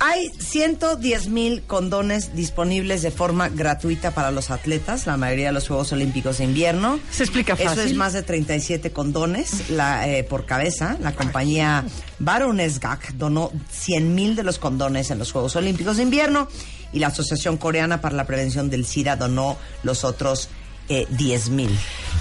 Hay 0.00 0.30
110 0.38 1.28
mil 1.28 1.62
condones 1.64 2.36
disponibles 2.36 3.02
de 3.02 3.10
forma 3.10 3.48
gratuita 3.48 4.12
para 4.12 4.30
los 4.30 4.50
atletas, 4.52 5.06
la 5.06 5.16
mayoría 5.16 5.46
de 5.46 5.52
los 5.52 5.66
Juegos 5.66 5.92
Olímpicos 5.92 6.38
de 6.38 6.44
invierno. 6.44 7.00
Se 7.10 7.24
explica 7.24 7.54
Eso 7.54 7.64
fácil. 7.64 7.82
es 7.82 7.96
más 7.96 8.12
de 8.12 8.22
37 8.22 8.92
condones 8.92 9.70
la, 9.70 10.08
eh, 10.08 10.22
por 10.22 10.46
cabeza. 10.46 10.96
La 11.00 11.16
compañía 11.16 11.84
Baronesgak 12.20 13.14
donó 13.14 13.50
100 13.72 14.14
mil 14.14 14.36
de 14.36 14.44
los 14.44 14.60
condones 14.60 15.10
en 15.10 15.18
los 15.18 15.32
Juegos 15.32 15.56
Olímpicos 15.56 15.96
de 15.96 16.04
invierno 16.04 16.46
y 16.92 17.00
la 17.00 17.08
Asociación 17.08 17.56
Coreana 17.56 18.00
para 18.00 18.14
la 18.14 18.24
Prevención 18.24 18.70
del 18.70 18.86
SIDA 18.86 19.16
donó 19.16 19.56
los 19.82 20.04
otros 20.04 20.48
eh, 20.88 21.06
10 21.10 21.50
mil. 21.50 21.70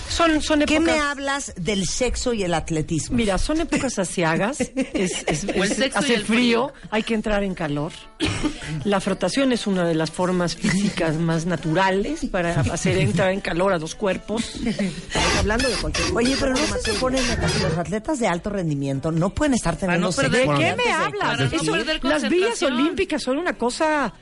Son, 0.09 0.41
son 0.41 0.59
¿Qué 0.61 0.75
épocas... 0.77 0.95
me 0.95 1.01
hablas 1.01 1.53
del 1.57 1.85
sexo 1.85 2.33
y 2.33 2.43
el 2.43 2.53
atletismo? 2.53 3.17
Mira, 3.17 3.37
son 3.37 3.59
épocas 3.59 3.99
asiagas, 3.99 4.61
es, 4.61 4.71
es- 5.27 5.45
hace 5.95 6.13
el 6.13 6.23
frío, 6.23 6.69
frío. 6.69 6.73
hay 6.91 7.03
que 7.03 7.13
entrar 7.13 7.43
en 7.43 7.53
calor. 7.53 7.91
La 8.85 9.01
frotación 9.01 9.51
es 9.51 9.67
una 9.67 9.85
de 9.85 9.95
las 9.95 10.09
formas 10.11 10.55
físicas 10.55 11.15
más 11.17 11.45
naturales 11.45 12.25
para 12.31 12.61
hacer 12.61 12.97
entrar 12.99 13.31
en 13.31 13.41
calor 13.41 13.73
a 13.73 13.79
dos 13.79 13.95
cuerpos. 13.95 14.55
Estamos 14.65 15.35
hablando 15.39 15.67
de 15.69 15.75
cualquier 15.75 16.07
Oye, 16.15 16.35
pero 16.39 16.51
no 16.53 16.57
se 16.57 16.93
supone 16.93 17.19
que 17.19 17.63
los 17.63 17.77
atletas 17.77 18.19
de 18.19 18.27
alto 18.27 18.49
rendimiento 18.49 19.11
no 19.11 19.33
pueden 19.33 19.55
estar 19.55 19.75
teniendo 19.75 20.07
no 20.07 20.11
sexo 20.13 20.31
¿De 20.31 20.43
qué 20.43 20.75
me 20.75 20.91
hablas? 20.91 21.51
Eso- 21.51 21.75
las 21.75 21.85
vías 21.85 21.99
concentración. 22.01 22.73
olímpicas 22.73 23.21
son 23.23 23.37
una 23.39 23.57
cosa 23.57 24.13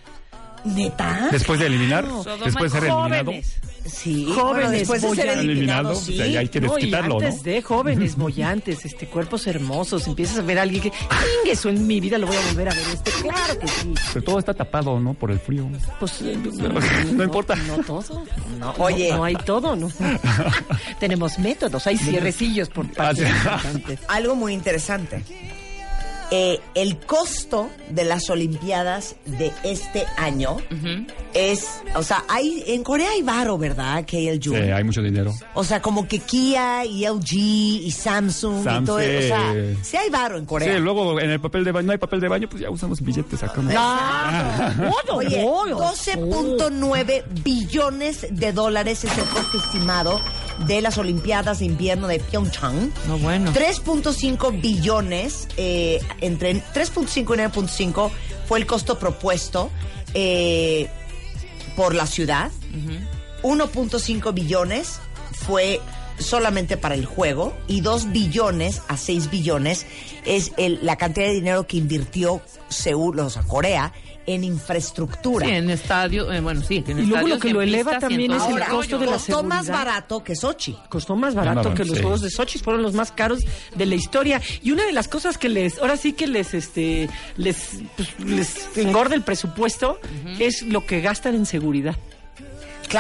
¿Neta? 0.66 1.30
Después 1.32 1.60
de 1.60 1.68
eliminar, 1.68 2.06
Sodoma 2.06 2.46
después 2.46 2.74
de 2.74 2.80
ser 2.80 2.90
eliminado, 2.90 3.26
jóvenes. 3.26 3.56
Sí, 3.86 4.26
Jóvenes, 4.34 4.48
bueno, 4.48 4.72
después 4.72 5.02
de 5.04 5.16
ser 5.16 5.28
eliminado, 5.38 5.94
sí. 5.96 6.14
pues 6.14 6.20
ahí 6.22 6.38
hay 6.38 6.50
que 6.50 6.60
No, 6.60 6.74
desquitarlo, 6.74 7.20
¿no? 7.20 7.26
antes 7.28 7.44
de 7.44 7.62
jóvenes, 7.62 8.16
bollantes, 8.16 8.84
este, 8.84 9.06
cuerpos 9.06 9.46
hermosos, 9.46 10.08
empiezas 10.08 10.40
a 10.40 10.42
ver 10.42 10.58
a 10.58 10.64
alguien 10.64 10.82
que, 10.82 10.90
"Chingue, 10.90 11.52
eso 11.52 11.70
en 11.70 11.86
mi 11.86 12.00
vida 12.00 12.18
lo 12.18 12.26
voy 12.26 12.36
a 12.36 12.42
volver 12.48 12.70
a 12.70 12.74
ver 12.74 12.84
este, 12.92 13.12
claro 13.22 13.60
que 13.60 13.68
sí. 13.68 13.94
pero 14.12 14.26
todo 14.26 14.40
está 14.40 14.56
tapado, 14.56 15.00
¿no? 15.00 15.14
Por 15.14 15.30
el 15.30 15.40
frío. 15.40 15.68
Pues 16.00 16.20
eh, 16.24 16.36
No 17.14 17.24
importa. 17.24 17.56
No 17.56 17.78
todo. 17.84 18.26
No, 18.60 18.72
Oye. 18.80 19.12
no, 19.12 19.18
no 19.18 19.24
hay 19.26 19.36
todo, 19.36 19.76
¿no? 19.76 19.92
Tenemos 21.00 21.38
métodos, 21.38 21.86
hay 21.86 21.98
cierrecillos 22.00 22.70
por 22.70 22.92
parte 22.92 23.22
de 23.22 23.28
Ah, 23.30 23.60
cantantes. 23.62 24.00
Algo 24.08 24.36
muy 24.36 24.54
interesante. 24.54 25.24
Eh, 26.32 26.60
el 26.74 26.98
costo 26.98 27.70
de 27.90 28.04
las 28.04 28.30
Olimpiadas 28.30 29.16
de 29.26 29.52
este 29.64 30.06
año 30.18 30.58
es, 31.34 31.66
o 31.96 32.02
sea, 32.04 32.24
hay 32.28 32.64
en 32.68 32.84
Corea 32.84 33.12
hay 33.12 33.22
varo, 33.22 33.58
¿verdad? 33.58 34.06
Que 34.06 34.30
el 34.30 34.42
Sí, 34.42 34.56
hay 34.56 34.84
mucho 34.84 35.02
dinero. 35.02 35.34
O 35.54 35.64
sea, 35.64 35.82
como 35.82 36.08
que 36.08 36.20
Kia 36.20 36.84
y 36.86 37.06
LG 37.06 37.34
y 37.34 37.92
Samsung 37.92 38.62
y 38.62 38.64
Samsung. 38.64 38.86
todo, 38.86 38.98
o 38.98 39.00
sea, 39.22 39.54
sí 39.84 39.98
hay 39.98 40.10
varo 40.10 40.38
en 40.38 40.46
Corea. 40.46 40.74
Sí, 40.74 40.80
luego 40.80 41.20
en 41.20 41.30
el 41.30 41.40
papel 41.40 41.64
de 41.64 41.72
baño, 41.72 41.88
no 41.88 41.92
hay 41.92 41.98
papel 41.98 42.20
de 42.20 42.28
baño, 42.28 42.48
pues 42.50 42.62
ya 42.62 42.70
usamos 42.70 43.02
billetes, 43.02 43.40
sacamos. 43.40 43.74
Todo, 43.74 45.18
Oye, 45.18 45.42
todo. 45.42 45.94
12.9 45.94 47.24
billones 47.44 48.28
de 48.32 48.52
dólares 48.52 49.04
es 49.04 49.18
el 49.18 49.26
costo 49.26 49.58
estimado 49.58 50.20
de 50.68 50.82
las 50.82 50.98
Olimpiadas 50.98 51.60
de 51.60 51.66
invierno 51.66 52.08
de 52.08 52.20
Pyeongchang. 52.20 52.92
No, 53.08 53.18
bueno. 53.20 53.52
3.5 53.54 54.62
billones, 54.62 55.48
eh, 55.58 56.00
entre 56.22 56.54
3.5 56.54 57.18
y 57.18 57.24
9.5 57.24 58.12
fue 58.48 58.60
el 58.60 58.66
costo 58.66 59.00
propuesto 59.00 59.72
eh, 60.14 60.90
por 61.76 61.96
la 61.96 62.08
ciudad. 62.08 62.52
1.5 63.44 64.34
billones 64.34 65.00
fue 65.32 65.80
solamente 66.20 66.78
para 66.78 66.96
el 66.96 67.06
juego 67.06 67.56
y 67.68 67.82
2 67.82 68.12
billones 68.12 68.82
a 68.88 68.98
6 68.98 69.30
billones 69.30 69.86
es 70.26 70.52
el- 70.58 70.80
la 70.82 70.96
cantidad 70.98 71.28
de 71.28 71.34
dinero 71.34 71.68
que 71.68 71.78
invirtió 71.78 72.42
Seúl, 72.70 73.20
o 73.20 73.30
sea, 73.30 73.44
Corea, 73.44 73.94
en 74.28 74.44
infraestructura. 74.44 75.46
Sí, 75.46 75.54
en 75.54 75.70
estadio, 75.70 76.32
eh, 76.32 76.42
bueno, 76.42 76.62
sí. 76.64 76.84
En 76.88 76.98
Y 76.98 77.06
luego 77.06 77.28
lo 77.28 77.38
que 77.40 77.54
lo 77.54 77.62
eleva 77.62 77.92
pistas 77.92 78.10
también 78.10 78.32
es 78.32 78.42
el 78.44 78.60
costo 78.66 78.98
de 78.98 79.06
la 79.06 79.12
Costó 79.14 79.44
más 79.44 79.66
seguridad. 79.68 79.86
barato 79.86 80.24
que 80.24 80.36
Sochi. 80.36 80.76
Costó 80.90 81.16
más 81.16 81.36
barato 81.36 81.62
No, 81.62 81.70
no, 81.70 81.76
que 81.76 81.86
los 81.86 81.98
sí. 81.98 82.02
Juegos 82.02 82.22
de 82.22 82.32
Sochi, 82.32 82.58
fueron 82.58 82.82
los 82.82 82.94
más 82.96 83.12
caros 83.12 83.42
de 83.76 83.86
la 83.86 83.94
historia. 83.94 84.42
Y 84.64 84.72
una 84.72 84.84
de 84.84 84.94
las 84.94 85.08
cosas 85.08 85.38
que 85.38 85.48
les, 85.48 85.78
ahora 85.78 85.96
sí 85.96 86.14
que 86.14 86.26
les, 86.26 86.56
este, 86.56 87.08
les, 87.38 87.56
pues, 87.96 88.20
les 88.20 88.78
engorda 88.78 89.14
el 89.14 89.22
presupuesto 89.22 90.00
es 90.40 90.64
lo 90.64 90.86
que 90.88 91.02
gastan 91.02 91.36
en 91.36 91.46
seguridad. 91.46 91.96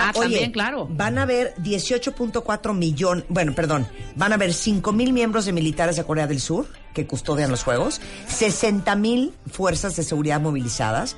Claro, 0.01 0.19
Ah, 0.19 0.21
también, 0.21 0.51
claro. 0.51 0.87
Van 0.91 1.17
a 1.17 1.23
haber 1.23 1.53
18.4 1.57 2.73
millones, 2.73 3.25
bueno, 3.29 3.53
perdón, 3.53 3.87
van 4.15 4.31
a 4.31 4.35
haber 4.35 4.53
5 4.53 4.91
mil 4.91 5.13
miembros 5.13 5.45
de 5.45 5.53
militares 5.53 5.95
de 5.95 6.03
Corea 6.03 6.27
del 6.27 6.39
Sur 6.41 6.67
que 6.93 7.05
custodian 7.05 7.51
los 7.51 7.63
Juegos, 7.63 7.99
60 8.29 8.95
mil 8.95 9.33
fuerzas 9.51 9.97
de 9.97 10.03
seguridad 10.03 10.39
movilizadas, 10.39 11.17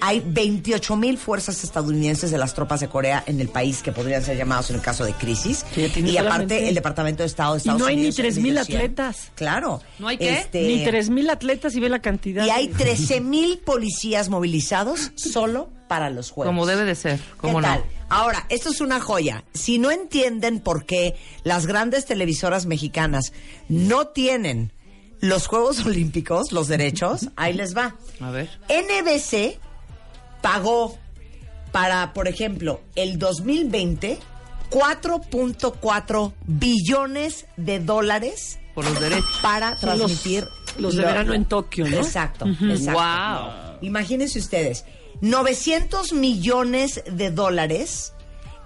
hay 0.00 0.22
28 0.24 0.94
mil 0.94 1.18
fuerzas 1.18 1.64
estadounidenses 1.64 2.30
de 2.30 2.38
las 2.38 2.54
tropas 2.54 2.78
de 2.78 2.86
Corea 2.88 3.24
en 3.26 3.40
el 3.40 3.48
país 3.48 3.82
que 3.82 3.90
podrían 3.90 4.22
ser 4.22 4.36
llamados 4.36 4.70
en 4.70 4.76
el 4.76 4.82
caso 4.82 5.04
de 5.04 5.14
crisis, 5.14 5.64
Sí, 5.74 5.90
y 6.04 6.16
aparte 6.16 6.68
el 6.68 6.76
Departamento 6.76 7.24
de 7.24 7.26
Estado 7.26 7.54
de 7.54 7.58
Y 7.58 7.60
Estados 7.62 7.80
no 7.80 7.86
hay 7.86 7.96
ni 7.96 8.02
Unidos. 8.02 8.16
3,000 8.16 8.46
emitió 8.56 8.64
cien. 8.66 8.78
atletas. 8.78 9.32
Claro. 9.34 9.80
¿No 9.98 10.06
hay 10.06 10.16
qué? 10.18 10.30
Este, 10.38 10.62
Ni 10.62 10.84
tres 10.84 11.10
mil 11.10 11.28
atletas 11.28 11.74
y 11.74 11.80
ve 11.80 11.88
la 11.88 11.98
cantidad. 12.00 12.46
Y 12.46 12.50
hay 12.50 12.68
de- 12.68 12.74
13 12.74 13.20
mil 13.20 13.58
policías 13.58 14.28
movilizados 14.28 15.10
solo 15.16 15.70
para 15.88 16.08
los 16.10 16.30
Juegos. 16.30 16.50
Como 16.50 16.66
debe 16.66 16.84
de 16.84 16.94
ser, 16.94 17.18
¿Qué 17.18 17.24
como 17.38 17.60
no. 17.60 17.66
Ahora, 18.08 18.46
esto 18.50 18.70
es 18.70 18.80
una 18.80 19.00
joya. 19.00 19.44
Si 19.52 19.78
no 19.78 19.90
entienden 19.90 20.60
por 20.60 20.84
qué 20.86 21.16
las 21.44 21.66
grandes 21.66 22.04
televisoras 22.06 22.66
mexicanas 22.66 23.32
no 23.68 24.06
tienen 24.08 24.72
los 25.20 25.46
Juegos 25.48 25.80
Olímpicos, 25.86 26.52
los 26.52 26.68
derechos, 26.68 27.28
ahí 27.36 27.52
les 27.52 27.76
va. 27.76 27.96
A 28.20 28.30
ver. 28.30 28.48
NBC 28.68 29.58
pagó 30.42 30.96
para, 31.72 32.12
por 32.12 32.28
ejemplo, 32.28 32.80
el 32.94 33.18
2020 33.18 34.18
4.4 34.70 36.32
billones 36.46 37.46
de 37.56 37.78
dólares 37.78 38.58
Por 38.74 38.84
los 38.84 38.98
derechos. 39.00 39.38
para 39.42 39.76
Son 39.76 39.90
los- 39.98 39.98
transmitir 40.10 40.44
los 40.78 40.96
de 40.96 41.04
verano 41.04 41.34
en 41.34 41.44
Tokio, 41.44 41.88
¿no? 41.88 41.96
Exacto, 41.98 42.46
exacto. 42.46 42.92
Wow. 42.92 43.78
Imagínense 43.82 44.38
ustedes, 44.38 44.84
900 45.20 46.12
millones 46.12 47.02
de 47.10 47.30
dólares 47.30 48.12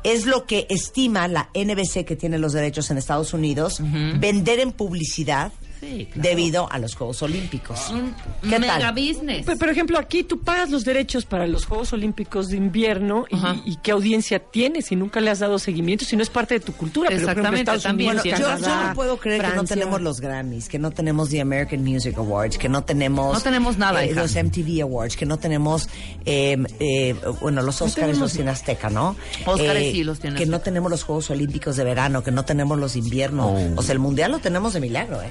es 0.03 0.27
lo 0.27 0.47
que 0.47 0.67
estima 0.71 1.29
la 1.29 1.51
NBC 1.55 2.05
que 2.05 2.17
tiene 2.17 2.39
los 2.39 2.53
derechos 2.53 2.91
en 2.91 2.99
Estados 2.99 3.35
Unidos 3.35 3.81
vender 4.19 4.59
en 4.61 4.73
publicidad 4.73 5.53
Sí, 5.81 6.07
claro. 6.13 6.29
debido 6.29 6.71
a 6.71 6.79
los 6.79 6.95
Juegos 6.95 7.23
Olímpicos. 7.23 7.89
Un 7.91 8.15
¿Qué 8.49 8.59
mega 8.59 8.79
tal? 8.79 8.93
business. 8.95 9.45
Pero, 9.47 9.59
por 9.59 9.69
ejemplo, 9.71 9.99
aquí 9.99 10.23
tú 10.25 10.39
pagas 10.41 10.69
los 10.71 10.85
derechos 10.85 11.25
para 11.25 11.47
los 11.47 11.65
Juegos 11.65 11.93
Olímpicos 11.95 12.49
de 12.49 12.59
invierno 12.59 13.25
y, 13.31 13.71
y 13.73 13.77
qué 13.77 13.93
audiencia 13.93 14.39
tienes 14.41 14.87
si 14.87 14.97
nunca 14.97 15.21
le 15.21 15.31
has 15.31 15.39
dado 15.39 15.59
seguimiento, 15.59 16.05
si 16.05 16.17
no 16.17 16.23
es 16.23 16.29
parte 16.31 16.55
de 16.55 16.61
tu 16.61 16.75
cultura. 16.75 17.09
Pero, 17.09 17.17
ejemplo, 17.23 17.31
Exactamente, 17.33 17.61
Estados 17.63 17.83
también, 17.83 18.11
Unidos, 18.11 18.23
sí, 18.25 18.31
Yo, 18.31 18.59
yo 18.59 18.87
no 18.89 18.95
puedo 18.95 19.17
creer 19.17 19.41
que 19.41 19.47
no 19.47 19.53
Francia. 19.55 19.77
tenemos 19.77 20.01
los 20.03 20.21
Grammys, 20.21 20.69
que 20.69 20.79
no 20.79 20.91
tenemos 20.91 21.31
the 21.31 21.41
American 21.41 21.83
Music 21.83 22.19
Awards, 22.19 22.59
que 22.59 22.69
no 22.69 22.85
tenemos... 22.85 23.33
No 23.35 23.41
tenemos 23.41 23.79
nada, 23.79 24.05
eh, 24.05 24.13
los 24.15 24.35
MTV 24.37 24.83
Awards, 24.83 25.17
que 25.17 25.25
no 25.27 25.39
tenemos... 25.39 25.89
eh, 26.27 26.59
eh, 26.79 27.15
bueno, 27.41 27.63
los 27.63 27.81
Oscars 27.81 27.95
tenemos- 28.07 28.19
los 28.19 28.33
tiene 28.35 28.51
Azteca, 28.51 28.91
¿no? 28.91 29.17
Óscares 29.47 29.93
sí 29.93 30.05
los 30.05 30.21
tiene 30.21 30.37
Que 30.37 30.43
Azteca. 30.43 30.59
no 30.59 30.63
tenemos 30.63 30.91
los 30.91 31.05
Juegos 31.05 31.31
Olímpicos 31.31 31.77
de 31.77 31.85
verano, 31.85 32.23
que 32.23 32.31
no 32.33 32.45
tenemos 32.45 32.79
los 32.79 32.93
de 32.93 32.99
invierno. 32.99 33.49
Oh. 33.49 33.81
O 33.81 33.83
sea, 33.83 33.95
el 33.95 33.99
Mundial 33.99 34.31
lo 34.33 34.41
tenemos 34.41 34.75
de 34.75 34.81
milagro, 34.81 35.23
¿eh? 35.23 35.31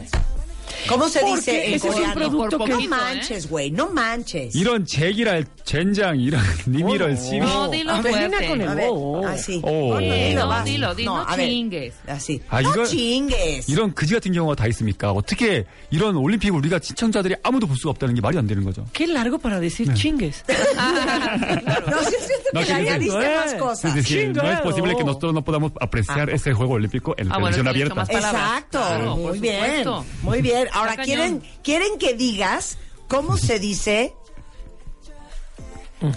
¿Cómo 0.89 1.09
se 1.09 1.21
Porque 1.21 1.37
dice 1.37 1.67
en 1.69 1.75
ese 1.75 1.77
es 1.77 1.85
un 1.85 1.91
coreano? 1.93 2.15
producto 2.15 2.59
Por 2.59 2.67
que- 2.69 2.73
no 2.75 2.77
poquito, 2.79 2.95
¿eh? 2.95 2.99
manches, 2.99 3.49
güey, 3.49 3.71
no 3.71 3.89
manches. 3.91 4.55
이런 4.55 4.85
제기랄 4.85 5.47
젠장 5.65 6.21
이런 6.21 6.43
님이럴 6.69 7.17
심. 7.17 7.39
No, 7.43 7.69
dilo 7.71 7.93
Termina 8.03 8.29
fuerte. 8.39 8.49
con 8.49 8.61
el 8.61 8.69
A 8.69 8.75
ver, 8.75 8.89
oh. 8.91 9.27
ah, 9.27 9.37
sí. 9.39 9.61
Oh. 9.63 9.95
No, 9.95 10.01
no, 10.01 10.15
dilo, 10.15 10.41
No, 10.43 10.49
va. 10.49 10.63
dilo, 10.63 10.95
dilo, 10.95 11.15
no 11.17 11.23
a 11.27 11.37
ver. 11.37 11.49
chingues. 11.49 11.95
Así. 12.07 12.41
아, 12.51 12.61
no 12.61 12.71
이거- 12.71 12.87
chingues. 12.87 13.71
이런 13.73 13.95
그지 13.95 14.15
같은 14.15 14.33
경우가 14.33 14.57
다 14.57 14.67
있습니까? 14.69 15.13
어떻게 15.13 15.65
이런 15.91 16.17
올림픽을 16.17 16.57
우리가 16.59 16.81
시청자들이 16.83 17.37
아무도 17.43 17.67
볼 17.67 17.77
수가 17.77 17.91
없다는 17.93 18.15
게 18.15 18.21
말이 18.21 18.37
안 18.37 18.47
되는 18.47 18.63
거죠. 18.65 18.85
Qué 18.93 19.07
largo 19.11 19.39
para 19.39 19.59
decir 19.61 19.89
chingues. 19.95 20.45
No, 20.47 21.99
sí, 22.03 22.17
sí, 22.21 22.33
No, 22.53 22.61
te 22.61 22.67
que 22.67 22.73
dice- 22.73 22.73
añadiste 22.75 23.25
eh. 23.33 23.37
más 23.37 23.55
cosas. 23.55 23.85
Es 23.85 23.95
decir, 23.95 24.33
no 24.35 24.43
es 24.43 24.61
posible 24.61 24.91
que 24.93 24.97
Chingado. 24.99 25.07
nosotros 25.07 25.35
no 25.35 25.43
podamos 25.45 25.73
apreciar 25.81 26.31
ese 26.31 26.53
juego 26.53 26.75
olímpico 26.75 27.15
en 27.17 27.33
Ah, 27.33 27.39
bueno, 27.39 27.57
televisión 27.57 27.67
es 27.69 27.73
que 27.73 27.79
le 27.79 27.85
echo 27.85 27.95
abierta. 27.95 27.95
más 27.95 28.09
palabras. 28.09 28.43
Exacto, 28.59 28.79
Claro, 28.79 29.05
por 29.17 29.31
muy 29.31 29.39
bien, 29.39 29.57
supuesto. 29.85 30.05
muy 30.23 30.43
bien. 30.43 30.69
Ahora 30.79 30.93
Está 30.93 31.05
quieren 31.05 31.39
cañón. 31.41 31.59
quieren 31.63 31.99
que 31.99 32.15
digas 32.15 32.79
cómo 33.09 33.37
se 33.37 33.59
dice. 33.59 34.15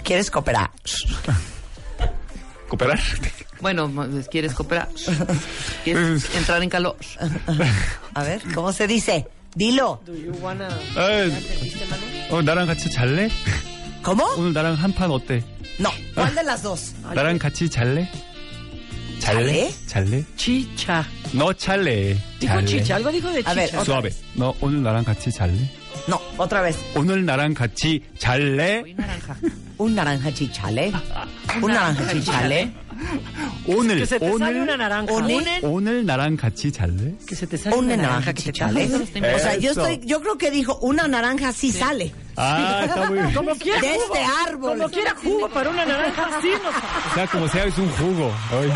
¿Quieres 0.04 0.30
cooperar? 0.30 0.70
¿Cooperar? 2.68 3.00
Bueno, 3.60 3.90
pues, 3.90 4.28
¿quieres 4.28 4.54
cooperar? 4.54 4.88
¿Quieres 5.84 6.34
entrar 6.34 6.62
en 6.62 6.68
calor? 6.68 6.96
A 8.14 8.22
ver, 8.22 8.42
¿cómo 8.54 8.72
se 8.72 8.86
dice? 8.86 9.26
Dilo. 9.54 10.00
Do 10.04 10.14
you 10.14 10.32
wanna- 10.42 10.68
아, 10.94 11.30
어, 12.30 12.42
나랑 12.42 12.66
같이 12.66 12.90
잘래? 12.90 13.30
¿Cómo? 14.02 14.22
오늘 14.36 14.52
나랑 14.52 14.74
한 14.76 14.92
판 14.94 15.10
어때? 15.10 15.42
No. 15.78 15.90
¿Cuál 16.14 16.34
de 16.34 16.42
las 16.44 16.62
dos? 16.62 16.92
나랑 17.14 17.38
같이 17.38 17.68
잘래? 17.70 18.06
잘래? 19.22 19.70
잘래? 19.86 20.24
Chicha. 20.36 21.04
너 21.34 21.52
잘래? 21.52 22.16
Dijo 22.40 22.54
잘래? 22.54 22.66
chicha, 22.66 22.96
algo 22.96 23.10
dijo 23.10 23.30
de 23.30 23.42
chicha. 23.42 23.50
A 23.50 23.54
ver, 23.54 23.68
otra 23.76 23.84
수아베, 23.84 24.10
너 24.34 24.54
오늘 24.60 24.82
나랑 24.82 25.04
같이 25.04 25.30
잘래? 25.30 25.54
No, 26.08 26.18
otra 26.38 26.62
vez. 26.62 26.78
오늘 26.94 27.24
나랑 27.24 27.52
같이 27.54 28.02
잘래? 28.18 28.82
Un 29.78 29.94
naranja 29.94 30.32
chichale. 30.32 30.90
Un 31.62 31.70
naranja 31.70 32.08
chichale. 32.12 32.72
오늘 33.66 33.98
Que 33.98 34.06
se 34.06 34.18
te 34.18 34.26
sale 34.26 34.34
오늘 34.34 34.62
una 34.62 34.76
naranja. 34.76 35.12
오늘? 35.12 35.60
오늘 35.62 36.04
나랑 36.06 36.36
같이 36.36 36.72
잘래? 36.72 37.14
Que 37.26 37.34
se 37.36 37.46
te 37.46 37.56
sale 37.58 37.76
Un 37.76 37.84
una 37.86 37.96
naranja 37.96 38.32
naranja 38.32 38.32
que 38.34 38.42
te 38.42 38.52
chichale. 38.52 38.88
sale. 38.88 39.34
O 39.34 39.38
sea, 39.38 39.56
yo 39.56 39.70
Eso. 39.72 39.86
estoy, 39.86 40.06
yo 40.06 40.20
creo 40.20 40.36
que 40.38 40.50
dijo 40.50 40.78
una 40.82 41.06
naranja 41.08 41.52
sí 41.52 41.70
sale. 41.72 42.12
Ah, 42.36 42.82
está 42.84 43.06
muy 43.10 43.18
bien. 43.18 43.32
Como 43.34 43.54
quiera 43.56 43.80
De 43.80 43.88
jugo. 43.94 44.14
este 44.14 44.24
árbol. 44.48 44.78
Como 44.78 44.88
quiera 44.90 45.14
jugo 45.22 45.48
para 45.48 45.70
una 45.70 45.84
naranja, 45.84 46.40
sí 46.40 46.48
nos 46.62 47.14
Sea 47.14 47.26
como 47.26 47.48
sea, 47.48 47.64
es 47.64 47.78
un 47.78 47.90
jugo. 47.90 48.32
Hoy, 48.52 48.68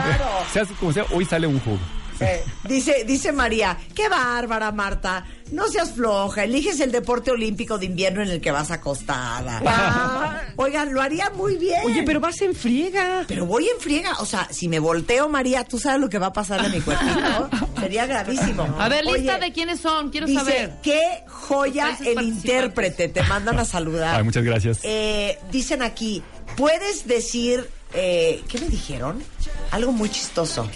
sea 0.53 0.64
como 0.78 0.92
sea, 0.92 1.05
hoy 1.11 1.24
sale 1.24 1.46
un 1.46 1.59
jugo. 1.61 1.78
Eh, 2.20 2.43
dice, 2.68 3.03
dice 3.05 3.32
María, 3.32 3.78
qué 3.93 4.09
bárbara, 4.09 4.72
Marta. 4.72 5.26
No 5.51 5.68
seas 5.70 5.91
floja, 5.91 6.43
eliges 6.43 6.80
el 6.82 6.91
deporte 6.91 7.32
olímpico 7.32 7.78
de 7.78 7.86
invierno 7.86 8.22
en 8.22 8.30
el 8.30 8.41
que 8.41 8.51
vas 8.51 8.70
acostada. 8.72 9.61
Ah. 9.65 10.41
Oigan, 10.57 10.93
lo 10.93 11.01
haría 11.01 11.30
muy 11.30 11.55
bien. 11.55 11.80
Oye, 11.86 12.03
pero 12.03 12.20
vas 12.20 12.41
en 12.41 12.53
friega. 12.53 13.24
Pero 13.28 13.45
voy 13.45 13.68
en 13.70 13.80
friega. 13.80 14.13
O 14.20 14.26
sea, 14.26 14.47
si 14.51 14.68
me 14.68 14.80
volteo, 14.80 15.30
María, 15.30 15.63
¿tú 15.63 15.80
sabes 15.80 16.01
lo 16.01 16.09
que 16.09 16.18
va 16.20 16.28
a 16.28 16.34
pasar 16.34 16.65
en 16.65 16.72
mi 16.72 16.82
cuerpito? 16.82 17.49
Sería 17.80 18.05
gravísimo. 18.05 18.63
A 18.78 18.89
ver, 18.89 19.05
lista 19.05 19.36
Oye, 19.36 19.45
de 19.45 19.53
quiénes 19.53 19.80
son, 19.80 20.09
quiero 20.09 20.28
Dice, 20.28 20.39
saber. 20.39 20.74
qué 20.84 21.24
joya 21.28 21.97
el 22.03 22.22
intérprete. 22.22 23.07
Te 23.07 23.24
mandan 23.24 23.57
a 23.59 23.65
saludar. 23.65 24.15
Ay, 24.18 24.24
muchas 24.24 24.43
gracias. 24.43 24.80
Eh, 24.84 25.39
dicen 25.51 25.82
aquí, 25.82 26.22
¿puedes 26.57 27.07
decir, 27.07 27.70
eh, 27.93 28.43
¿qué 28.49 28.59
me 28.59 28.68
dijeron? 28.68 29.24
Algo 29.72 29.91
muy 29.93 30.09
chistoso. 30.09 30.68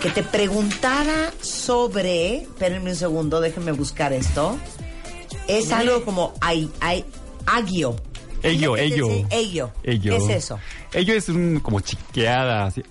Que 0.00 0.10
te 0.10 0.22
preguntara 0.22 1.32
sobre, 1.40 2.42
espérenme 2.42 2.90
un 2.90 2.96
segundo, 2.96 3.40
déjenme 3.40 3.72
buscar 3.72 4.12
esto. 4.12 4.56
Es 5.48 5.72
algo 5.72 6.04
como 6.04 6.34
ay, 6.40 6.70
ay, 6.80 7.04
agio. 7.46 7.96
Ello, 8.42 8.76
ello. 8.76 9.08
Ello. 9.30 9.70
Ello. 9.82 10.16
¿Qué 10.16 10.16
es 10.16 10.44
eso? 10.44 10.60
Ello 10.92 11.14
es 11.14 11.28
un 11.28 11.58
como 11.60 11.80
chiqueada, 11.80 12.66
así. 12.66 12.82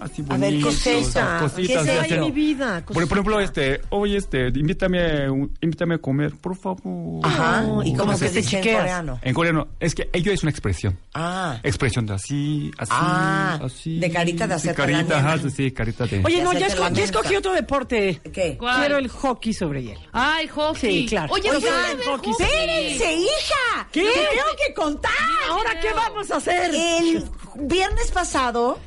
Así 0.00 0.24
A 0.28 0.36
ver, 0.36 0.52
¿qué 0.62 0.68
es 0.68 0.86
eso? 0.86 1.20
Cositas, 1.40 1.84
¿Qué 1.84 1.92
es 1.92 2.00
hacen- 2.00 2.20
mi 2.20 2.30
vida. 2.30 2.82
Por, 2.86 3.06
por 3.06 3.18
ejemplo, 3.18 3.40
este, 3.40 3.80
oye, 3.90 4.16
este, 4.16 4.48
invítame, 4.48 5.28
un- 5.30 5.52
invítame 5.60 5.96
a 5.96 5.98
comer, 5.98 6.32
por 6.36 6.56
favor. 6.56 7.20
Ajá. 7.24 7.64
¿Y 7.84 7.92
cómo 7.92 8.04
como 8.06 8.16
se 8.16 8.26
que 8.26 8.30
te 8.32 8.40
dice 8.42 8.56
en 8.58 8.76
coreano? 8.76 9.18
En 9.22 9.34
coreano, 9.34 9.68
es 9.78 9.94
que 9.94 10.08
ello 10.12 10.32
es 10.32 10.42
una 10.42 10.50
expresión. 10.50 10.98
Ah. 11.14 11.58
Expresión 11.62 12.06
de 12.06 12.14
así, 12.14 12.70
así, 12.78 12.90
Ah, 12.94 13.60
así. 13.62 13.98
de 13.98 14.10
carita 14.10 14.46
de 14.46 14.64
la 14.64 14.74
carita, 14.74 15.18
ajá, 15.18 15.38
sí, 15.50 15.70
carita 15.72 16.06
de. 16.06 16.22
Oye, 16.24 16.42
no, 16.42 16.52
Ya 16.52 16.66
escogí 16.66 17.36
otro 17.36 17.52
deporte. 17.52 18.20
¿Qué? 18.32 18.56
¿Cuál? 18.58 18.80
Quiero 18.80 18.98
el 18.98 19.08
hockey 19.08 19.52
sobre 19.52 19.82
hielo. 19.82 20.00
Ay, 20.12 20.46
hockey. 20.48 21.02
Sí, 21.02 21.06
claro. 21.08 21.32
Oye, 21.32 21.50
Oigan, 21.50 21.62
¿no 21.62 21.68
saben 21.68 21.96
ver 21.98 22.06
hockey. 22.06 22.32
hockey? 22.32 22.46
¡Espérense, 22.46 23.14
hija! 23.14 23.88
¿Qué? 23.92 24.02
¡Te 24.02 24.36
tengo 24.36 24.56
que 24.66 24.74
contar! 24.74 25.10
¿Ahora 25.50 25.78
qué 25.80 25.92
vamos 25.94 26.30
a 26.30 26.36
hacer? 26.36 26.74
El 26.74 27.24
viernes 27.56 28.10
pasado 28.12 28.78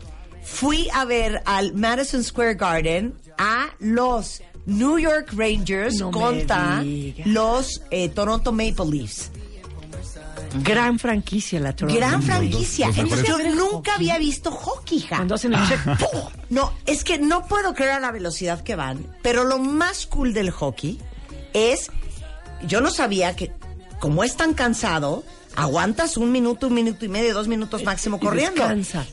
fui 0.44 0.88
a 0.94 1.06
ver 1.06 1.42
al 1.46 1.74
Madison 1.74 2.24
Square 2.24 2.56
Garden 2.56 3.14
a 3.38 3.68
los 3.80 4.42
New 4.66 4.98
York 4.98 5.34
Rangers 5.36 6.00
No 6.00 6.12
contra 6.12 6.84
los 7.26 7.82
eh, 7.92 8.10
Toronto 8.10 8.52
Maple 8.52 8.86
Leafs. 8.90 9.32
Gran 10.62 11.00
franquicia 11.00 11.60
la 11.60 11.76
Toronto. 11.76 12.00
Gran 12.00 12.22
franquicia. 12.22 12.88
los 12.88 12.98
Entonces, 12.98 13.28
yo 13.28 13.38
nunca 13.56 13.96
había 13.96 14.18
visto 14.20 14.52
hockey, 14.52 15.00
hija. 15.00 15.16
Cuando 15.16 15.36
hacen 15.36 15.54
el 15.54 15.68
check. 15.68 15.80
No, 16.50 16.72
es 16.86 17.04
que 17.04 17.18
no 17.18 17.48
puedo 17.48 17.74
creer 17.74 17.94
a 17.94 18.00
la 18.00 18.12
velocidad 18.12 18.62
que 18.62 18.76
van, 18.76 19.08
pero 19.24 19.44
lo 19.44 19.58
más 19.58 20.06
cool 20.06 20.34
del 20.34 20.52
hockey 20.52 21.00
es, 21.54 21.90
yo 22.68 22.82
no 22.82 22.92
sabía 22.92 23.36
que 23.36 23.52
como 24.00 24.24
es 24.24 24.36
tan 24.36 24.54
cansado, 24.54 25.24
aguantas 25.56 26.18
un 26.18 26.32
minuto, 26.32 26.68
un 26.68 26.74
minuto 26.74 27.06
y 27.06 27.10
medio, 27.10 27.34
dos 27.34 27.48
minutos 27.48 27.84
máximo 27.84 28.18
y 28.18 28.26
corriendo. 28.26 28.64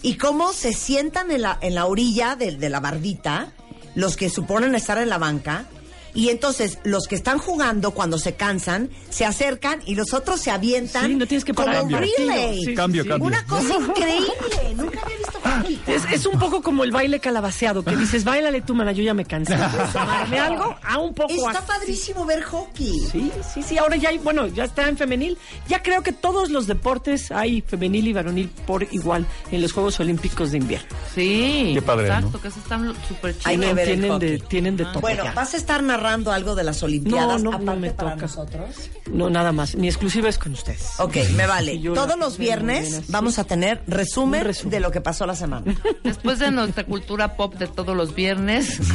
Y 0.02 0.14
cómo 0.16 0.52
se 0.52 0.72
sientan 0.72 1.30
en 1.30 1.42
la, 1.42 1.58
en 1.60 1.74
la 1.74 1.86
orilla 1.86 2.36
de, 2.36 2.52
de 2.56 2.68
la 2.70 2.80
bardita, 2.80 3.52
los 3.94 4.16
que 4.16 4.30
suponen 4.30 4.74
estar 4.74 4.98
en 4.98 5.08
la 5.08 5.18
banca, 5.18 5.66
y 6.12 6.30
entonces 6.30 6.78
los 6.82 7.06
que 7.06 7.14
están 7.14 7.38
jugando 7.38 7.92
cuando 7.92 8.18
se 8.18 8.34
cansan, 8.34 8.90
se 9.10 9.24
acercan 9.24 9.80
y 9.86 9.94
los 9.94 10.12
otros 10.12 10.40
se 10.40 10.50
avientan 10.50 11.06
Sí, 11.06 11.14
no 11.14 11.24
tienes 11.26 11.44
que 11.44 11.54
parar 11.54 11.78
como 11.82 11.90
el 11.98 12.08
partido. 12.08 12.16
relay. 12.30 12.54
Sí, 12.58 12.64
sí, 12.66 12.74
Cambio, 12.74 13.02
sí. 13.04 13.08
cambio. 13.08 13.26
Una 13.28 13.46
cosa 13.46 13.74
increíble. 13.78 14.32
Nunca 14.76 15.00
había 15.02 15.16
visto 15.18 15.40
hockey. 15.40 15.79
Es, 15.90 16.04
es 16.12 16.26
un 16.26 16.38
poco 16.38 16.62
como 16.62 16.84
el 16.84 16.90
baile 16.92 17.20
calabaceado, 17.20 17.82
que 17.84 17.96
dices, 17.96 18.24
bailale 18.24 18.60
tú, 18.62 18.74
mana, 18.74 18.92
yo 18.92 19.02
ya 19.02 19.14
me 19.14 19.24
cansé. 19.24 19.56
¿Tomarme 19.92 20.38
algo? 20.38 20.76
A 20.82 20.98
un 20.98 21.14
poco 21.14 21.32
Está 21.32 21.50
así. 21.58 21.66
padrísimo 21.66 22.24
ver 22.26 22.42
hockey. 22.42 22.92
Sí, 23.10 23.32
sí, 23.54 23.62
sí. 23.62 23.78
Ahora 23.78 23.96
ya 23.96 24.10
hay, 24.10 24.18
bueno, 24.18 24.46
ya 24.46 24.64
está 24.64 24.88
en 24.88 24.96
femenil. 24.96 25.36
Ya 25.68 25.82
creo 25.82 26.02
que 26.02 26.12
todos 26.12 26.50
los 26.50 26.66
deportes 26.66 27.30
hay 27.32 27.60
femenil 27.62 28.08
y 28.08 28.12
varonil 28.12 28.48
por 28.66 28.82
igual 28.92 29.26
en 29.50 29.62
los 29.62 29.72
Juegos 29.72 29.98
Olímpicos 30.00 30.52
de 30.52 30.58
invierno. 30.58 30.88
Sí. 31.14 31.72
Qué 31.74 31.82
padre, 31.82 32.06
Exacto, 32.06 32.30
¿no? 32.32 32.40
que 32.40 32.48
eso 32.48 32.58
están 32.60 32.94
súper 33.08 33.34
Hay 33.44 33.56
chido. 33.56 33.68
que 33.68 33.74
ver 33.74 33.88
el 33.88 33.94
tienen 34.00 34.10
hockey. 34.12 34.28
de, 34.30 34.38
tienen 34.40 34.76
de 34.76 34.84
todo. 34.86 35.00
Bueno, 35.00 35.24
ya. 35.24 35.32
¿vas 35.32 35.54
a 35.54 35.56
estar 35.56 35.82
narrando 35.82 36.32
algo 36.32 36.54
de 36.54 36.64
las 36.64 36.82
Olimpiadas 36.82 37.42
No, 37.42 37.50
no, 37.52 37.58
no 37.58 37.70
aparte 37.72 37.80
me 37.80 37.90
para 37.92 38.10
toca. 38.12 38.22
nosotros? 38.22 38.90
No, 39.10 39.30
nada 39.30 39.52
más. 39.52 39.74
Mi 39.74 39.88
exclusiva 39.88 40.28
es 40.28 40.38
con 40.38 40.52
ustedes. 40.52 40.98
Ok, 40.98 41.16
me 41.34 41.46
vale. 41.46 41.78
Todos 41.94 42.18
los 42.18 42.38
viernes 42.38 43.08
vamos 43.08 43.38
a 43.38 43.44
tener 43.44 43.82
resumen. 43.86 44.46
de 44.64 44.80
lo 44.80 44.90
que 44.90 45.00
pasó 45.00 45.26
la 45.26 45.34
semana. 45.34 45.74
Después 46.04 46.38
de 46.38 46.50
nuestra 46.50 46.84
cultura 46.84 47.36
pop 47.36 47.54
de 47.54 47.66
todos 47.66 47.96
los 47.96 48.14
viernes. 48.14 48.78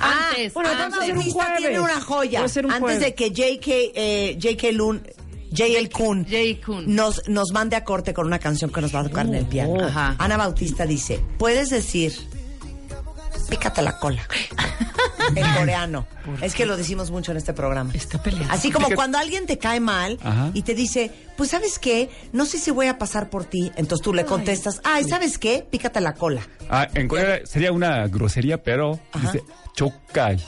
Ah, 0.00 0.28
antes, 0.30 0.52
bueno, 0.54 0.70
antes. 0.70 0.82
vamos 0.84 0.98
a 0.98 1.02
hacer 1.02 1.12
un 1.12 1.18
Bautista 1.18 1.56
tiene 1.56 1.78
jueves. 1.78 1.94
una 1.96 2.00
joya. 2.04 2.40
Un 2.40 2.44
Antes 2.44 2.80
jueves. 2.80 3.00
de 3.00 3.14
que 3.14 3.30
JK, 3.30 3.66
eh, 3.94 4.36
JK 4.38 4.72
Loon, 4.72 5.06
JL 5.50 5.88
Kun, 5.92 6.24
J. 6.24 6.36
Kun. 6.66 6.94
Nos, 6.94 7.28
nos 7.28 7.52
mande 7.52 7.76
a 7.76 7.84
corte 7.84 8.12
con 8.12 8.26
una 8.26 8.38
canción 8.38 8.70
que 8.72 8.80
nos 8.80 8.94
va 8.94 9.00
a 9.00 9.04
tocar 9.04 9.26
en 9.26 9.34
el 9.34 9.46
piano. 9.46 9.74
Oh. 9.74 9.84
Ajá. 9.84 10.16
Ana 10.18 10.36
Bautista 10.36 10.84
dice, 10.86 11.20
puedes 11.38 11.70
decir, 11.70 12.12
pícate 13.56 13.82
la 13.82 13.98
cola. 13.98 14.22
en 15.36 15.54
coreano. 15.54 16.06
Es 16.42 16.54
que 16.54 16.66
lo 16.66 16.76
decimos 16.76 17.10
mucho 17.10 17.30
en 17.32 17.38
este 17.38 17.52
programa. 17.52 17.92
Está 17.94 18.22
peleando. 18.22 18.52
Así 18.52 18.70
como 18.70 18.86
Fíjate- 18.86 18.96
cuando 18.96 19.18
alguien 19.18 19.46
te 19.46 19.58
cae 19.58 19.80
mal 19.80 20.18
Ajá. 20.22 20.50
y 20.54 20.62
te 20.62 20.74
dice, 20.74 21.10
pues 21.36 21.50
sabes 21.50 21.78
qué, 21.78 22.10
no 22.32 22.46
sé 22.46 22.58
si 22.58 22.70
voy 22.70 22.86
a 22.88 22.98
pasar 22.98 23.30
por 23.30 23.44
ti. 23.44 23.72
Entonces 23.76 24.02
tú 24.04 24.12
le 24.12 24.24
contestas, 24.24 24.80
ay, 24.84 25.04
¿sabes 25.08 25.38
qué? 25.38 25.66
Pícate 25.70 26.00
la 26.00 26.14
cola. 26.14 26.42
Ah, 26.68 26.88
en 26.94 27.08
Corea 27.08 27.40
sería 27.44 27.72
una 27.72 28.06
grosería, 28.08 28.62
pero 28.62 28.98
Ajá. 29.12 29.32
dice 29.32 29.44
chokkai. 29.74 30.38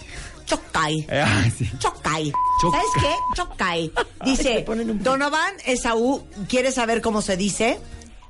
Chocay. 0.47 1.07
Eh, 1.11 1.21
ah, 1.27 1.45
sí. 1.57 1.69
Chocay. 1.79 2.33
Choc- 2.63 2.73
¿Sabes 2.73 2.87
qué? 3.01 3.15
Chocay. 3.35 3.93
Dice, 4.25 4.65
Donovan 5.01 5.55
Esaú, 5.67 6.25
¿quieres 6.49 6.75
saber 6.75 7.01
cómo 7.03 7.21
se 7.23 7.37
dice? 7.37 7.79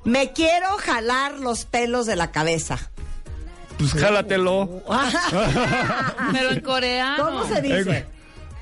Me 0.03 0.31
quiero 0.33 0.67
jalar 0.77 1.33
los 1.39 1.65
pelos 1.65 2.05
de 2.07 2.15
la 2.15 2.31
cabeza. 2.31 2.89
Pues 3.77 3.93
jálatelo. 3.93 4.81
Pero 6.33 6.49
en 6.51 6.61
coreano. 6.61 7.23
¿Cómo 7.23 7.45
se 7.45 7.61
dice? 7.61 8.05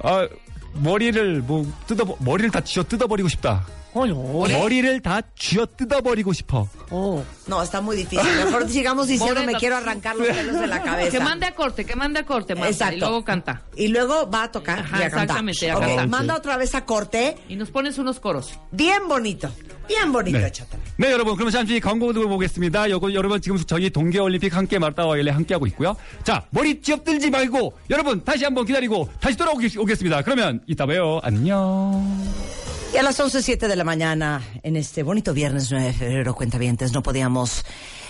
아, 0.04 0.28
머리를 0.74 1.42
뭐 1.42 1.66
뜯어 1.88 2.06
머리를 2.20 2.52
다 2.52 2.62
쥐어 2.62 2.84
뜯어버리고 2.84 3.30
싶다. 3.30 3.66
Oh. 3.96 4.52
머리를 4.52 5.00
다 5.00 5.22
쥐어 5.38 5.66
뜯어버리고 5.78 6.34
싶어. 6.34 6.68
Oh. 6.92 7.24
No, 7.48 7.64
está 7.64 7.80
muy 7.82 7.96
difícil. 7.96 8.30
Mejor 8.44 8.68
sigamos 8.70 9.08
diciendo, 9.08 9.42
me 9.44 9.54
quiero 9.54 9.78
arrancar 9.78 10.16
los 10.18 10.28
pelos 10.28 10.60
de 10.60 10.68
la 10.68 10.82
cabeza. 10.84 11.12
Que 11.12 11.24
mande 11.24 11.46
a 11.46 11.56
corte, 11.56 11.86
que 11.86 11.96
mande 11.96 12.20
a 12.20 12.26
corte, 12.26 12.56
Marta, 12.56 12.70
Exacto. 12.70 12.96
y 12.98 13.00
luego 13.00 13.24
canta. 13.24 13.62
Y 13.78 13.88
luego 13.88 14.30
va 14.30 14.44
a 14.44 14.52
tocar 14.52 14.80
Ajá, 14.80 15.00
y 15.00 15.04
a 15.04 15.10
cantar. 15.10 15.24
exactamente, 15.24 15.66
y 15.66 15.70
a 15.70 15.80
cantar. 15.80 16.08
Manda 16.10 16.36
otra 16.36 16.58
vez 16.58 16.76
a 16.76 16.86
corte. 16.86 17.38
Y 17.48 17.56
nos 17.56 17.70
pones 17.72 17.98
unos 17.98 18.20
coros. 18.20 18.60
Bien 18.72 19.08
bonito. 19.08 19.50
Bien 19.88 20.12
bonito, 20.12 20.40
네. 20.40 20.48
échatelo. 20.48 20.82
네, 20.98 21.12
여러분, 21.12 21.36
그럼 21.38 21.52
잠시 21.52 21.80
광고 21.80 22.12
듣고 22.12 22.28
보겠습니다. 22.28 22.90
요거, 22.90 23.14
여러분, 23.14 23.40
지금 23.40 23.58
저희 23.66 23.90
동계올림픽 23.90 24.56
함께 24.56 24.80
말다와일에 24.80 25.30
함께하고 25.32 25.68
있고요. 25.68 25.96
자, 26.24 26.44
머리 26.50 26.82
쥐어들지 26.82 27.30
말고, 27.30 27.74
여러분, 27.92 28.24
다시 28.24 28.44
한번 28.44 28.66
기다리고, 28.66 29.08
다시 29.22 29.38
돌아오겠습니다. 29.38 30.24
그러면 30.24 30.62
이따 30.68 30.86
봬요. 30.86 31.20
안녕. 31.24 32.75
Y 32.95 32.97
a 32.97 33.03
las 33.03 33.21
11.07 33.21 33.69
de 33.69 33.77
la 33.77 33.85
mañana, 33.85 34.43
en 34.63 34.77
este 34.77 35.03
bonito 35.03 35.33
viernes 35.33 35.69
9 35.71 35.87
de 35.87 35.93
febrero, 35.93 36.35
cuentavientes, 36.35 36.93
no 36.93 37.03
podíamos 37.03 37.65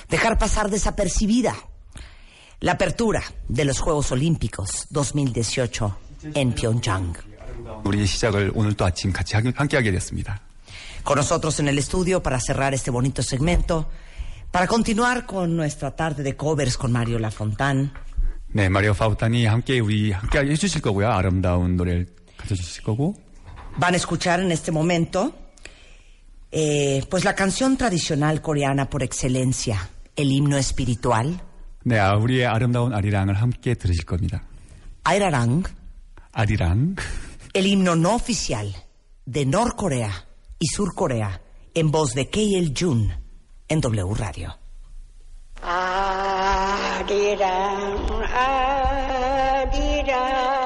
dejar 0.08 0.38
pasar 0.38 0.70
desapercibida 0.70 1.54
la 2.60 2.72
apertura 2.72 3.22
de 3.48 3.64
los 3.64 3.78
Juegos 3.80 4.10
Olímpicos 4.12 4.86
2018 4.90 5.96
en 6.34 6.52
Pyeongchang. 6.54 7.12
우리의 7.84 8.06
시작을 8.06 8.52
오늘 8.54 8.74
또 8.74 8.84
아침 8.84 9.12
같이 9.12 9.34
함께- 9.36 9.52
함께하게 9.54 9.92
됐습니다. 9.92 10.40
Con 11.04 11.16
nosotros 11.16 11.60
en 11.60 11.68
el 11.68 11.78
estudio 11.78 12.22
para 12.22 12.38
cerrar 12.40 12.74
este 12.74 12.90
bonito 12.90 13.22
segmento, 13.22 13.88
para 14.50 14.66
continuar 14.66 15.24
con 15.26 15.56
nuestra 15.56 15.94
tarde 15.94 16.22
de 16.22 16.36
covers 16.36 16.76
con 16.76 16.90
Mario 16.92 17.18
Lafontán. 17.18 17.92
네, 18.52 18.68
마리오 18.68 18.92
파우탄이 18.94 19.46
함께 19.46 19.78
우리 19.78 20.10
함께 20.12 20.38
해주실 20.40 20.82
거고요. 20.82 21.08
아름다운 21.08 21.76
노래를 21.76 22.06
가져주실 22.36 22.82
거고. 22.82 23.14
Van 23.76 23.94
a 23.94 23.96
escuchar 23.96 24.40
en 24.40 24.50
este 24.52 24.72
momento, 24.72 25.32
eh, 26.50 27.04
pues 27.08 27.24
la 27.24 27.34
canción 27.34 27.76
tradicional 27.76 28.40
coreana 28.42 28.90
por 28.90 29.02
excelencia, 29.02 29.88
el 30.16 30.30
himno 30.32 30.56
espiritual, 30.58 31.40
네, 31.82 31.98
아, 31.98 32.14
우리의 32.14 32.44
아름다운 32.44 32.92
아리랑을 32.92 33.34
함께 33.34 33.74
들으실 33.74 34.04
겁니다. 34.04 34.42
Airarang, 35.08 35.64
아리랑. 36.32 36.96
el 37.54 37.66
himno 37.66 37.96
no 37.96 38.14
oficial, 38.14 38.70
de 39.24 39.46
Norcorea 39.46 40.10
y 40.58 40.66
Surcorea 40.66 41.40
en 41.74 41.90
voz 41.90 42.14
de 42.14 42.28
KL 42.28 42.74
Jun 42.76 43.10
en 43.68 43.80
W 43.80 44.14
Radio. 44.14 44.54
아리랑 47.00 48.22
아리랑 49.52 50.63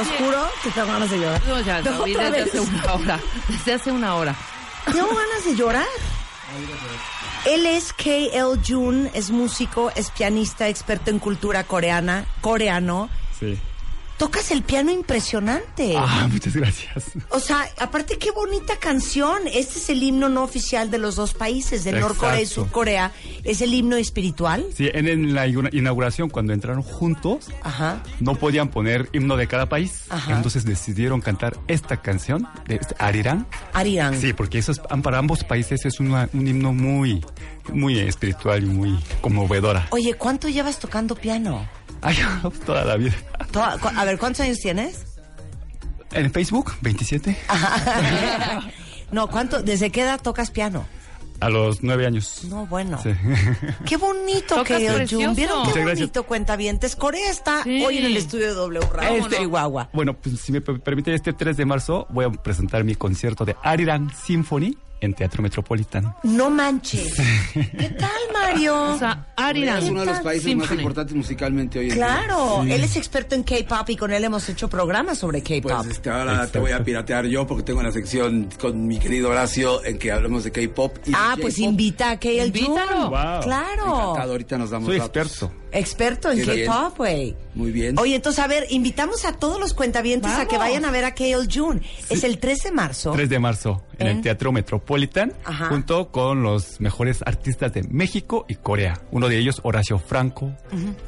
los 0.00 0.18
juro 0.18 0.48
que 0.62 0.70
tengo 0.70 0.86
ganas 0.88 1.10
de 1.10 1.18
llorar. 1.18 1.42
No, 1.46 1.60
ya, 1.60 1.80
No, 1.82 1.90
lo 1.98 2.04
vi 2.04 2.14
otra 2.14 2.30
desde 2.30 2.44
vez. 2.44 2.54
hace 2.54 2.60
una 2.60 2.94
hora. 2.94 3.20
Desde 3.48 3.72
hace 3.74 3.92
una 3.92 4.14
hora. 4.16 4.34
Tengo 4.92 5.08
ganas 5.08 5.44
de 5.44 5.54
llorar. 5.56 5.86
Él 7.46 7.64
es 7.66 7.92
KL 7.92 8.58
Jun, 8.66 9.10
es 9.14 9.30
músico, 9.30 9.90
es 9.94 10.10
pianista, 10.10 10.68
experto 10.68 11.10
en 11.10 11.18
cultura 11.18 11.64
coreana, 11.64 12.26
coreano. 12.40 13.08
Sí. 13.38 13.58
Tocas 14.20 14.50
el 14.50 14.62
piano 14.62 14.90
impresionante. 14.90 15.94
Ah, 15.96 16.28
muchas 16.30 16.54
gracias. 16.54 17.04
O 17.30 17.40
sea, 17.40 17.66
aparte 17.78 18.18
qué 18.18 18.30
bonita 18.32 18.76
canción. 18.76 19.38
Este 19.46 19.78
es 19.78 19.88
el 19.88 20.02
himno 20.02 20.28
no 20.28 20.42
oficial 20.44 20.90
de 20.90 20.98
los 20.98 21.16
dos 21.16 21.32
países, 21.32 21.84
de 21.84 21.92
Norcorea 21.92 22.42
y. 22.42 22.44
Surcorea. 22.44 23.12
Es 23.44 23.62
el 23.62 23.72
himno 23.72 23.96
espiritual. 23.96 24.66
Sí, 24.76 24.90
en, 24.92 25.08
en 25.08 25.32
la 25.34 25.46
inaugura- 25.46 25.70
inauguración, 25.72 26.28
cuando 26.28 26.52
entraron 26.52 26.82
juntos, 26.82 27.46
Ajá. 27.62 28.02
no 28.20 28.34
podían 28.34 28.68
poner 28.68 29.08
himno 29.14 29.38
de 29.38 29.46
cada 29.46 29.70
país. 29.70 30.02
Ajá. 30.10 30.36
Entonces 30.36 30.66
decidieron 30.66 31.22
cantar 31.22 31.56
esta 31.66 32.02
canción 32.02 32.46
de 32.68 32.74
este 32.74 32.94
Arirán. 32.98 33.46
Arirán. 33.72 34.20
Sí, 34.20 34.34
porque 34.34 34.58
eso 34.58 34.72
es, 34.72 34.80
para 35.02 35.16
ambos 35.16 35.44
países 35.44 35.86
es 35.86 35.98
una- 35.98 36.28
un 36.34 36.46
himno 36.46 36.74
muy, 36.74 37.24
muy 37.72 37.98
espiritual 37.98 38.64
y 38.64 38.66
muy 38.66 38.98
conmovedora. 39.22 39.86
Oye, 39.92 40.12
¿cuánto 40.12 40.50
llevas 40.50 40.78
tocando 40.78 41.14
piano? 41.14 41.66
Ay, 42.02 42.16
toda 42.64 42.84
la 42.84 42.96
vida. 42.96 43.14
Toda- 43.52 43.72
a 43.96 44.04
ver, 44.04 44.18
¿cuántos 44.18 44.40
años 44.40 44.58
tienes? 44.58 45.04
En 46.12 46.32
Facebook, 46.32 46.72
27. 46.80 47.36
no, 49.12 49.28
¿cuánto? 49.28 49.62
¿Desde 49.62 49.90
qué 49.90 50.02
edad 50.02 50.20
tocas 50.20 50.50
piano? 50.50 50.84
A 51.40 51.48
los 51.48 51.82
nueve 51.82 52.06
años. 52.06 52.42
No, 52.50 52.66
bueno. 52.66 53.00
Sí. 53.02 53.10
Qué 53.86 53.96
bonito 53.96 54.56
Tocas 54.56 54.78
que 54.78 54.90
precioso. 54.92 55.24
Jun. 55.26 55.34
¿Vieron 55.34 55.62
qué 55.62 55.68
Muchas 55.68 55.74
gracias. 55.84 55.98
bonito 56.00 56.22
cuentavientes? 56.24 56.96
Corea 56.96 57.30
está 57.30 57.62
Sí. 57.62 57.82
hoy 57.82 57.96
en 57.96 58.04
el 58.04 58.16
estudio 58.18 58.48
de 58.48 58.52
W 58.54 58.86
Radio 58.92 59.24
Este- 59.24 59.38
Chihuahua. 59.38 59.88
Bueno, 59.94 60.12
pues 60.12 60.38
si 60.38 60.52
me 60.52 60.60
per- 60.60 60.80
permite, 60.80 61.14
este 61.14 61.32
3 61.32 61.56
de 61.56 61.64
marzo 61.64 62.06
voy 62.10 62.26
a 62.26 62.30
presentar 62.30 62.84
mi 62.84 62.94
concierto 62.94 63.46
de 63.46 63.56
Arirang 63.62 64.12
Symphony 64.14 64.76
en 65.00 65.14
Teatro 65.14 65.42
Metropolitan. 65.42 66.14
No 66.22 66.50
manches. 66.50 67.14
¿Qué 67.52 67.90
tal, 67.98 68.10
Mario? 68.32 68.82
O 68.94 68.98
sea, 68.98 69.26
Ariran. 69.36 69.82
Es 69.82 69.88
uno 69.90 70.00
de 70.00 70.06
los 70.06 70.20
países 70.20 70.44
más 70.56 70.66
Symphony. 70.66 70.78
importantes 70.80 71.16
musicalmente 71.16 71.78
hoy 71.78 71.86
en 71.88 71.94
día. 71.94 72.04
Claro, 72.06 72.60
Sí. 72.64 72.72
él 72.72 72.84
es 72.84 72.96
experto 72.96 73.34
en 73.34 73.42
K-pop 73.42 73.88
y 73.90 73.96
con 73.96 74.12
él 74.12 74.22
hemos 74.24 74.48
hecho 74.48 74.68
programas 74.68 75.18
sobre 75.18 75.42
K-pop. 75.42 75.72
Pues 75.72 75.86
este, 75.86 76.10
ahora 76.10 76.24
te 76.32 76.36
Exacto. 76.36 76.60
voy 76.60 76.72
a 76.72 76.84
piratear 76.84 77.26
yo 77.26 77.46
porque 77.46 77.62
tengo 77.62 77.80
una 77.80 77.92
sección 77.92 78.48
con 78.60 78.86
mi 78.86 78.98
querido 78.98 79.30
Horacio 79.30 79.84
en 79.84 79.98
que 79.98 80.12
hablamos 80.12 80.44
de 80.44 80.52
K-pop. 80.52 80.96
ah, 81.14 81.36
pues 81.40 81.58
invita 81.58 82.10
a 82.10 82.18
KL 82.20 82.46
Invítalo. 82.46 83.10
Wow. 83.10 83.40
Claro. 83.42 83.84
Encantado, 84.10 84.32
ahorita 84.32 84.58
nos 84.58 84.70
damos 84.70 84.88
Soy 84.88 84.98
datos. 84.98 85.26
experto. 85.32 85.54
Experto 85.72 86.30
en. 86.30 86.44
K-pop, 86.44 86.96
güey. 86.98 87.36
Muy 87.54 87.72
bien. 87.72 87.98
Oye, 87.98 88.14
entonces, 88.14 88.38
a 88.42 88.46
ver, 88.46 88.66
invitamos 88.70 89.24
a 89.24 89.32
todos 89.36 89.58
los 89.60 89.74
cuentavientes 89.74 90.30
a 90.30 90.46
que 90.46 90.56
vayan 90.56 90.84
a 90.84 90.90
ver 90.90 91.04
a 91.04 91.14
Kale 91.14 91.46
Jun. 91.52 91.82
Es 92.08 92.22
el 92.24 92.38
3 92.38 92.58
de 92.64 92.72
marzo. 92.72 93.12
3 93.12 93.28
de 93.28 93.38
marzo 93.38 93.82
en 93.98 94.06
¿En? 94.06 94.16
el 94.18 94.22
Teatro 94.22 94.52
Metropolitan, 94.52 95.32
Ajá. 95.44 95.66
junto 95.68 96.10
con 96.10 96.42
los 96.42 96.80
mejores 96.80 97.20
artistas 97.26 97.72
de 97.72 97.82
México 97.90 98.46
y 98.48 98.54
Corea. 98.54 99.00
Uno 99.10 99.28
de 99.28 99.38
ellos, 99.38 99.60
Horacio 99.64 99.98
Franco, 99.98 100.52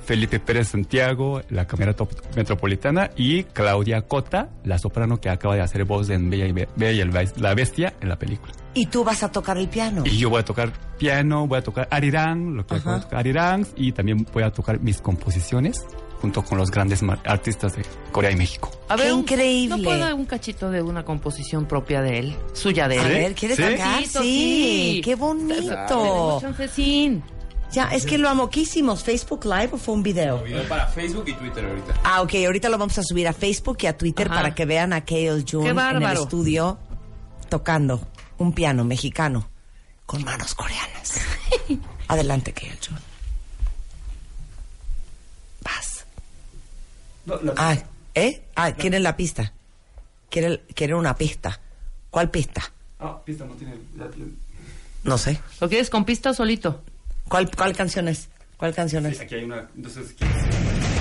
Felipe 0.05 0.41
Pérez 0.41 0.69
Santiago, 0.69 1.43
la 1.49 1.67
Cámara 1.67 1.95
Top- 1.95 2.11
Metropolitana, 2.37 3.11
y 3.17 3.45
Claudia 3.45 4.03
Cota, 4.03 4.51
la 4.65 4.79
soprano 4.79 5.21
que 5.21 5.29
acaba 5.31 5.55
de 5.55 5.63
hacer 5.63 5.85
voz 5.85 6.11
en 6.11 6.29
Bella 6.29 6.47
y, 6.47 6.53
Be- 6.53 6.69
Bella 6.77 6.93
y 6.93 7.01
el 7.01 7.13
la 7.37 7.55
Bestia 7.55 7.95
en 8.01 8.09
la 8.09 8.19
película. 8.19 8.53
Y 8.75 8.87
tú 8.87 9.05
vas 9.05 9.23
a 9.23 9.31
tocar 9.31 9.59
el 9.59 9.69
piano. 9.69 10.03
Y 10.07 10.17
yo 10.19 10.31
voy 10.31 10.41
a 10.41 10.45
tocar 10.45 10.73
piano, 10.99 11.47
voy 11.47 11.59
a 11.59 11.63
tocar 11.63 11.89
arirang, 11.91 12.55
lo 12.57 12.67
que 12.67 12.79
voy 12.79 12.95
a 12.95 13.01
tocar 13.01 13.19
arirang, 13.19 13.67
y 13.77 13.93
también 13.93 14.27
voy 14.33 14.43
a 14.45 14.51
tocar 14.51 14.81
mis 14.81 15.01
composiciones 15.01 15.85
junto 16.21 16.43
con 16.45 16.57
los 16.57 16.71
grandes 16.71 17.03
artistas 17.25 17.75
de 17.77 17.85
Corea 18.13 18.31
y 18.31 18.37
México. 18.37 18.71
A 18.89 18.97
Qué 18.97 19.13
un- 19.13 19.21
increíble. 19.21 19.77
¿No 19.77 19.83
puedo 19.83 19.99
dar 19.99 20.15
un 20.15 20.25
cachito 20.25 20.71
de 20.71 20.81
una 20.81 21.05
composición 21.05 21.67
propia 21.67 22.01
de 22.01 22.19
él? 22.21 22.37
Suya 22.55 22.87
de 22.89 22.99
A 23.01 23.03
él. 23.07 23.09
ver, 23.13 23.35
¿quieres 23.35 23.57
¿Sí? 23.57 23.63
tocar? 23.65 23.79
Tantito, 23.95 24.23
Sí, 24.23 25.01
qué 25.05 25.15
bonito. 25.17 26.39
chancecín. 26.41 27.23
Ya, 27.73 27.85
es 27.87 28.05
que 28.07 28.19
lo 28.19 28.29
amo. 28.29 28.51
¿Qué 28.51 28.61
hicimos? 28.61 29.03
¿Facebook 29.03 29.45
Live 29.47 29.71
o 29.73 29.79
fue 29.79 29.95
un 29.95 30.03
video? 30.03 30.45
para 30.69 30.87
Facebook 30.89 31.25
y 31.27 31.33
Twitter 31.33 31.65
ahorita. 31.65 31.95
Ah, 32.05 32.21
ok, 32.23 32.35
ahorita 32.47 32.69
lo 32.69 32.77
vamos 32.79 32.97
a 32.99 33.03
subir 33.03 33.27
a 33.27 33.33
Facebook 33.33 33.79
y 33.81 33.87
a 33.87 33.97
Twitter 33.97 34.27
Ajá. 34.29 34.37
para 34.37 34.55
que 34.55 34.65
vean 34.67 34.93
a 34.93 35.05
Kale 35.05 35.43
Jun 35.51 35.65
Qué 35.65 35.71
en 35.71 35.79
el 36.03 36.13
estudio 36.13 36.79
tocando 37.49 38.01
un 38.43 38.53
piano 38.53 38.85
mexicano 38.85 39.49
con 40.07 40.25
manos 40.25 40.55
coreanas. 40.55 41.21
Adelante, 42.09 42.53
Kale 42.53 42.79
Jun. 42.87 42.99
Vas. 45.63 46.05
Ah, 47.57 47.77
¿eh? 48.15 48.43
Ah, 48.55 48.73
quieren 48.73 49.03
la 49.03 49.17
pista. 49.17 49.53
Quieren, 50.29 50.61
quieren 50.75 50.97
una 50.97 51.17
pista. 51.17 51.61
¿Cuál 52.11 52.31
pista? 52.31 52.63
Ah, 52.99 53.21
pista 53.25 53.45
no 53.45 53.55
tiene... 53.55 53.75
No 55.05 55.19
sé. 55.19 55.41
¿Lo 55.61 55.69
quieres 55.69 55.91
con 55.91 56.05
pista 56.05 56.31
o 56.31 56.35
solito? 56.35 56.83
¿Cuál, 57.29 57.51
cuál 57.57 57.75
canción 57.77 58.09
es? 58.09 58.29
¿Cuál 58.57 58.75
canción 58.75 59.07
es? 59.07 59.21
Aquí 59.21 59.37
hay 59.37 59.45
una... 59.45 59.69
Entonces, 59.75 60.15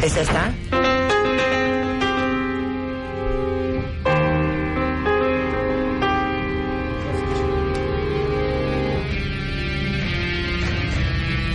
¿Es 0.02 0.16
esta? 0.16 0.54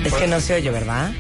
Es 0.07 0.15
que 0.15 0.27
no 0.27 0.41
se 0.41 0.55
oye, 0.55 0.71
¿verdad? 0.71 1.11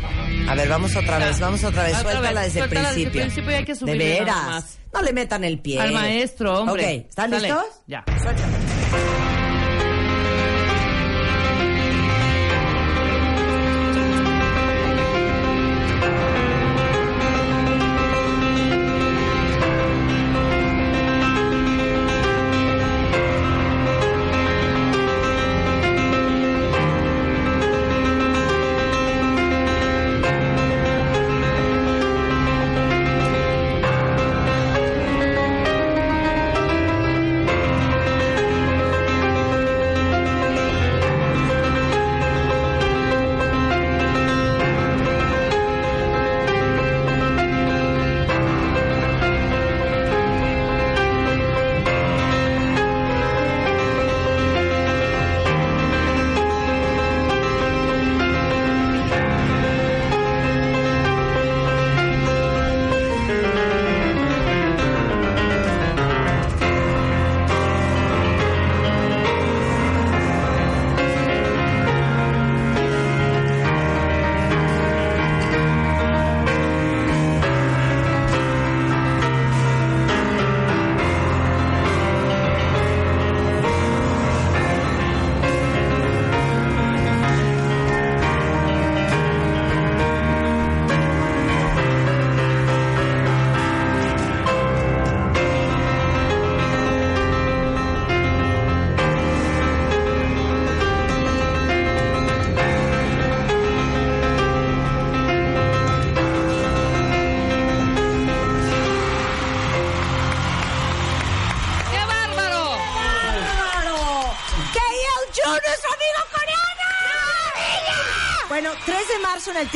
A 0.49 0.55
ver, 0.55 0.69
vamos 0.69 0.95
otra 0.97 1.19
vez, 1.19 1.41
vamos 1.41 1.65
otra 1.65 1.83
vez. 1.85 1.97
Otra 1.99 2.13
Suéltala 2.13 2.41
vez, 2.43 2.55
desde 2.55 2.61
el 2.65 2.71
suéltala 2.71 2.89
desde 2.89 3.03
el 3.03 3.11
principio. 3.11 3.23
principio 3.23 3.51
y 3.51 3.55
hay 3.55 3.65
que 3.65 3.73
De 3.73 3.79
subirle 3.79 4.21
nada 4.21 4.25
veras. 4.25 4.47
más. 4.47 4.79
No 4.95 5.03
le 5.03 5.13
metan 5.13 5.45
el 5.45 5.59
pie. 5.59 5.81
Al 5.81 5.93
maestro, 5.93 6.61
hombre. 6.61 6.85
Ok, 7.05 7.09
¿están 7.11 7.31
Sale. 7.31 7.43
listos? 7.49 7.65
Ya. 7.87 8.05
Suéltala. 8.23 9.36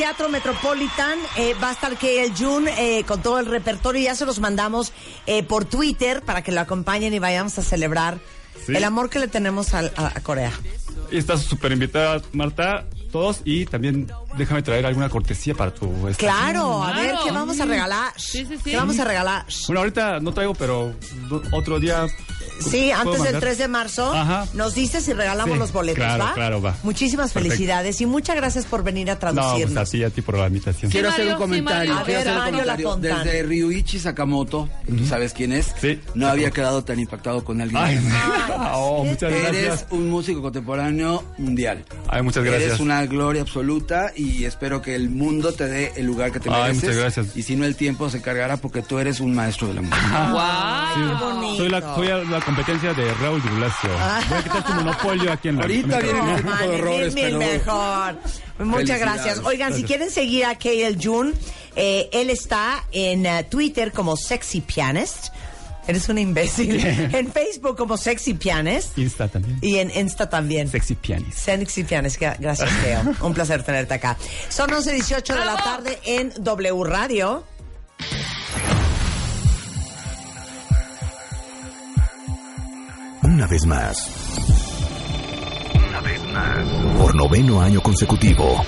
Teatro 0.01 0.29
Metropolitan 0.29 1.19
eh, 1.37 1.53
va 1.63 1.69
a 1.69 1.71
estar 1.73 1.95
Kale 1.95 2.31
Jun 2.35 2.67
eh, 2.67 3.03
con 3.07 3.21
todo 3.21 3.37
el 3.37 3.45
repertorio. 3.45 4.01
Ya 4.01 4.15
se 4.15 4.25
los 4.25 4.39
mandamos 4.39 4.93
eh, 5.27 5.43
por 5.43 5.65
Twitter 5.65 6.23
para 6.23 6.41
que 6.41 6.51
lo 6.51 6.59
acompañen 6.59 7.13
y 7.13 7.19
vayamos 7.19 7.55
a 7.59 7.61
celebrar 7.61 8.17
Sí. 8.65 8.75
el 8.75 8.83
amor 8.83 9.09
que 9.11 9.19
le 9.19 9.27
tenemos 9.27 9.73
al- 9.75 9.91
a, 9.95 10.07
a 10.07 10.19
Corea. 10.21 10.51
Y 11.11 11.17
estás 11.17 11.41
súper 11.43 11.71
invitada, 11.71 12.19
Marta, 12.33 12.85
todos. 13.11 13.41
Y 13.45 13.65
también 13.65 14.11
déjame 14.37 14.63
traer 14.63 14.85
alguna 14.87 15.07
cortesía 15.09 15.53
para 15.53 15.71
tu... 15.73 15.85
estación. 16.07 16.15
Claro, 16.15 16.83
a 16.83 16.93
ver. 16.93 17.15
¿qué 17.23 17.31
vamos 17.31 17.59
a 17.59 17.65
regalar? 17.65 18.11
Sí, 18.17 18.43
sí, 18.45 18.57
sí. 18.57 18.71
¿Qué 18.71 18.77
vamos 18.77 18.97
a 18.99 19.05
regalar? 19.05 19.45
Bueno, 19.67 19.81
ahorita 19.81 20.19
no 20.19 20.33
traigo, 20.33 20.55
pero 20.55 20.93
otro 21.51 21.79
día 21.79 22.07
Sí, 22.63 22.89
¿Puedo 22.89 22.95
antes 22.99 23.13
del 23.23 23.33
mandar? 23.33 23.41
3 23.41 23.57
de 23.57 23.67
marzo 23.67 24.13
Ajá. 24.13 24.45
nos 24.53 24.73
dices 24.75 25.07
y 25.07 25.13
regalamos 25.13 25.53
Sí, 25.53 25.59
los 25.59 25.71
boletos, 25.73 25.97
claro, 26.03 26.23
¿va? 26.23 26.33
claro, 26.33 26.61
va. 26.61 26.75
Muchísimas 26.83 27.31
Perfecto. 27.31 27.49
felicidades 27.55 28.01
y 28.01 28.05
muchas 28.05 28.35
gracias 28.35 28.65
por 28.65 28.83
venir 28.83 29.09
a 29.11 29.13
No, 29.15 29.19
pues 29.19 29.33
traducirnos. 29.35 29.87
a 29.87 29.91
ti, 29.91 30.03
a 30.03 30.09
ti 30.09 30.21
por 30.21 30.37
la 30.37 30.47
invitación. 30.47 30.91
Quiero 30.91 31.09
hacer 31.09 31.25
un 31.27 31.31
Mario, 31.31 31.37
sí, 31.37 31.41
comentario. 31.41 31.93
Quiero 31.93 31.99
A 31.99 32.03
ver, 32.03 32.17
hacer 32.17 32.31
un 32.31 32.37
Mario 32.37 32.51
comentario. 32.59 32.85
Lafontana. 32.87 33.23
Desde 33.23 33.43
Ryuichi 33.43 33.99
Sakamoto, 33.99 34.69
tú 34.87 35.05
sabes 35.05 35.33
quién 35.33 35.53
es, 35.53 35.73
Sí. 35.79 35.99
no 36.15 36.27
había 36.27 36.51
quedado 36.51 36.83
tan 36.83 36.99
impactado 36.99 37.43
con 37.43 37.61
alguien. 37.61 37.81
Ay, 37.81 37.97
Ay, 37.97 38.69
oh, 38.75 39.03
muchas 39.05 39.31
Eres 39.31 39.41
gracias. 39.65 39.85
un 39.91 40.09
músico 40.09 40.41
contemporáneo 40.41 41.23
mundial. 41.37 41.83
Ay, 42.07 42.21
muchas 42.21 42.43
gracias. 42.43 42.63
Eres 42.69 42.79
una 42.79 43.05
gloria 43.05 43.41
absoluta 43.41 44.11
y 44.15 44.45
espero 44.45 44.81
que 44.81 44.95
el 44.95 45.09
mundo 45.09 45.53
te 45.53 45.67
dé 45.67 45.93
el 45.95 46.05
lugar 46.05 46.31
que 46.31 46.39
te 46.39 46.49
Ay, 46.49 46.55
mereces. 46.73 46.83
muchas 46.83 46.95
gracias. 46.97 47.37
Y 47.37 47.43
si 47.43 47.55
no, 47.55 47.65
el 47.65 47.75
tiempo 47.75 48.09
se 48.09 48.21
cargará 48.21 48.57
porque 48.57 48.81
tú 48.81 48.99
eres 48.99 49.19
un 49.19 49.33
maestro 49.35 49.67
de 49.67 49.73
la 49.75 49.81
música. 49.81 50.31
Bonito. 51.19 51.57
Soy 51.57 51.69
la, 51.69 51.81
soy 51.95 52.07
la 52.07 52.41
competencia 52.55 52.93
de 52.93 53.13
Raúl 53.13 53.39
Blasio. 53.41 53.89
Voy 54.29 54.37
a 54.37 54.43
quitar 54.43 54.65
tu 54.65 54.73
monopolio 54.73 55.31
aquí 55.31 55.47
en 55.47 55.55
la 55.55 55.61
Ahorita 55.61 55.99
viene 55.99 56.19
ese 56.19 56.43
tipo 56.43 56.49
de 56.57 56.67
man, 56.67 56.73
errores, 56.73 57.13
mil 57.13 57.23
pero- 57.23 57.39
mejor. 57.39 58.15
Muchas 58.59 58.99
gracias. 58.99 59.39
Oigan, 59.39 59.73
si 59.73 59.83
quieren 59.83 60.11
seguir 60.11 60.45
a 60.45 60.55
KL 60.55 60.97
Jun, 61.01 61.33
eh, 61.77 62.09
él 62.11 62.29
está 62.29 62.83
en 62.91 63.25
eh, 63.25 63.45
Twitter 63.49 63.91
como 63.93 64.17
Sexy 64.17 64.59
Pianist. 64.61 65.27
Eres 65.87 66.09
un 66.09 66.17
imbécil. 66.17 66.79
en 66.85 67.31
Facebook 67.31 67.77
como 67.77 67.95
Sexy 67.97 68.33
Pianist. 68.33 68.97
Insta 68.97 69.29
también. 69.29 69.57
Y 69.61 69.77
en 69.77 69.89
Insta 69.95 70.29
también. 70.29 70.69
Sexy 70.69 70.95
pianist. 70.95 71.37
Sexy 71.37 71.83
Pianist. 71.85 72.19
Gra- 72.21 72.35
Gracias, 72.37 72.69
Teo. 72.83 73.01
Un 73.21 73.33
placer 73.33 73.63
tenerte 73.63 73.93
acá. 73.93 74.17
Son 74.49 74.69
11.18 74.69 75.33
de 75.39 75.45
la 75.45 75.55
tarde 75.55 75.99
en 76.05 76.33
W 76.43 76.83
Radio. 76.83 77.45
Una 83.41 83.49
vez 83.49 83.65
más. 83.65 83.97
Una 85.89 85.99
vez 86.01 86.23
más. 86.25 86.63
Por 86.99 87.15
noveno 87.15 87.59
año 87.59 87.81
consecutivo. 87.81 88.61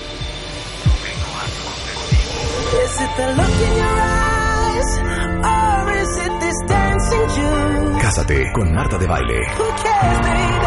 Is 2.82 3.00
it 3.00 3.10
the 3.16 3.26
look 3.36 3.54
in 3.54 3.76
your 3.76 4.00
eyes? 4.00 4.98
Or 5.44 5.92
is 5.92 6.16
it 6.26 6.40
this 6.40 6.58
dancing 6.66 7.28
June? 7.36 8.00
Cásate 8.00 8.50
con 8.52 8.74
Marta 8.74 8.98
de 8.98 9.06
Baile. 9.06 9.46
Who 9.56 9.64
cares, 9.80 10.18
baby? 10.22 10.66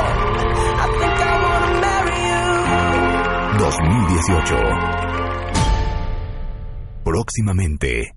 I 0.77 0.87
think 0.99 1.19
I 1.19 1.43
wanna 1.43 1.81
marry 1.81 2.17
you. 3.51 3.59
2018. 3.59 4.55
Próximamente. 7.03 8.16